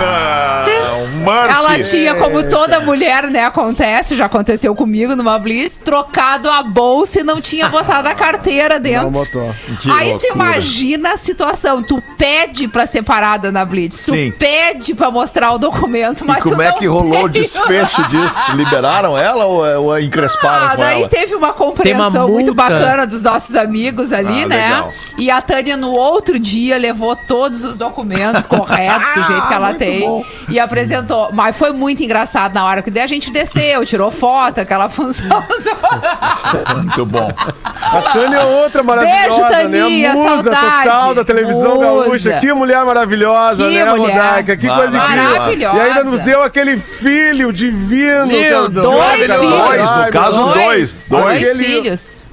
não, 0.00 0.81
Murphy. 1.08 1.52
Ela 1.54 1.78
tinha, 1.82 2.14
como 2.14 2.48
toda 2.48 2.80
mulher, 2.80 3.24
né, 3.30 3.44
acontece, 3.44 4.16
já 4.16 4.26
aconteceu 4.26 4.74
comigo 4.74 5.14
numa 5.16 5.38
Blitz, 5.38 5.76
trocado 5.78 6.50
a 6.50 6.62
bolsa 6.62 7.20
e 7.20 7.22
não 7.22 7.40
tinha 7.40 7.68
botado 7.68 8.08
a 8.08 8.14
carteira 8.14 8.78
dentro. 8.80 9.04
Não 9.04 9.10
botou. 9.12 9.54
Que 9.80 9.90
Aí 9.90 10.08
tu 10.10 10.12
loucura. 10.26 10.32
imagina 10.34 11.12
a 11.12 11.16
situação, 11.16 11.82
tu 11.82 12.02
pede 12.18 12.68
pra 12.68 12.86
ser 12.86 13.02
parada 13.02 13.50
na 13.52 13.64
Blitz, 13.64 13.96
Sim. 13.96 14.30
tu 14.30 14.38
pede 14.38 14.94
pra 14.94 15.10
mostrar 15.10 15.52
o 15.52 15.58
documento, 15.58 16.24
mas 16.26 16.38
E 16.38 16.42
como 16.42 16.56
tu 16.56 16.62
é 16.62 16.70
não 16.70 16.78
que 16.78 16.86
rolou 16.86 17.24
o 17.24 17.30
tem. 17.30 17.42
desfecho 17.42 18.02
disso? 18.08 18.52
Liberaram 18.56 19.16
ela 19.18 19.44
ou, 19.46 19.84
ou 19.84 20.00
encresparam 20.00 20.66
Ah, 20.66 20.70
com 20.76 20.82
daí 20.82 21.00
ela? 21.00 21.08
teve 21.08 21.34
uma 21.34 21.52
compreensão 21.52 22.08
uma 22.26 22.28
muito 22.28 22.54
bacana 22.54 23.06
dos 23.06 23.22
nossos 23.22 23.56
amigos 23.56 24.12
ali, 24.12 24.44
Ah, 24.44 24.48
né? 24.48 24.64
legal. 24.68 24.92
E 25.18 25.30
a 25.30 25.40
Tânia 25.40 25.76
no 25.76 25.90
outro 25.92 26.38
dia 26.38 26.76
levou 26.78 27.14
todos 27.16 27.64
os 27.64 27.76
documentos 27.78 28.46
corretos 28.46 29.08
do 29.14 29.22
jeito 29.26 29.48
que 29.48 29.54
ela 29.54 29.74
tem 29.74 30.24
e 30.48 30.58
apresentou. 30.60 30.91
Mas 31.32 31.56
foi 31.56 31.72
muito 31.72 32.02
engraçado 32.02 32.54
na 32.54 32.64
hora 32.64 32.82
que 32.82 32.90
daí 32.90 33.02
a 33.04 33.06
gente 33.06 33.30
desceu, 33.30 33.84
tirou 33.86 34.10
foto, 34.10 34.60
aquela 34.60 34.88
função 34.88 35.26
toda. 35.42 36.74
Muito 36.76 37.06
bom. 37.06 37.32
A 37.64 38.02
Tânia 38.12 38.36
é 38.38 38.44
outra 38.44 38.82
maravilhosa, 38.82 39.28
Beijo, 39.28 39.50
Taninha, 39.50 40.14
né? 40.14 40.20
Musa 40.20 40.42
saudade. 40.52 40.82
total 40.84 41.14
da 41.14 41.24
televisão 41.24 41.74
Musa. 41.76 41.84
gaúcha. 41.84 42.38
Que 42.40 42.52
mulher 42.52 42.84
maravilhosa, 42.84 43.64
Que 43.68 43.70
né, 43.78 43.84
mulher. 43.94 44.16
Rodaica? 44.16 44.56
Que 44.56 44.68
coisa 44.68 44.96
incrível. 44.96 45.30
Maravilhosa. 45.30 45.76
E 45.76 45.80
ainda 45.80 46.04
nos 46.04 46.20
deu 46.20 46.42
aquele 46.42 46.76
filho 46.76 47.52
divino. 47.52 48.26
Lindo. 48.26 48.82
Dois 48.82 49.12
Aquele- 49.22 49.34
filhos. 49.34 49.58
Dois, 49.66 49.90
no 49.96 50.10
caso, 50.12 50.44
dois. 50.54 51.06
Dois 51.10 51.42
Aquele- 51.42 51.64
filhos. 51.64 52.26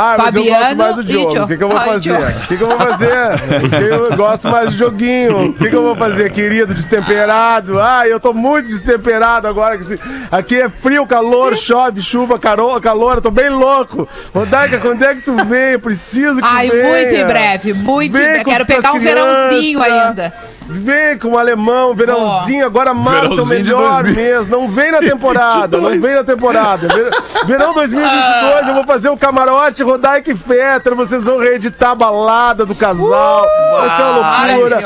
Ah, 0.00 0.14
mas 0.18 0.36
eu 0.36 0.44
gosto 0.44 0.54
Fabiano 0.58 0.76
mais 0.76 0.96
do 0.96 1.12
jogo. 1.12 1.42
O 1.42 1.46
que, 1.48 1.56
que 1.56 1.64
eu 1.64 1.68
vou 1.68 1.80
fazer? 1.80 2.12
O 2.12 2.46
que, 2.46 2.56
que 2.56 2.62
eu 2.62 2.68
vou 2.68 2.78
fazer? 2.78 3.82
Eu 3.90 4.16
gosto 4.16 4.48
mais 4.48 4.70
do 4.72 4.78
joguinho. 4.78 5.46
O 5.48 5.52
que, 5.54 5.68
que 5.68 5.74
eu 5.74 5.82
vou 5.82 5.96
fazer, 5.96 6.30
querido? 6.32 6.72
Destemperado. 6.72 7.80
Ah, 7.80 8.06
eu 8.06 8.20
tô 8.20 8.32
muito 8.32 8.68
destemperado 8.68 9.46
agora. 9.48 9.76
que 9.76 9.84
se- 9.84 10.00
Aqui 10.30 10.60
é 10.60 10.68
frio, 10.68 11.04
calor, 11.06 11.56
chove, 11.56 12.00
chuva, 12.00 12.38
caro- 12.38 12.80
calor. 12.80 13.16
Eu 13.16 13.22
tô 13.22 13.30
bem 13.30 13.48
louco. 13.48 14.08
Rodaica, 14.34 14.78
quando 14.78 15.02
é 15.02 15.14
que 15.14 15.22
tu 15.22 15.34
vem? 15.46 15.72
Eu 15.72 15.80
preciso 15.80 16.36
que 16.36 16.42
Ai, 16.44 16.68
tu 16.68 16.76
venha. 16.76 16.88
muito 16.88 17.14
em 17.14 17.24
breve, 17.26 17.72
muito 17.72 18.12
Vem 18.12 18.22
em 18.22 18.28
breve. 18.30 18.44
Quero 18.44 18.66
pegar 18.66 18.92
um 18.92 19.00
verãozinho 19.00 19.82
ainda. 19.82 20.32
Vem 20.70 21.16
com 21.18 21.28
o 21.28 21.38
alemão, 21.38 21.94
verãozinho, 21.94 22.66
agora 22.66 22.92
março 22.92 23.40
é 23.40 23.42
o 23.42 23.46
melhor 23.46 24.02
2000. 24.02 24.14
mês. 24.14 24.46
Não 24.48 24.68
vem 24.68 24.92
na 24.92 24.98
temporada, 24.98 25.78
não 25.78 25.98
vem 25.98 26.14
na 26.14 26.22
temporada. 26.22 26.86
Ver- 26.88 27.10
Verão 27.46 27.72
2022, 27.72 28.68
eu 28.68 28.74
vou 28.74 28.84
fazer 28.84 29.08
o 29.08 29.16
camarote 29.16 29.82
Rodaica 29.88 30.30
e 30.30 30.36
Fetter. 30.36 30.94
Vocês 30.94 31.24
vão 31.24 31.38
reeditar 31.38 31.90
a 31.90 31.94
balada 31.94 32.66
do 32.66 32.74
casal. 32.74 33.46
vai 33.72 33.96
ser 33.96 34.02
uma 34.02 34.46
loucura. 34.54 34.76
O 34.78 34.80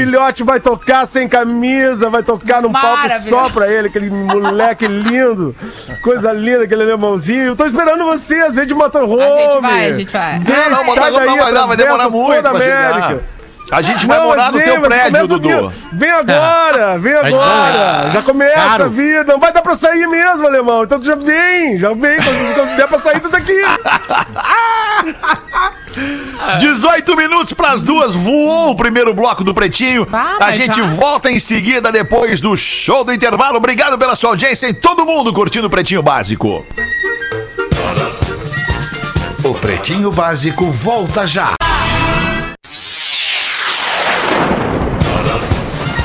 filhote 0.00 0.42
vai 0.42 0.60
tocar 0.60 1.06
sem 1.06 1.28
camisa, 1.28 2.08
vai 2.08 2.22
tocar 2.22 2.62
num 2.62 2.72
palco 2.72 3.20
só 3.28 3.48
pra 3.50 3.70
ele, 3.70 3.88
aquele 3.88 4.10
moleque 4.10 4.86
lindo. 4.86 5.54
Coisa 6.02 6.32
linda, 6.32 6.64
aquele 6.64 6.82
alemãozinho. 6.82 7.44
Eu 7.44 7.56
tô 7.56 7.66
esperando 7.66 8.04
vocês, 8.04 8.54
vem 8.54 8.66
de 8.66 8.74
motorhome. 8.74 9.22
A 9.22 9.38
gente 9.38 9.60
vai, 9.62 9.86
a 9.90 9.92
gente 9.92 10.12
vai. 10.12 10.38
Vem, 10.40 10.56
Ah, 10.56 10.70
não, 10.70 10.84
motorhome 10.84 11.26
não 11.26 11.36
vai 11.36 11.52
dar, 11.52 11.66
vai 11.66 11.76
demorar 11.76 12.08
muito 12.08 12.42
pra 12.42 12.60
chegar. 12.60 13.35
A 13.70 13.82
gente 13.82 14.06
vai 14.06 14.18
Não, 14.18 14.26
morar 14.26 14.52
no 14.52 14.60
teu 14.60 14.80
prédio, 14.80 15.26
Dudu. 15.26 15.72
Vem 15.92 16.10
agora, 16.10 16.98
vem 17.00 17.14
agora. 17.14 18.10
Já 18.12 18.22
começa 18.22 18.54
Caro. 18.54 18.84
a 18.84 18.88
vir. 18.88 19.24
Não 19.26 19.40
vai 19.40 19.52
dar 19.52 19.62
pra 19.62 19.74
sair 19.74 20.06
mesmo, 20.06 20.46
alemão. 20.46 20.84
Então 20.84 21.00
tu 21.00 21.06
já 21.06 21.16
vem, 21.16 21.76
já 21.76 21.92
vem. 21.92 22.16
Quando, 22.16 22.76
der 22.76 22.86
pra 22.86 22.98
sair, 22.98 23.18
tu 23.20 23.28
tá 23.28 23.38
aqui. 23.38 23.52
18 26.60 27.16
minutos 27.16 27.52
pras 27.54 27.82
duas, 27.82 28.14
voou 28.14 28.70
o 28.70 28.76
primeiro 28.76 29.12
bloco 29.14 29.42
do 29.42 29.54
Pretinho. 29.54 30.06
A 30.40 30.52
gente 30.52 30.80
volta 30.82 31.30
em 31.30 31.40
seguida 31.40 31.90
depois 31.90 32.40
do 32.40 32.56
show 32.56 33.02
do 33.02 33.12
intervalo. 33.12 33.56
Obrigado 33.56 33.98
pela 33.98 34.14
sua 34.14 34.30
audiência 34.30 34.68
e 34.68 34.74
todo 34.74 35.04
mundo 35.04 35.32
curtindo 35.32 35.66
o 35.66 35.70
Pretinho 35.70 36.02
Básico. 36.02 36.64
O 39.42 39.54
Pretinho 39.54 40.10
Básico 40.12 40.66
volta 40.70 41.26
já. 41.26 41.55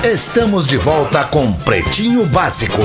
Estamos 0.03 0.65
de 0.65 0.77
volta 0.77 1.23
com 1.25 1.53
Pretinho 1.53 2.25
Básico. 2.25 2.81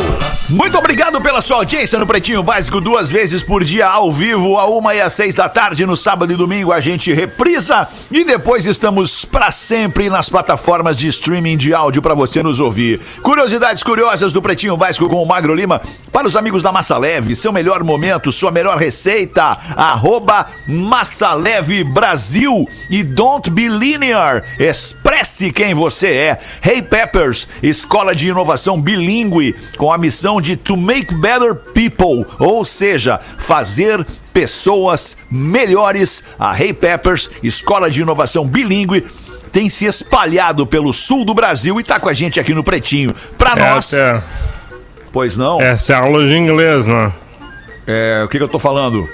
Muito 0.50 0.76
obrigado 0.76 1.18
pela 1.20 1.40
sua 1.40 1.56
audiência 1.56 1.98
no 1.98 2.06
Pretinho 2.06 2.42
Básico, 2.42 2.78
duas 2.78 3.10
vezes 3.10 3.42
por 3.42 3.64
dia, 3.64 3.86
ao 3.86 4.12
vivo, 4.12 4.58
a 4.58 4.66
uma 4.66 4.94
e 4.94 5.00
às 5.00 5.14
seis 5.14 5.34
da 5.34 5.48
tarde, 5.48 5.86
no 5.86 5.96
sábado 5.96 6.30
e 6.30 6.36
domingo 6.36 6.72
a 6.72 6.80
gente 6.80 7.12
reprisa 7.14 7.88
e 8.10 8.22
depois 8.22 8.66
estamos 8.66 9.24
para 9.24 9.50
sempre 9.50 10.10
nas 10.10 10.28
plataformas 10.28 10.98
de 10.98 11.08
streaming 11.08 11.56
de 11.56 11.72
áudio 11.72 12.02
para 12.02 12.12
você 12.12 12.42
nos 12.42 12.60
ouvir. 12.60 13.00
Curiosidades 13.22 13.82
curiosas 13.82 14.34
do 14.34 14.42
Pretinho 14.42 14.76
Básico 14.76 15.08
com 15.08 15.22
o 15.22 15.26
Magro 15.26 15.54
Lima, 15.54 15.80
para 16.12 16.28
os 16.28 16.36
amigos 16.36 16.62
da 16.62 16.70
Massa 16.70 16.98
Leve, 16.98 17.34
seu 17.34 17.52
melhor 17.52 17.82
momento, 17.82 18.30
sua 18.30 18.50
melhor 18.50 18.76
receita, 18.76 19.56
arroba 19.74 20.48
Massa 20.66 21.32
Leve 21.32 21.82
Brasil 21.82 22.68
e 22.90 23.02
Don't 23.02 23.50
Be 23.50 23.68
Linear, 23.68 24.44
expresse 24.58 25.50
quem 25.50 25.72
você 25.72 26.08
é. 26.08 26.38
Hey 26.62 26.82
Peppers, 27.06 27.46
escola 27.62 28.14
de 28.14 28.28
inovação 28.28 28.80
bilíngue 28.80 29.54
com 29.76 29.92
a 29.92 29.98
missão 29.98 30.40
de 30.40 30.56
to 30.56 30.76
make 30.76 31.14
better 31.14 31.54
people, 31.54 32.26
ou 32.38 32.64
seja, 32.64 33.18
fazer 33.38 34.04
pessoas 34.32 35.16
melhores. 35.30 36.22
A 36.38 36.58
Hey 36.60 36.72
Peppers, 36.72 37.30
escola 37.42 37.90
de 37.90 38.02
inovação 38.02 38.46
bilíngue, 38.46 39.06
tem 39.52 39.68
se 39.68 39.86
espalhado 39.86 40.66
pelo 40.66 40.92
sul 40.92 41.24
do 41.24 41.32
Brasil 41.32 41.78
e 41.80 41.84
tá 41.84 42.00
com 42.00 42.08
a 42.08 42.12
gente 42.12 42.40
aqui 42.40 42.52
no 42.52 42.64
Pretinho. 42.64 43.14
Pra 43.38 43.54
nós, 43.56 43.92
é- 43.92 44.22
pois 45.12 45.36
não? 45.36 45.60
essa 45.60 45.92
é 45.92 45.96
aula 45.96 46.28
de 46.28 46.36
inglês, 46.36 46.86
né? 46.86 47.12
É, 47.86 48.22
o 48.24 48.28
que, 48.28 48.36
que 48.38 48.42
eu 48.44 48.48
tô 48.48 48.58
falando? 48.58 49.08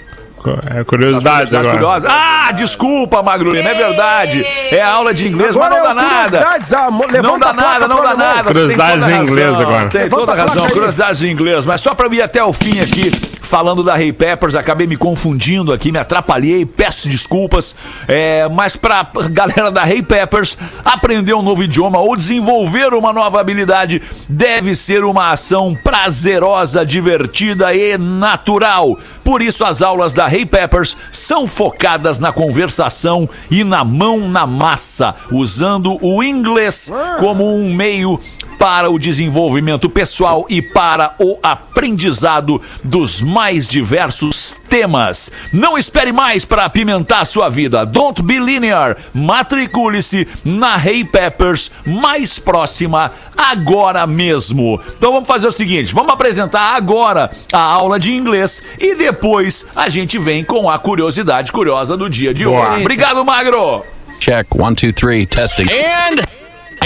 É 0.74 0.84
curiosidade 0.84 1.51
Tá 1.51 1.59
agora. 1.61 1.72
curiosa? 1.74 2.09
Ah, 2.11 2.53
desculpa, 2.53 3.22
Magro 3.22 3.51
Lima, 3.51 3.68
é 3.70 3.74
verdade. 3.74 4.45
É 4.45 4.80
aula 4.82 5.14
de 5.14 5.28
inglês, 5.28 5.57
Agora 5.57 5.70
mas 5.70 5.78
não 5.78 5.88
dá 5.88 5.95
nada. 5.95 6.12
Curiosidades, 6.38 6.72
ah, 6.72 6.90
Não 7.22 7.38
dá 7.38 7.53
nada, 7.53 7.88
não 7.88 8.03
dá 8.03 8.14
nada. 8.14 8.45
Curiosidades 8.45 9.05
toda 9.05 9.07
a 9.07 9.18
em 9.18 9.22
inglês 9.22 9.61
agora. 9.61 9.88
Tem 9.88 10.09
toda 10.09 10.32
a 10.32 10.34
razão, 10.36 10.68
curiosidades 10.68 11.22
em 11.22 11.30
inglês. 11.30 11.66
Mas 11.66 11.80
só 11.80 11.95
pra 11.95 12.07
eu 12.07 12.14
ir 12.14 12.22
até 12.22 12.43
o 12.43 12.53
fim 12.53 12.80
aqui, 12.80 13.11
falando 13.43 13.82
da 13.82 14.01
Hey 14.01 14.12
Peppers, 14.12 14.55
acabei 14.55 14.86
me 14.86 14.97
confundindo 14.97 15.72
aqui, 15.72 15.93
me 15.93 15.99
atrapalhei, 15.99 16.64
peço 16.64 17.09
desculpas. 17.09 17.76
É, 18.09 18.49
mas 18.49 18.76
pra 18.76 19.07
galera 19.30 19.70
da 19.70 19.86
Hey 19.86 20.03
Peppers 20.03 20.57
aprender 20.84 21.34
um 21.34 21.43
novo 21.43 21.62
idioma 21.62 21.99
ou 21.99 22.16
desenvolver 22.16 22.95
uma 22.95 23.12
nova 23.12 23.40
habilidade 23.40 24.01
deve 24.28 24.74
ser 24.74 25.05
uma 25.05 25.32
ação 25.32 25.76
prazerosa, 25.82 26.86
divertida 26.86 27.74
e 27.74 27.99
natural. 27.99 28.99
Por 29.24 29.43
isso, 29.43 29.64
as 29.64 29.82
aulas 29.82 30.14
da 30.14 30.32
Hey 30.32 30.47
Peppers 30.47 30.97
são 31.11 31.47
focadas 31.47 32.18
na 32.18 32.32
conversação 32.32 33.28
e 33.51 33.64
na 33.64 33.84
mão 33.84 34.28
na 34.28 34.47
massa, 34.47 35.14
usando 35.30 35.99
o 36.01 36.22
inglês 36.22 36.93
como 37.18 37.55
um 37.55 37.74
meio 37.74 38.18
para 38.62 38.88
o 38.88 38.96
desenvolvimento 38.96 39.90
pessoal 39.90 40.46
e 40.48 40.62
para 40.62 41.16
o 41.18 41.36
aprendizado 41.42 42.62
dos 42.84 43.20
mais 43.20 43.66
diversos 43.66 44.54
temas. 44.68 45.32
Não 45.52 45.76
espere 45.76 46.12
mais 46.12 46.44
para 46.44 46.64
apimentar 46.64 47.24
sua 47.24 47.48
vida. 47.48 47.84
Don't 47.84 48.22
be 48.22 48.38
linear. 48.38 48.96
Matricule-se 49.12 50.28
na 50.44 50.76
Hey 50.76 51.02
Peppers 51.02 51.72
mais 51.84 52.38
próxima 52.38 53.10
agora 53.36 54.06
mesmo. 54.06 54.80
Então 54.96 55.10
vamos 55.10 55.26
fazer 55.26 55.48
o 55.48 55.52
seguinte, 55.52 55.92
vamos 55.92 56.12
apresentar 56.12 56.76
agora 56.76 57.32
a 57.52 57.58
aula 57.58 57.98
de 57.98 58.12
inglês 58.12 58.62
e 58.78 58.94
depois 58.94 59.66
a 59.74 59.88
gente 59.88 60.20
vem 60.20 60.44
com 60.44 60.70
a 60.70 60.78
curiosidade 60.78 61.50
curiosa 61.50 61.96
do 61.96 62.08
dia 62.08 62.32
de 62.32 62.46
hoje. 62.46 62.80
Obrigado, 62.80 63.24
Magro. 63.24 63.84
Check. 64.20 64.46
One, 64.54 64.76
two, 64.76 64.92
three. 64.92 65.26
Testing. 65.26 65.64
And, 65.64 66.20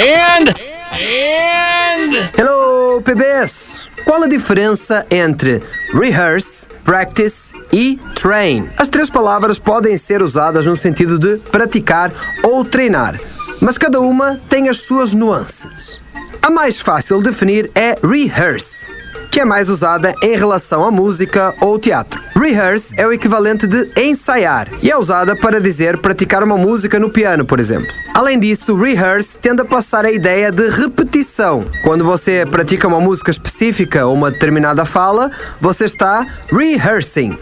and, 0.01 0.76
and. 0.93 2.30
Hello, 2.37 3.01
PBs! 3.03 3.89
Qual 4.05 4.22
a 4.22 4.28
diferença 4.28 5.05
entre 5.11 5.61
rehearse, 5.93 6.68
practice 6.84 7.53
e 7.72 7.99
train? 8.14 8.68
As 8.76 8.89
três 8.89 9.11
palavras 9.11 9.59
podem 9.59 9.97
ser 9.97 10.22
usadas 10.22 10.64
no 10.64 10.76
sentido 10.76 11.18
de 11.18 11.39
praticar 11.51 12.12
ou 12.45 12.64
treinar, 12.64 13.20
mas 13.61 13.76
cada 13.76 14.01
uma 14.01 14.41
tem 14.49 14.68
as 14.68 14.82
suas 14.82 15.12
nuances. 15.12 16.01
A 16.41 16.51
mais 16.51 16.80
fácil 16.80 17.18
de 17.18 17.24
definir 17.24 17.70
é 17.74 17.99
rehearse, 18.07 18.89
que 19.31 19.41
é 19.41 19.45
mais 19.45 19.68
usada 19.68 20.14
em 20.22 20.37
relação 20.37 20.85
à 20.85 20.91
música 20.91 21.55
ou 21.61 21.79
teatro. 21.79 22.22
Rehearse 22.35 22.95
é 22.97 23.07
o 23.07 23.12
equivalente 23.12 23.66
de 23.66 23.89
ensaiar 23.97 24.68
e 24.83 24.91
é 24.91 24.97
usada 24.97 25.37
para 25.37 25.61
dizer 25.61 25.99
praticar 25.99 26.45
uma 26.45 26.57
música 26.57 26.99
no 26.99 27.11
piano, 27.11 27.45
por 27.45 27.61
exemplo. 27.61 27.91
Além 28.14 28.39
disso, 28.39 28.77
rehearse 28.77 29.39
tende 29.39 29.62
a 29.62 29.64
passar 29.64 30.05
a 30.05 30.11
ideia 30.11 30.51
de 30.51 30.68
repetição. 30.68 31.64
Quando 31.83 32.05
você 32.05 32.47
pratica 32.47 32.89
uma 32.89 33.01
música 33.01 33.31
específica 33.31 34.07
ou 34.07 34.14
uma 34.14 34.31
determinada 34.31 34.85
fala, 34.85 35.31
você 35.61 35.85
está 35.85 36.27
rehearsing, 36.51 37.39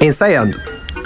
ensaiando. 0.00 0.58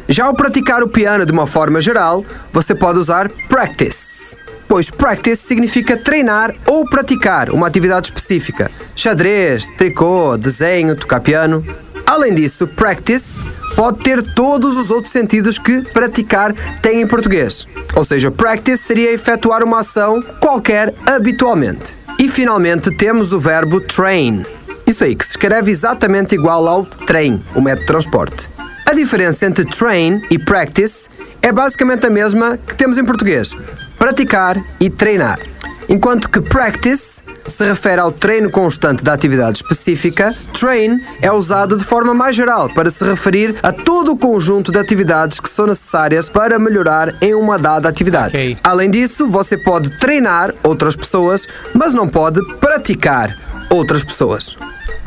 Já 0.08 0.26
ao 0.26 0.34
praticar 0.34 0.82
o 0.82 0.88
piano 0.88 1.24
de 1.24 1.32
uma 1.32 1.46
forma 1.46 1.80
geral, 1.80 2.24
você 2.52 2.74
pode 2.74 2.98
usar 2.98 3.30
practice 3.48 4.49
pois 4.70 4.88
practice 4.88 5.42
significa 5.42 5.96
treinar 5.96 6.54
ou 6.64 6.84
praticar 6.88 7.50
uma 7.50 7.66
atividade 7.66 8.06
específica. 8.06 8.70
Xadrez, 8.94 9.66
tricô, 9.76 10.36
desenho, 10.36 10.94
tocar 10.94 11.18
piano. 11.18 11.66
Além 12.06 12.32
disso, 12.36 12.68
practice 12.68 13.42
pode 13.74 13.98
ter 13.98 14.22
todos 14.32 14.76
os 14.76 14.88
outros 14.88 15.10
sentidos 15.10 15.58
que 15.58 15.82
praticar 15.92 16.54
tem 16.80 17.02
em 17.02 17.06
português. 17.06 17.66
Ou 17.96 18.04
seja, 18.04 18.30
practice 18.30 18.84
seria 18.84 19.12
efetuar 19.12 19.64
uma 19.64 19.80
ação 19.80 20.22
qualquer 20.38 20.94
habitualmente. 21.04 21.96
E 22.20 22.28
finalmente 22.28 22.96
temos 22.96 23.32
o 23.32 23.40
verbo 23.40 23.80
train. 23.80 24.46
Isso 24.86 25.02
aí, 25.02 25.16
que 25.16 25.24
se 25.24 25.30
escreve 25.30 25.72
exatamente 25.72 26.36
igual 26.36 26.68
ao 26.68 26.86
trem, 26.86 27.42
o 27.56 27.60
método 27.60 27.80
de 27.80 27.86
transporte. 27.88 28.48
A 28.86 28.92
diferença 28.92 29.46
entre 29.46 29.64
train 29.64 30.20
e 30.30 30.38
practice 30.38 31.08
é 31.42 31.50
basicamente 31.50 32.06
a 32.06 32.10
mesma 32.10 32.56
que 32.56 32.76
temos 32.76 32.98
em 32.98 33.04
português: 33.04 33.54
praticar 34.00 34.56
e 34.80 34.88
treinar. 34.88 35.38
Enquanto 35.86 36.30
que 36.30 36.40
practice 36.40 37.22
se 37.46 37.64
refere 37.64 38.00
ao 38.00 38.10
treino 38.10 38.50
constante 38.50 39.04
da 39.04 39.12
atividade 39.12 39.58
específica, 39.58 40.34
train 40.58 41.02
é 41.20 41.30
usado 41.30 41.76
de 41.76 41.84
forma 41.84 42.14
mais 42.14 42.34
geral 42.34 42.72
para 42.72 42.88
se 42.88 43.04
referir 43.04 43.56
a 43.62 43.72
todo 43.72 44.12
o 44.12 44.16
conjunto 44.16 44.72
de 44.72 44.78
atividades 44.78 45.38
que 45.38 45.50
são 45.50 45.66
necessárias 45.66 46.28
para 46.30 46.58
melhorar 46.58 47.14
em 47.20 47.34
uma 47.34 47.58
dada 47.58 47.88
atividade. 47.88 48.32
Saquei. 48.32 48.56
Além 48.64 48.90
disso, 48.90 49.26
você 49.26 49.58
pode 49.58 49.90
treinar 49.98 50.54
outras 50.62 50.96
pessoas, 50.96 51.46
mas 51.74 51.92
não 51.92 52.08
pode 52.08 52.40
praticar 52.58 53.36
outras 53.68 54.02
pessoas. 54.02 54.56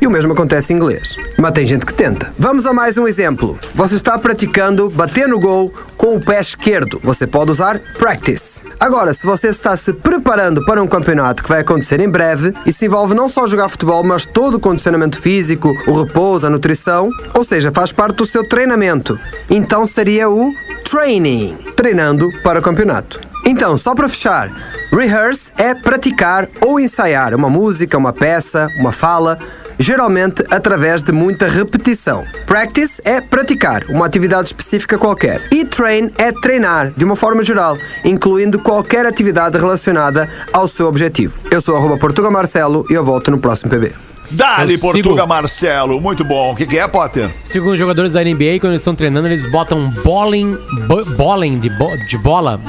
E 0.03 0.07
o 0.07 0.11
mesmo 0.11 0.33
acontece 0.33 0.73
em 0.73 0.75
inglês. 0.75 1.15
Mas 1.37 1.53
tem 1.53 1.65
gente 1.65 1.85
que 1.85 1.93
tenta. 1.93 2.33
Vamos 2.37 2.67
a 2.67 2.73
mais 2.73 2.97
um 2.97 3.07
exemplo. 3.07 3.57
Você 3.73 3.95
está 3.95 4.19
praticando 4.19 4.89
bater 4.89 5.29
no 5.29 5.39
gol 5.39 5.73
com 5.95 6.17
o 6.17 6.19
pé 6.19 6.41
esquerdo. 6.41 6.99
Você 7.01 7.25
pode 7.25 7.51
usar 7.51 7.79
practice. 7.97 8.65
Agora, 8.81 9.13
se 9.13 9.25
você 9.25 9.47
está 9.47 9.77
se 9.77 9.93
preparando 9.93 10.61
para 10.65 10.83
um 10.83 10.87
campeonato 10.87 11.41
que 11.41 11.47
vai 11.47 11.61
acontecer 11.61 12.01
em 12.01 12.09
breve, 12.09 12.53
isso 12.65 12.83
envolve 12.83 13.13
não 13.13 13.29
só 13.29 13.47
jogar 13.47 13.69
futebol, 13.69 14.03
mas 14.03 14.25
todo 14.25 14.55
o 14.55 14.59
condicionamento 14.59 15.17
físico, 15.17 15.73
o 15.87 16.03
repouso, 16.03 16.47
a 16.47 16.49
nutrição, 16.49 17.09
ou 17.33 17.45
seja, 17.45 17.71
faz 17.73 17.93
parte 17.93 18.17
do 18.17 18.25
seu 18.25 18.43
treinamento. 18.43 19.17
Então 19.49 19.85
seria 19.85 20.29
o 20.29 20.53
training, 20.83 21.57
treinando 21.77 22.29
para 22.43 22.59
o 22.59 22.61
campeonato. 22.61 23.32
Então, 23.45 23.75
só 23.75 23.93
para 23.93 24.07
fechar, 24.07 24.49
rehearse 24.91 25.51
é 25.57 25.73
praticar 25.75 26.47
ou 26.61 26.79
ensaiar 26.79 27.35
uma 27.35 27.49
música, 27.49 27.97
uma 27.97 28.13
peça, 28.13 28.67
uma 28.79 28.91
fala, 28.91 29.37
geralmente 29.77 30.43
através 30.49 31.03
de 31.03 31.11
muita 31.11 31.47
repetição. 31.47 32.23
Practice 32.45 33.01
é 33.03 33.19
praticar 33.19 33.83
uma 33.89 34.05
atividade 34.05 34.47
específica 34.47 34.97
qualquer. 34.97 35.41
E 35.51 35.65
train 35.65 36.09
é 36.17 36.31
treinar 36.31 36.91
de 36.95 37.03
uma 37.03 37.15
forma 37.17 37.43
geral, 37.43 37.77
incluindo 38.05 38.59
qualquer 38.59 39.05
atividade 39.05 39.57
relacionada 39.57 40.29
ao 40.53 40.67
seu 40.67 40.87
objetivo. 40.87 41.33
Eu 41.51 41.59
sou 41.59 41.75
arroba 41.75 41.97
Portuga 41.97 42.31
Marcelo 42.31 42.85
e 42.89 42.93
eu 42.93 43.03
volto 43.03 43.29
no 43.29 43.39
próximo 43.39 43.69
PB. 43.71 43.91
Dali, 44.31 44.77
sigo. 44.77 44.93
Portuga 44.93 45.25
Marcelo. 45.27 45.99
Muito 45.99 46.23
bom. 46.23 46.53
O 46.53 46.55
que, 46.55 46.65
que 46.65 46.79
é, 46.79 46.87
Potter? 46.87 47.29
Segundo 47.43 47.73
os 47.73 47.79
jogadores 47.79 48.13
da 48.13 48.23
NBA, 48.23 48.57
quando 48.59 48.71
eles 48.71 48.81
estão 48.81 48.95
treinando, 48.95 49.27
eles 49.27 49.45
botam 49.51 49.91
bowling, 50.03 50.57
bo- 50.87 51.05
bowling 51.17 51.59
de, 51.59 51.69
bo- 51.69 51.95
de 52.07 52.17
bola, 52.17 52.59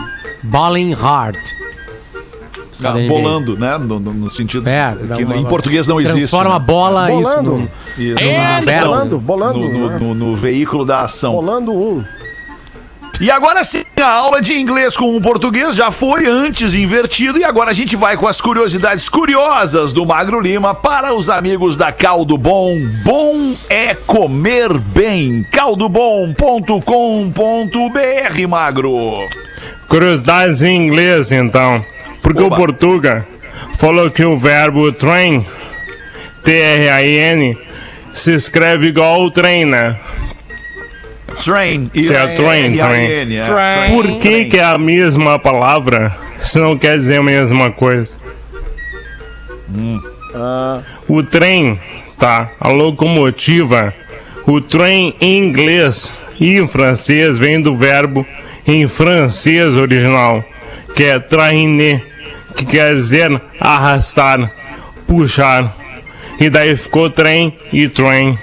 caras 2.81 2.97
da 2.97 3.03
NBA. 3.03 3.09
bolando, 3.09 3.57
né? 3.59 3.79
No, 3.79 4.01
no- 4.01 4.15
no 4.15 4.31
sentido 4.31 4.69
É, 4.69 4.97
que 5.17 5.25
uma- 5.25 5.37
em 5.37 5.45
português 5.45 5.87
não 5.87 6.01
existe. 6.01 6.19
Transforma 6.19 6.57
a 6.57 6.59
né? 6.59 6.65
bola 6.65 7.13
isso 7.13 7.37
Bolando. 7.43 7.71
Isso, 7.97 8.19
É, 8.19 8.39
na 8.39 8.57
ação, 8.57 8.87
bolando, 8.89 9.19
bolando, 9.21 9.59
no, 9.61 9.69
no- 9.71 9.89
né? 9.91 9.99
no- 10.01 10.15
no 10.15 10.37
veículo 10.37 10.85
da 10.85 11.03
ação. 11.03 11.33
Rolando 11.35 11.73
um. 11.73 12.05
E 13.21 13.31
agora 13.31 13.63
sim, 13.63 13.85
a 13.97 14.11
aula 14.11 14.43
de 14.43 14.55
inglês 14.59 14.97
com 14.97 15.17
o 15.17 15.23
português 15.23 15.77
já 15.77 15.93
foi 15.93 16.27
antes 16.27 16.75
invertido 16.75 17.39
e 17.39 17.45
agora 17.45 17.71
a 17.71 17.73
gente 17.73 17.95
vai 17.95 18.17
com 18.17 18.27
as 18.27 18.41
curiosidades 18.41 19.09
curiosas 19.09 19.93
do 19.93 20.05
Magro 20.05 20.41
Lima 20.41 20.75
para 20.75 21.15
os 21.15 21.31
amigos 21.31 21.77
da 21.77 21.93
Caldo 21.93 22.37
Bom. 22.37 22.75
Bom 23.05 23.55
é 23.71 23.95
comer 23.95 24.77
bem. 24.77 25.47
caldobom.com.br, 25.53 28.49
Magro. 28.49 28.91
Curiosidades 29.95 30.61
em 30.61 30.75
inglês, 30.75 31.31
então. 31.31 31.87
Porque 32.21 32.43
Oba. 32.43 32.57
o 32.57 32.59
Portuga 32.59 33.25
falou 33.79 34.11
que 34.11 34.25
o 34.25 34.37
verbo 34.37 34.91
train, 34.91 35.47
T-R-A-I-N, 36.43 37.57
se 38.13 38.35
escreve 38.35 38.89
igual 38.89 39.23
o 39.23 39.31
trem, 39.31 39.65
né? 39.65 39.97
Train. 41.45 41.89
É, 41.95 42.27
train, 42.35 42.77
R-A-N, 42.77 43.37
é. 43.37 43.45
Train. 43.45 43.95
Por 43.95 44.21
que, 44.21 44.47
que 44.47 44.59
é 44.59 44.65
a 44.65 44.77
mesma 44.77 45.39
palavra 45.39 46.13
se 46.43 46.59
não 46.59 46.77
quer 46.77 46.99
dizer 46.99 47.21
a 47.21 47.23
mesma 47.23 47.71
coisa? 47.71 48.17
O 51.07 51.23
trem, 51.23 51.79
tá? 52.19 52.51
A 52.59 52.69
locomotiva. 52.69 53.95
O 54.45 54.61
trem 54.61 55.15
em 55.21 55.39
inglês 55.39 56.13
e 56.41 56.59
em 56.59 56.67
francês 56.67 57.39
vem 57.39 57.63
do 57.63 57.77
verbo 57.77 58.27
em 58.67 58.87
francês 58.89 59.77
original, 59.77 60.45
que 60.95 61.05
é 61.05 61.19
trainer, 61.19 62.05
que 62.57 62.65
quer 62.65 62.95
dizer 62.95 63.41
arrastar, 63.61 64.51
puxar. 65.07 65.77
E 66.41 66.51
daí 66.51 66.77
ficou 66.77 67.09
trem 67.11 67.57
e 67.73 67.89
train 67.89 68.39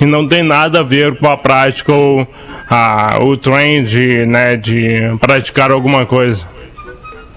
e 0.00 0.04
não 0.04 0.26
tem 0.28 0.42
nada 0.42 0.80
a 0.80 0.82
ver 0.82 1.18
com 1.18 1.28
a 1.28 1.36
prática 1.36 1.92
ou 1.92 2.26
a, 2.68 3.18
o 3.22 3.36
trem 3.36 3.84
de, 3.84 4.26
né, 4.26 4.56
de 4.56 5.16
praticar 5.20 5.70
alguma 5.70 6.04
coisa. 6.04 6.44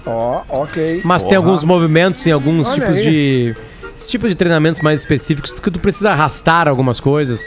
Ó, 0.06 0.42
ok. 0.48 1.00
Mas 1.04 1.24
tem 1.24 1.36
alguns 1.36 1.64
movimentos 1.64 2.26
em 2.26 2.32
alguns 2.32 2.68
Olha 2.68 2.80
tipos 2.80 2.96
aí. 2.96 3.02
de... 3.02 3.56
Esse 3.96 4.10
tipo 4.10 4.28
de 4.28 4.34
treinamentos 4.34 4.80
mais 4.80 5.00
específicos 5.00 5.58
que 5.60 5.70
tu 5.70 5.78
precisa 5.78 6.12
arrastar 6.12 6.66
algumas 6.66 7.00
coisas. 7.00 7.46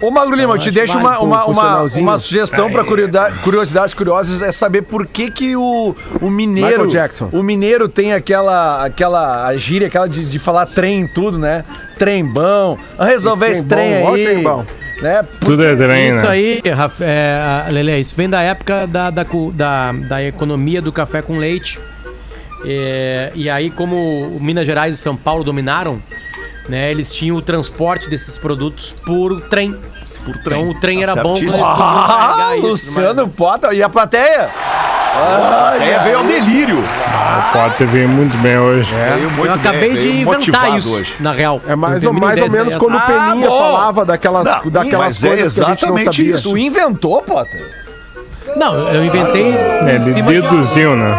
Ô, 0.00 0.10
Magro 0.10 0.36
Lima, 0.36 0.54
eu 0.54 0.58
te 0.58 0.70
deixo 0.70 0.96
uma, 0.98 1.18
uma, 1.20 1.44
uma, 1.46 1.82
uma 1.84 2.18
sugestão 2.18 2.70
para 2.70 2.84
curiosidades 2.84 3.94
curiosas 3.94 4.42
é 4.42 4.52
saber 4.52 4.82
por 4.82 5.06
que 5.06 5.30
que 5.30 5.56
o, 5.56 5.96
o 6.20 6.30
mineiro 6.30 6.86
o 7.32 7.42
mineiro 7.42 7.88
tem 7.88 8.12
aquela 8.12 8.84
aquela 8.84 9.56
gíria 9.56 9.88
aquela 9.88 10.06
de, 10.06 10.24
de 10.26 10.38
falar 10.38 10.66
trem 10.66 11.00
em 11.00 11.06
tudo, 11.06 11.38
né? 11.38 11.64
Trem 11.98 12.22
bom. 12.24 12.76
Vamos 12.98 13.12
resolver 13.12 13.48
esse 13.48 13.64
Trem 13.64 13.90
trem 13.90 14.02
bom, 14.02 14.10
ó, 14.10 14.14
aí. 14.14 14.24
trem 14.24 14.42
bom. 14.42 14.66
Né? 15.00 15.20
Tudo 15.40 15.62
é 15.62 15.76
trem, 15.76 16.08
Isso 16.08 16.22
né? 16.22 16.28
aí, 16.28 16.62
Raf- 16.74 17.00
é, 17.02 17.66
Lelê, 17.70 17.98
isso 18.00 18.14
vem 18.16 18.30
da 18.30 18.40
época 18.40 18.86
da, 18.86 19.10
da, 19.10 19.26
da, 19.52 19.92
da 19.92 20.24
economia 20.24 20.80
do 20.80 20.90
café 20.90 21.20
com 21.20 21.36
leite. 21.36 21.78
É, 22.64 23.30
e 23.34 23.48
aí, 23.50 23.70
como 23.70 23.94
o 23.94 24.38
Minas 24.40 24.64
Gerais 24.66 24.94
e 24.94 24.98
São 24.98 25.14
Paulo 25.14 25.44
dominaram, 25.44 26.00
né, 26.68 26.90
eles 26.90 27.12
tinham 27.14 27.36
o 27.36 27.42
transporte 27.42 28.08
desses 28.10 28.36
produtos 28.36 28.92
por 29.04 29.40
trem. 29.42 29.76
Por 30.24 30.36
trem. 30.42 30.60
Então 30.60 30.70
o 30.76 30.80
trem 30.80 30.96
Tá 31.04 31.12
era 31.12 31.22
bom 31.22 31.36
certíssimo. 31.36 31.64
eles 31.64 31.76
podiam 31.76 31.88
Ah, 31.88 32.50
isso, 32.56 32.66
Luciano 32.66 33.28
Potter 33.28 33.72
e 33.72 33.82
a 33.82 33.88
plateia? 33.88 34.50
É, 35.80 35.98
veio 36.04 36.18
ao 36.18 36.24
delírio. 36.24 36.78
O 36.78 37.52
Potter 37.52 37.86
veio 37.86 38.08
muito 38.08 38.36
bem 38.38 38.58
hoje. 38.58 38.92
Veio 38.94 39.30
muito 39.30 39.46
Eu 39.46 39.54
acabei 39.54 39.80
bem, 39.80 39.92
de 39.94 40.08
veio 40.08 40.20
inventar 40.22 40.76
isso, 40.76 40.94
hoje. 40.94 41.14
na 41.20 41.32
real. 41.32 41.60
É 41.66 41.74
mais, 41.74 42.04
ou, 42.04 42.12
mais 42.12 42.40
ou 42.42 42.50
menos 42.50 42.74
quando 42.76 42.94
o 42.94 42.98
Ah, 42.98 43.00
Peninha 43.30 43.48
bom. 43.48 43.58
falava 43.58 44.04
daquelas, 44.04 44.44
Não, 44.44 44.70
daquelas 44.70 45.22
mas 45.22 45.24
é 45.24 45.28
coisas 45.28 45.54
que 45.54 45.60
a 45.62 45.64
gente 45.68 45.86
não 45.86 45.96
exatamente 45.96 46.16
sabia. 46.16 46.34
isso. 46.34 46.50
Tu 46.50 46.58
inventou, 46.58 47.22
Potter? 47.22 47.86
Não, 48.56 48.74
eu 48.92 49.04
inventei 49.04 49.52
cima 50.00 50.32
de... 50.32 50.40
deduziu, 50.42 50.96
né? 50.96 51.14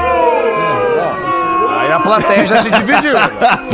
A 1.98 2.00
plateia 2.00 2.46
já 2.46 2.62
se 2.62 2.70
dividiu. 2.70 3.14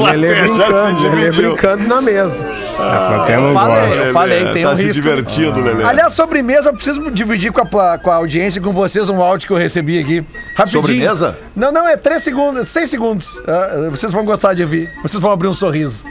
É 0.03 0.35
se 0.35 0.47
brincando, 0.47 1.19
é 1.19 1.31
brincando 1.31 1.87
na 1.87 2.01
mesa. 2.01 2.35
A 2.79 3.13
plateia 3.15 3.39
não 3.39 3.53
falei. 3.53 3.87
gosta. 3.87 4.03
Eu 4.03 4.13
falei, 4.13 4.53
tem 4.53 4.63
tá 4.63 4.71
um 4.71 4.77
se 4.77 4.83
risco. 4.83 5.01
divertindo, 5.01 5.61
Lelê. 5.61 5.83
Aliás, 5.83 6.13
sobremesa, 6.13 6.69
eu 6.69 6.73
preciso 6.73 7.11
dividir 7.11 7.51
com 7.51 7.61
a, 7.61 7.97
com 7.97 8.11
a 8.11 8.15
audiência, 8.15 8.61
com 8.61 8.71
vocês, 8.71 9.09
um 9.09 9.21
áudio 9.21 9.47
que 9.47 9.53
eu 9.53 9.57
recebi 9.57 9.99
aqui. 9.99 10.25
Rapidinho. 10.55 10.81
Sobremesa? 10.81 11.37
Não, 11.55 11.71
não, 11.71 11.87
é 11.87 11.95
3 11.97 12.21
segundos, 12.23 12.67
6 12.69 12.89
segundos. 12.89 13.41
Ah, 13.47 13.89
vocês 13.89 14.11
vão 14.11 14.25
gostar 14.25 14.53
de 14.53 14.63
ouvir. 14.63 14.89
Vocês 15.01 15.21
vão 15.21 15.31
abrir 15.31 15.47
um 15.47 15.53
sorriso. 15.53 16.03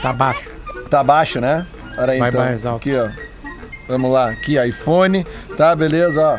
Tá 0.00 0.12
baixo. 0.12 0.50
Tá 0.88 1.04
baixo, 1.04 1.40
né? 1.40 1.66
Olha 1.98 2.12
aí, 2.12 2.18
Vai 2.18 2.28
então. 2.30 2.44
mais 2.44 2.64
alto. 2.64 2.88
Aqui, 2.88 2.96
ó. 2.96 3.08
Vamos 3.88 4.12
lá. 4.12 4.30
Aqui, 4.30 4.58
iPhone. 4.66 5.26
Tá, 5.56 5.74
beleza, 5.76 6.20
ó. 6.20 6.38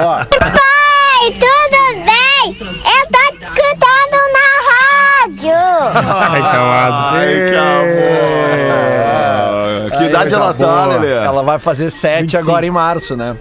Ó. 0.00 0.20
Oi, 1.22 1.32
tudo 1.32 1.82
bem? 2.06 2.56
Eu 2.60 3.02
tô 3.10 3.24
te 3.36 3.42
escutando 3.44 4.18
na 4.32 4.48
rádio. 4.70 5.58
Ai, 5.94 6.40
calado. 6.40 7.16
Ai, 7.16 7.32
calma. 7.52 7.90
Que 9.90 9.96
Aí, 10.04 10.08
idade 10.08 10.32
ela 10.34 10.54
tá. 10.54 10.86
Lelê? 10.86 11.12
Ela 11.12 11.42
vai 11.42 11.58
fazer 11.58 11.90
7 11.90 12.20
25. 12.22 12.42
agora 12.42 12.64
em 12.66 12.70
março, 12.70 13.16
né? 13.16 13.36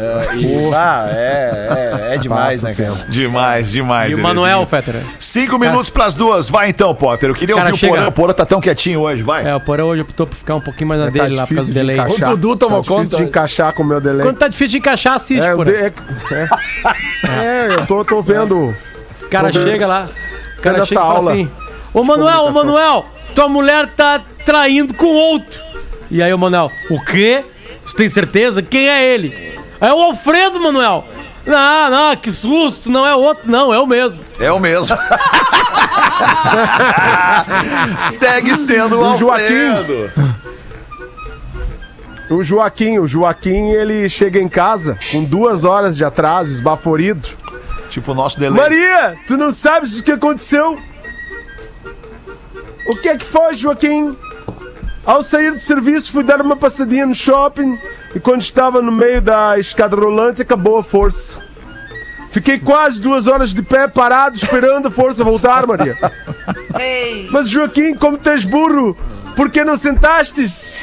É, 0.00 0.36
e, 0.36 0.74
ah, 0.74 1.08
é, 1.10 2.10
é, 2.10 2.14
é 2.14 2.18
demais, 2.18 2.60
Passa 2.60 2.66
né, 2.68 2.72
o 2.72 2.94
cara? 2.94 3.08
Demais, 3.10 3.70
demais. 3.72 4.12
E 4.12 4.14
o. 4.14 4.18
Manuel, 4.18 4.64
Fetter. 4.64 4.94
Cinco 5.18 5.58
minutos 5.58 5.90
pras 5.90 6.14
duas. 6.14 6.48
Vai 6.48 6.68
então, 6.68 6.94
Potter. 6.94 7.30
Eu 7.30 7.34
queria 7.34 7.56
Cara, 7.56 7.66
ouvir 7.70 7.74
o 7.74 7.78
chega. 7.78 7.92
Porã. 7.94 8.08
O 8.08 8.12
Porã 8.12 8.32
tá 8.32 8.46
tão 8.46 8.60
quietinho 8.60 9.00
hoje. 9.00 9.22
Vai. 9.22 9.44
É, 9.44 9.54
o 9.56 9.60
Porã 9.60 9.84
hoje 9.84 10.02
optou 10.02 10.24
por 10.26 10.36
ficar 10.36 10.54
um 10.54 10.60
pouquinho 10.60 10.86
mais 10.88 11.00
na 11.00 11.06
Tá 11.06 11.12
dele 11.12 11.34
lá 11.34 11.46
por 11.48 11.54
causa 11.56 11.68
do 11.70 11.74
de 11.74 11.78
delay. 11.80 11.96
encaixar. 11.98 12.28
O 12.32 12.36
Dudu 12.36 12.56
tomou 12.56 12.78
tá 12.82 12.82
difícil 12.82 13.04
conta. 13.10 13.16
de 13.16 13.22
encaixar 13.24 13.72
com 13.74 13.82
o 13.82 13.86
meu 13.86 14.00
delay. 14.00 14.22
Quando 14.24 14.38
tá 14.38 14.46
difícil 14.46 14.70
de 14.70 14.78
encaixar, 14.78 15.14
assiste, 15.14 15.44
É, 15.44 15.52
o 15.52 15.56
Porã. 15.56 15.72
é, 15.72 15.92
é. 16.32 16.48
É, 17.28 17.74
eu 17.74 17.86
tô, 17.86 18.04
tô 18.04 18.22
vendo. 18.22 18.74
O 19.22 19.28
cara 19.28 19.50
Tô 19.50 19.58
vendo. 19.58 19.68
chega 19.70 19.86
lá, 19.86 20.08
o 20.58 20.62
cara 20.62 20.76
Vendo 20.78 20.86
chega 20.86 21.00
e 21.00 21.02
essa 21.02 21.06
fala 21.08 21.18
aula 21.18 21.32
assim: 21.32 21.50
Ô 21.92 22.04
Manuel, 22.04 22.44
ô. 22.44 22.50
Manuel, 22.52 23.06
tua 23.34 23.48
mulher 23.48 23.88
tá 23.96 24.20
traindo 24.46 24.94
com 24.94 25.06
outro. 25.06 25.60
E 26.10 26.22
aí 26.22 26.32
o 26.32 26.38
Manuel, 26.38 26.70
o 26.88 27.00
quê? 27.04 27.44
Você 27.84 27.96
tem 27.96 28.08
certeza? 28.08 28.62
Quem 28.62 28.88
é 28.88 29.04
ele? 29.14 29.57
É 29.80 29.92
o 29.92 30.02
Alfredo, 30.02 30.60
Manuel. 30.60 31.04
Não, 31.46 31.90
não, 31.90 32.16
que 32.16 32.30
susto, 32.30 32.90
não 32.90 33.06
é 33.06 33.14
outro, 33.14 33.50
não, 33.50 33.72
é 33.72 33.78
o 33.78 33.86
mesmo. 33.86 34.22
É 34.38 34.52
o 34.52 34.60
mesmo. 34.60 34.94
Segue 38.12 38.54
sendo 38.56 39.00
o 39.00 39.14
O 39.14 39.16
Joaquim. 39.16 39.68
Alfredo. 39.68 40.12
O 42.30 42.42
Joaquim, 42.42 42.98
o 42.98 43.06
Joaquim, 43.06 43.70
ele 43.70 44.06
chega 44.10 44.38
em 44.38 44.48
casa 44.48 44.98
com 45.10 45.24
duas 45.24 45.64
horas 45.64 45.96
de 45.96 46.04
atraso, 46.04 46.52
esbaforido. 46.52 47.26
Tipo 47.88 48.12
o 48.12 48.14
nosso 48.14 48.38
delay. 48.38 48.60
Maria, 48.60 49.16
tu 49.26 49.38
não 49.38 49.50
sabes 49.50 49.98
o 49.98 50.02
que 50.02 50.12
aconteceu? 50.12 50.76
O 52.86 52.96
que 52.96 53.08
é 53.08 53.16
que 53.16 53.24
foi, 53.24 53.54
Joaquim? 53.54 54.14
Ao 55.06 55.22
sair 55.22 55.52
do 55.52 55.58
serviço, 55.58 56.12
fui 56.12 56.22
dar 56.22 56.42
uma 56.42 56.54
passadinha 56.54 57.06
no 57.06 57.14
shopping 57.14 57.78
e 58.18 58.20
quando 58.20 58.40
estava 58.40 58.82
no 58.82 58.90
meio 58.90 59.22
da 59.22 59.56
escada 59.60 59.94
rolante, 59.94 60.42
acabou 60.42 60.76
a 60.76 60.82
força. 60.82 61.38
Fiquei 62.32 62.58
quase 62.58 63.00
duas 63.00 63.28
horas 63.28 63.50
de 63.54 63.62
pé 63.62 63.86
parado 63.86 64.36
esperando 64.36 64.88
a 64.88 64.90
força 64.90 65.22
voltar, 65.22 65.64
Maria. 65.68 65.96
Ei. 66.76 67.28
Mas 67.30 67.48
Joaquim, 67.48 67.94
como 67.94 68.18
tu 68.18 68.28
és 68.28 68.42
burro, 68.42 68.96
por 69.36 69.50
que 69.50 69.62
não 69.62 69.76
sentastes? 69.76 70.80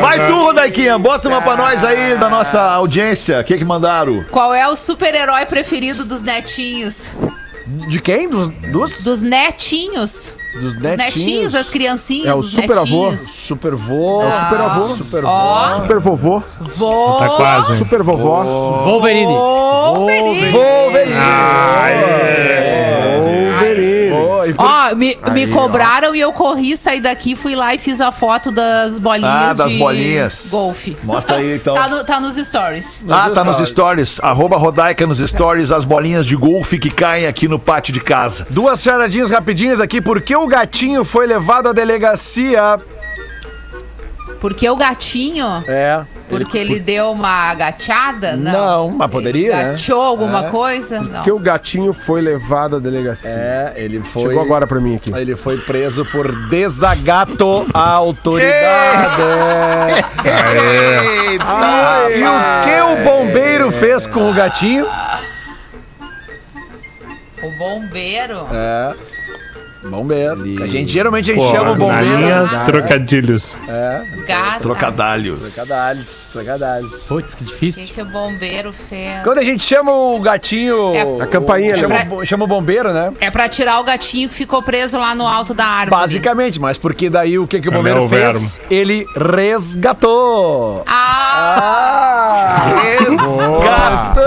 Vai 0.00 0.26
tu, 0.26 0.34
Rodaiquinha, 0.34 0.98
bota 0.98 1.28
uma 1.28 1.40
pra 1.40 1.56
nós 1.56 1.84
aí 1.84 2.18
da 2.18 2.28
nossa 2.28 2.60
audiência. 2.60 3.38
O 3.38 3.44
que 3.44 3.58
que 3.58 3.64
mandaram? 3.64 4.24
Qual 4.24 4.52
é 4.52 4.66
o 4.66 4.74
super-herói 4.74 5.46
preferido 5.46 6.04
dos 6.04 6.24
netinhos? 6.24 7.12
De 7.88 8.00
quem? 8.00 8.28
Dos, 8.28 8.48
dos, 8.48 9.04
Dos 9.04 9.22
netinhos? 9.22 10.34
Dos 10.54 10.74
Os 10.74 10.80
netinhos, 10.80 11.54
as 11.54 11.68
criancinhas, 11.68 12.26
É 12.28 12.34
o 12.34 12.42
super-avô. 12.42 13.04
netinhos. 13.10 13.20
Super 13.22 13.74
vô. 13.74 14.22
É 14.22 14.26
o 14.26 14.32
super 14.32 14.60
avô. 14.60 14.88
Super 14.96 15.24
Ó, 15.24 15.74
Super 15.76 15.98
vovô. 16.00 16.42
vô. 16.60 17.16
Tá 17.18 17.28
quase. 17.30 17.78
Super 17.78 18.02
vovó. 18.02 18.42
Wolverine. 18.84 19.26
Wolverine. 19.26 20.50
Wolverine. 20.52 21.14
Wolverine. 21.14 21.14
Ó, 24.90 24.92
Ó, 24.92 24.94
me, 24.96 25.18
me 25.32 25.44
Aí, 25.44 25.52
ó. 25.52 25.56
cobraram 25.56 26.14
e 26.14 26.20
eu 26.20 26.32
corri, 26.32 26.76
saí 26.76 27.00
daqui, 27.00 27.34
fui 27.36 27.54
lá 27.54 27.74
e 27.74 27.78
fiz 27.78 28.00
a 28.00 28.10
foto 28.12 28.50
das 28.50 28.98
bolinhas 28.98 29.30
Ah, 29.32 29.52
das 29.54 29.70
de 29.72 29.78
bolinhas. 29.78 30.48
golfe. 30.50 30.96
Mostra 31.02 31.36
aí, 31.36 31.56
então. 31.56 31.74
Tá, 31.74 31.88
no- 31.88 32.04
tá 32.04 32.20
nos 32.20 32.36
stories. 32.36 33.02
Ah, 33.08 33.30
tá 33.30 33.42
nos 33.44 33.56
stories. 33.68 34.20
Arroba 34.22 34.56
Rodaica 34.56 35.06
nos 35.06 35.18
stories, 35.18 35.70
as 35.72 35.84
bolinhas 35.84 36.26
de 36.26 36.36
golfe 36.36 36.78
que 36.78 36.90
caem 36.90 37.26
aqui 37.26 37.48
no 37.48 37.58
pátio 37.58 37.92
de 37.92 38.00
casa. 38.00 38.46
Duas 38.50 38.82
charadinhas 38.82 39.30
rapidinhas 39.30 39.80
aqui. 39.80 40.00
Por 40.00 40.20
que 40.20 40.34
o 40.36 40.46
gatinho 40.46 41.04
foi 41.04 41.26
levado 41.26 41.68
à 41.68 41.72
delegacia? 41.72 42.78
Porque 44.40 44.68
o 44.68 44.76
gatinho, 44.76 45.46
É. 45.66 46.04
porque 46.38 46.58
ele, 46.58 46.80
deu 46.80 47.10
uma 47.12 47.50
agachada? 47.50 48.36
Não. 48.36 48.52
Não, 48.52 48.90
mas 48.90 49.10
poderia, 49.10 49.56
né? 49.56 49.64
Agachou 49.70 50.00
alguma 50.00 50.44
coisa? 50.44 51.00
Não. 51.00 51.22
Que 51.22 51.32
o 51.32 51.38
gatinho 51.38 51.92
foi 51.92 52.20
levado 52.20 52.76
à 52.76 52.78
delegacia. 52.78 53.30
É, 53.30 53.72
ele 53.76 54.00
foi. 54.02 54.22
Chegou 54.22 54.42
agora 54.42 54.66
pra 54.66 54.80
mim 54.80 54.96
aqui. 54.96 55.12
Ele 55.14 55.36
foi 55.36 55.58
preso 55.58 56.04
por 56.04 56.30
desagato 56.48 57.66
à 57.72 57.90
autoridade. 57.90 58.54
Ah, 61.46 62.06
e 62.10 62.22
o 62.22 62.64
que 62.64 63.00
o 63.00 63.04
bombeiro 63.04 63.70
fez 63.70 64.06
com 64.06 64.30
o 64.30 64.34
gatinho? 64.34 64.86
O 67.42 67.58
bombeiro. 67.58 68.46
É. 68.52 68.94
Bombeiro. 69.90 70.62
A 70.62 70.66
gente 70.66 70.90
geralmente 70.90 71.30
a 71.30 71.34
gente 71.34 71.42
Pô, 71.44 71.50
chama 71.54 71.70
o 71.72 71.76
na 71.76 71.78
bombeiro. 71.78 72.16
linha, 72.18 72.62
trocadilhos. 72.64 73.56
É. 73.68 74.02
Gato. 74.26 74.62
Trocadalhos. 74.62 75.52
Trocadalhos, 75.54 76.30
trocadalhos. 76.32 77.04
Putz, 77.06 77.34
que 77.34 77.42
O 77.42 77.46
que, 77.46 77.52
difícil. 77.52 77.94
que 77.94 78.00
o 78.02 78.04
bombeiro 78.06 78.72
fez? 78.88 79.22
Quando 79.22 79.38
a 79.38 79.42
gente 79.44 79.62
chama 79.62 79.92
o 79.92 80.18
gatinho. 80.20 80.94
É. 80.94 81.22
A 81.22 81.26
campainha, 81.26 81.76
chama, 81.76 81.94
né? 81.96 82.08
o- 82.10 82.24
chama 82.24 82.44
o 82.44 82.46
bombeiro, 82.48 82.92
né? 82.92 83.12
É 83.20 83.30
pra 83.30 83.48
tirar 83.48 83.78
o 83.80 83.84
gatinho 83.84 84.28
que 84.28 84.34
ficou 84.34 84.62
preso 84.62 84.98
lá 84.98 85.14
no 85.14 85.26
alto 85.26 85.52
da 85.54 85.64
árvore. 85.66 85.90
Basicamente, 85.90 86.58
mas 86.60 86.78
porque 86.78 87.10
daí 87.10 87.38
o 87.38 87.46
que, 87.46 87.60
que 87.60 87.68
o 87.68 87.72
É 87.72 87.76
bombeiro 87.76 88.00
meu 88.00 88.08
fez? 88.08 88.60
Ele 88.70 89.06
resgatou. 89.16 90.82
Ah! 90.86 92.66
Resgatou! 92.98 94.24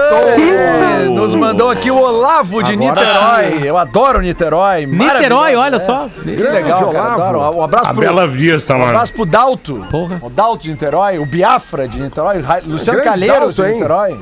É, 1.48 1.52
mandou 1.52 1.70
aqui 1.70 1.90
o 1.92 1.98
Olavo 1.98 2.64
de 2.64 2.74
Agora 2.74 3.02
Niterói. 3.02 3.68
Eu 3.68 3.78
adoro 3.78 4.22
Niterói. 4.22 4.86
Niterói, 4.86 5.08
Maravilhoso, 5.08 5.58
olha 5.60 5.76
é. 5.76 5.80
só. 5.80 6.10
Que 6.24 6.30
legal, 6.32 6.52
Grande 6.52 6.70
cara. 6.70 6.88
Olavo. 6.88 7.22
adoro. 7.22 7.58
Um 7.58 7.64
abraço 7.64 7.90
A 7.90 7.94
pro, 7.94 8.02
Bela 8.02 8.28
Vista, 8.28 8.74
um 8.74 8.80
mano. 8.80 8.90
abraço 8.92 9.14
pro 9.14 9.26
Dalto. 9.26 9.86
Porra. 9.90 10.20
O 10.22 10.30
Dalto 10.30 10.64
de 10.64 10.72
Niterói, 10.72 11.18
o 11.20 11.26
Biafra 11.26 11.88
de 11.88 12.00
Niterói, 12.02 12.42
Ra- 12.42 12.62
Luciano 12.66 13.00
Grande 13.00 13.20
Calheiros 13.20 13.56
Dalto, 13.56 13.62
de 13.64 13.68
hein? 13.68 13.74
Niterói. 13.76 14.18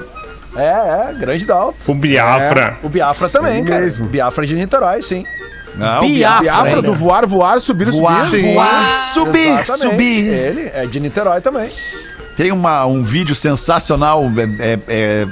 É, 0.57 0.63
é, 1.09 1.13
grande 1.19 1.45
Dalto. 1.45 1.75
O 1.91 1.93
Biafra. 1.95 2.77
O 2.81 2.89
Biafra 2.89 3.27
também, 3.29 3.57
Ele 3.59 3.67
cara. 3.69 3.81
mesmo. 3.81 4.05
Biafra 4.07 4.45
de 4.45 4.55
Niterói, 4.55 5.01
sim. 5.03 5.25
Não, 5.75 5.99
Biafra. 6.01 6.41
Biafra 6.41 6.81
do 6.81 6.93
voar, 6.93 7.25
voar, 7.27 7.59
subir, 7.59 7.91
Voar, 7.91 8.25
subir. 8.27 8.53
voar. 8.53 8.93
Subir, 9.13 9.59
Exatamente. 9.59 9.91
subir. 9.91 10.27
Ele 10.33 10.71
é 10.73 10.85
de 10.85 10.99
Niterói 11.01 11.41
também. 11.41 11.69
Tem 12.37 12.51
uma, 12.51 12.85
um 12.85 13.03
vídeo 13.03 13.33
sensacional, 13.35 14.23
é, 14.59 14.73
é- 14.73 14.79
é- 14.87 15.27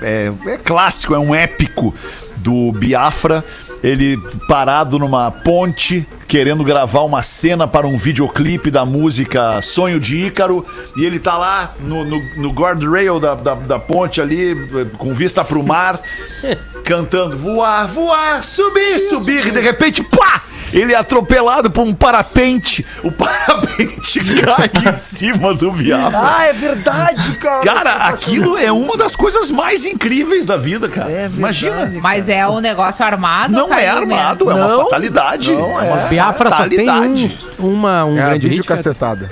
é- 0.47 0.54
é 0.54 0.58
clássico, 0.58 1.14
é 1.14 1.20
um 1.20 1.36
épico 1.36 1.93
do 2.38 2.72
Biafra. 2.72 3.43
Ele 3.84 4.18
parado 4.47 4.97
numa 4.97 5.30
ponte, 5.30 6.08
querendo 6.34 6.63
gravar 6.63 7.01
uma 7.01 7.21
cena 7.21 7.67
para 7.67 7.86
um 7.86 7.95
videoclipe 7.95 8.71
da 8.71 8.84
música 8.84 9.61
Sonho 9.61 9.99
de 9.99 10.17
Ícaro. 10.17 10.65
E 10.97 11.05
ele 11.05 11.19
tá 11.19 11.38
lá 11.38 11.75
no, 11.79 12.03
no, 12.03 12.19
no 12.38 12.49
guardrail 12.49 13.19
da, 13.19 13.36
da, 13.36 13.53
da 13.53 13.77
ponte 13.77 14.19
ali, 14.19 14.55
com 14.97 15.13
vista 15.13 15.43
pro 15.43 15.61
mar, 15.61 16.01
cantando 16.84 17.38
voar, 17.38 17.86
voar, 17.86 18.43
subir, 18.43 18.97
subir. 18.97 19.45
E 19.45 19.51
de 19.51 19.59
repente, 19.59 20.01
pá! 20.01 20.41
Ele 20.73 20.91
é 20.91 20.95
atropelado 20.95 21.69
por 21.69 21.84
um 21.84 21.93
parapente. 21.93 22.84
O 23.03 23.11
parapente 23.11 24.19
cai 24.41 24.91
em 24.91 24.95
cima 24.95 25.53
do 25.53 25.71
Biafra. 25.71 26.19
Ah, 26.19 26.45
é 26.47 26.53
verdade, 26.53 27.36
cara. 27.38 27.63
Cara, 27.63 27.95
aquilo 28.07 28.57
é 28.57 28.71
uma 28.71 28.97
das 28.97 29.15
coisas 29.15 29.51
mais 29.51 29.86
incríveis 29.86 30.47
da 30.47 30.57
vida, 30.57 30.89
cara. 30.89 31.11
É 31.11 31.29
verdade, 31.29 31.38
Imagina. 31.38 31.93
Mas 32.01 32.27
é 32.27 32.47
um 32.47 32.59
negócio 32.59 33.05
armado? 33.05 33.53
Não 33.53 33.71
é 33.71 33.88
armado, 33.88 34.49
é 34.49 34.53
uma 34.55 34.67
Não, 34.67 34.84
fatalidade. 34.86 35.51
não 35.51 35.79
é 35.79 35.84
uma 35.84 35.97
Biafra 36.26 36.51
só 36.51 36.67
tem 36.69 36.89
um, 36.89 37.28
uma, 37.59 38.05
um 38.05 38.17
É, 38.17 38.26
grande 38.26 38.47
vídeo 38.47 38.57
hit. 38.61 38.67
cara. 38.67 38.78
cacetada. 38.78 39.32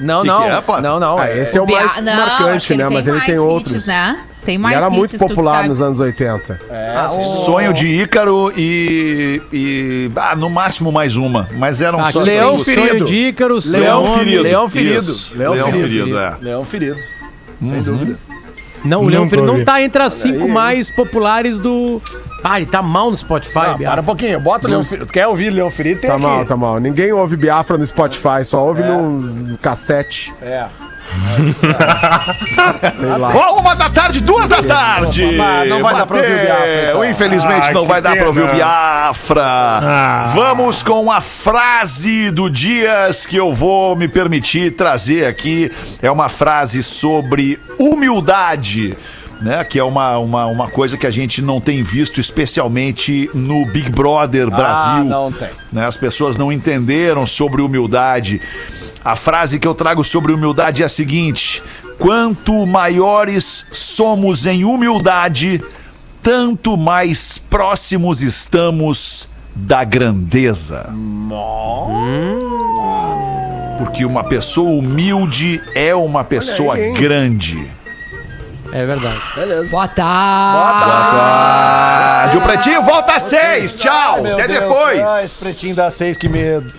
Não, 0.00 0.22
Que 0.22 0.26
não. 0.28 0.40
que 0.62 0.70
é, 0.72 0.80
não, 0.80 1.00
não. 1.00 1.18
Ah, 1.18 1.28
é- 1.28 1.40
esse 1.42 1.56
é 1.58 1.60
o 1.60 1.66
Bia- 1.66 1.84
mais 1.84 2.04
Não, 2.04 2.16
marcante, 2.16 2.74
né? 2.76 2.88
Mas 2.88 3.06
ele 3.08 3.20
tem 3.20 3.34
hits, 3.34 3.42
outros. 3.42 3.86
né? 3.86 4.16
Tem 4.44 4.54
E 4.54 4.58
mais 4.58 4.76
era 4.76 4.88
muito 4.88 5.10
hits, 5.16 5.18
popular 5.18 5.66
nos 5.68 5.82
anos 5.82 5.98
80. 6.00 6.58
Ah, 6.70 7.10
o- 7.12 7.20
Sonho 7.20 7.72
de 7.72 7.86
Ícaro 7.86 8.52
e, 8.56 9.42
e. 9.52 10.10
Ah, 10.16 10.36
no 10.36 10.48
máximo 10.48 10.92
mais 10.92 11.16
uma. 11.16 11.48
Mas 11.58 11.80
eram 11.80 12.00
Ah, 12.02 12.12
só 12.12 12.20
Leão. 12.20 12.58
Ferido. 12.58 12.88
Sonho 12.88 13.04
de 13.04 13.14
Ícaro, 13.28 13.58
Leão 13.66 14.04
ferido. 14.18 14.42
Leão 14.42 14.68
ferido. 14.68 14.98
Isso. 14.98 15.32
Leão, 15.36 15.52
Leão 15.54 15.72
ferido. 15.72 15.88
ferido, 15.88 16.18
é. 16.18 16.34
Leão 16.40 16.64
ferido. 16.64 16.96
Sem 17.60 17.82
dúvida. 17.82 18.18
Não, 18.84 19.00
o 19.00 19.02
Não 19.02 19.10
Leão 19.10 19.28
Ferido 19.28 19.46
não 19.52 19.64
tá 19.64 19.82
entre 19.82 20.00
as 20.00 20.14
cinco 20.14 20.48
mais 20.48 20.88
populares 20.88 21.58
do. 21.58 22.00
Ah, 22.42 22.56
ele 22.58 22.66
tá 22.70 22.80
mal 22.80 23.10
no 23.10 23.16
Spotify, 23.16 23.58
Ah, 23.58 23.74
Biafra. 23.74 23.86
para 23.90 24.00
um 24.00 24.04
pouquinho. 24.04 24.38
Bota 24.40 24.66
o 24.66 24.70
Leão 24.70 24.84
Ferido. 24.84 25.06
Tu 25.06 25.12
quer 25.12 25.26
ouvir 25.26 25.50
Leão 25.50 25.70
Ferido? 25.70 26.00
Tem 26.00 26.08
Tá 26.10 26.16
aqui. 26.16 26.24
mal, 26.24 26.44
tá 26.44 26.56
mal. 26.56 26.78
Ninguém 26.78 27.12
ouve 27.12 27.36
Biafra 27.36 27.76
no 27.76 27.84
Spotify, 27.86 28.44
só 28.44 28.64
ouve 28.64 28.82
no, 28.82 29.10
no 29.20 29.58
cassete. 29.58 30.32
É. 30.40 30.66
Sei 32.96 33.08
lá. 33.08 33.32
Ó, 33.34 33.58
uma 33.60 33.74
da 33.74 33.88
tarde, 33.90 34.20
duas 34.20 34.48
da 34.48 34.62
tarde. 34.62 35.24
Mas 35.36 35.68
não 35.68 35.82
vai 35.82 35.94
dar 35.94 36.06
pra 36.06 36.16
ouvir 36.18 36.32
o 36.32 36.40
Biafra, 36.42 36.82
então. 36.90 37.04
Infelizmente 37.04 37.68
Ah, 37.68 37.72
não 37.72 37.86
vai 37.86 38.02
dar 38.02 38.16
pra 38.16 38.26
ouvir 38.26 38.40
o 38.42 38.46
pena. 38.46 38.54
Biafra. 38.56 39.42
Ah. 39.44 40.22
Vamos 40.34 40.82
com 40.82 41.10
a 41.10 41.20
frase 41.20 42.30
do 42.30 42.50
Dias 42.50 43.24
que 43.26 43.36
eu 43.36 43.52
vou 43.54 43.96
me 43.96 44.06
permitir 44.08 44.72
trazer 44.72 45.24
aqui. 45.26 45.72
É 46.02 46.10
uma 46.10 46.28
frase 46.28 46.82
sobre 46.82 47.58
humildade. 47.78 48.96
Né, 49.40 49.62
que 49.62 49.78
é 49.78 49.84
uma, 49.84 50.18
uma, 50.18 50.46
uma 50.46 50.68
coisa 50.68 50.96
que 50.98 51.06
a 51.06 51.10
gente 51.12 51.40
não 51.40 51.60
tem 51.60 51.80
visto, 51.82 52.20
especialmente 52.20 53.30
no 53.32 53.64
Big 53.66 53.88
Brother 53.88 54.50
Brasil. 54.50 55.02
Ah, 55.02 55.04
não 55.04 55.30
tem. 55.30 55.50
né? 55.72 55.86
As 55.86 55.96
pessoas 55.96 56.36
não 56.36 56.50
entenderam 56.50 57.24
sobre 57.24 57.62
humildade. 57.62 58.40
A 59.04 59.14
frase 59.14 59.60
que 59.60 59.66
eu 59.68 59.76
trago 59.76 60.02
sobre 60.02 60.32
humildade 60.32 60.82
é 60.82 60.86
a 60.86 60.88
seguinte: 60.88 61.62
quanto 62.00 62.66
maiores 62.66 63.64
somos 63.70 64.44
em 64.44 64.64
humildade, 64.64 65.62
tanto 66.20 66.76
mais 66.76 67.38
próximos 67.38 68.22
estamos 68.22 69.28
da 69.54 69.84
grandeza. 69.84 70.90
Porque 73.78 74.04
uma 74.04 74.24
pessoa 74.24 74.70
humilde 74.70 75.60
é 75.74 75.94
uma 75.94 76.24
pessoa 76.24 76.74
aí, 76.74 76.92
grande. 76.92 77.70
É 78.72 78.84
verdade. 78.84 79.18
Beleza. 79.34 79.68
Boa 79.70 79.88
tarde. 79.88 81.18
Ah, 81.20 82.30
o 82.36 82.40
Pretinho 82.40 82.82
volta 82.82 83.14
às 83.14 83.22
seis. 83.22 83.74
Tchau. 83.74 84.20
Até 84.26 84.46
Deus. 84.46 84.60
depois. 84.60 85.00
Ah, 85.00 85.22
esse 85.24 85.44
pretinho 85.44 85.74
dá 85.76 85.90
seis, 85.90 86.16
que 86.16 86.28
medo. 86.28 86.72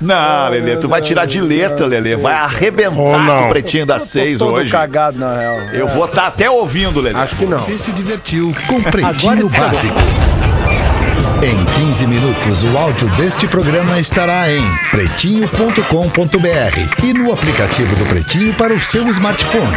Não, 0.00 0.48
Lelê, 0.48 0.76
tu 0.76 0.88
vai 0.88 1.00
tirar 1.00 1.26
de 1.26 1.40
letra, 1.40 1.86
Lelê. 1.86 2.16
Vai 2.16 2.34
arrebentar 2.34 2.98
Ou 2.98 3.18
não. 3.20 3.42
com 3.42 3.46
o 3.46 3.48
Pretinho 3.50 3.86
das 3.86 4.02
seis 4.02 4.40
Todo 4.40 4.54
hoje. 4.54 4.70
cagado, 4.70 5.16
na 5.18 5.32
real. 5.34 5.56
Eu 5.72 5.86
vou 5.86 6.06
estar 6.06 6.26
até 6.26 6.50
ouvindo, 6.50 7.00
Lelê. 7.00 7.16
Acho 7.18 7.36
que 7.36 7.46
não. 7.46 7.60
Você 7.60 7.78
se 7.78 7.92
divertiu 7.92 8.52
com 8.66 8.76
Agora 8.78 8.90
Pretinho 8.90 9.48
sim. 9.48 9.58
Básico. 9.60 9.94
Em 11.42 11.64
15 11.86 12.06
minutos, 12.06 12.62
o 12.64 12.78
áudio 12.78 13.08
deste 13.10 13.46
programa 13.48 13.98
estará 13.98 14.48
em 14.50 14.62
pretinho.com.br 14.90 17.04
e 17.04 17.12
no 17.14 17.32
aplicativo 17.32 17.94
do 17.96 18.04
Pretinho 18.06 18.52
para 18.54 18.72
o 18.74 18.80
seu 18.80 19.06
smartphone. 19.08 19.76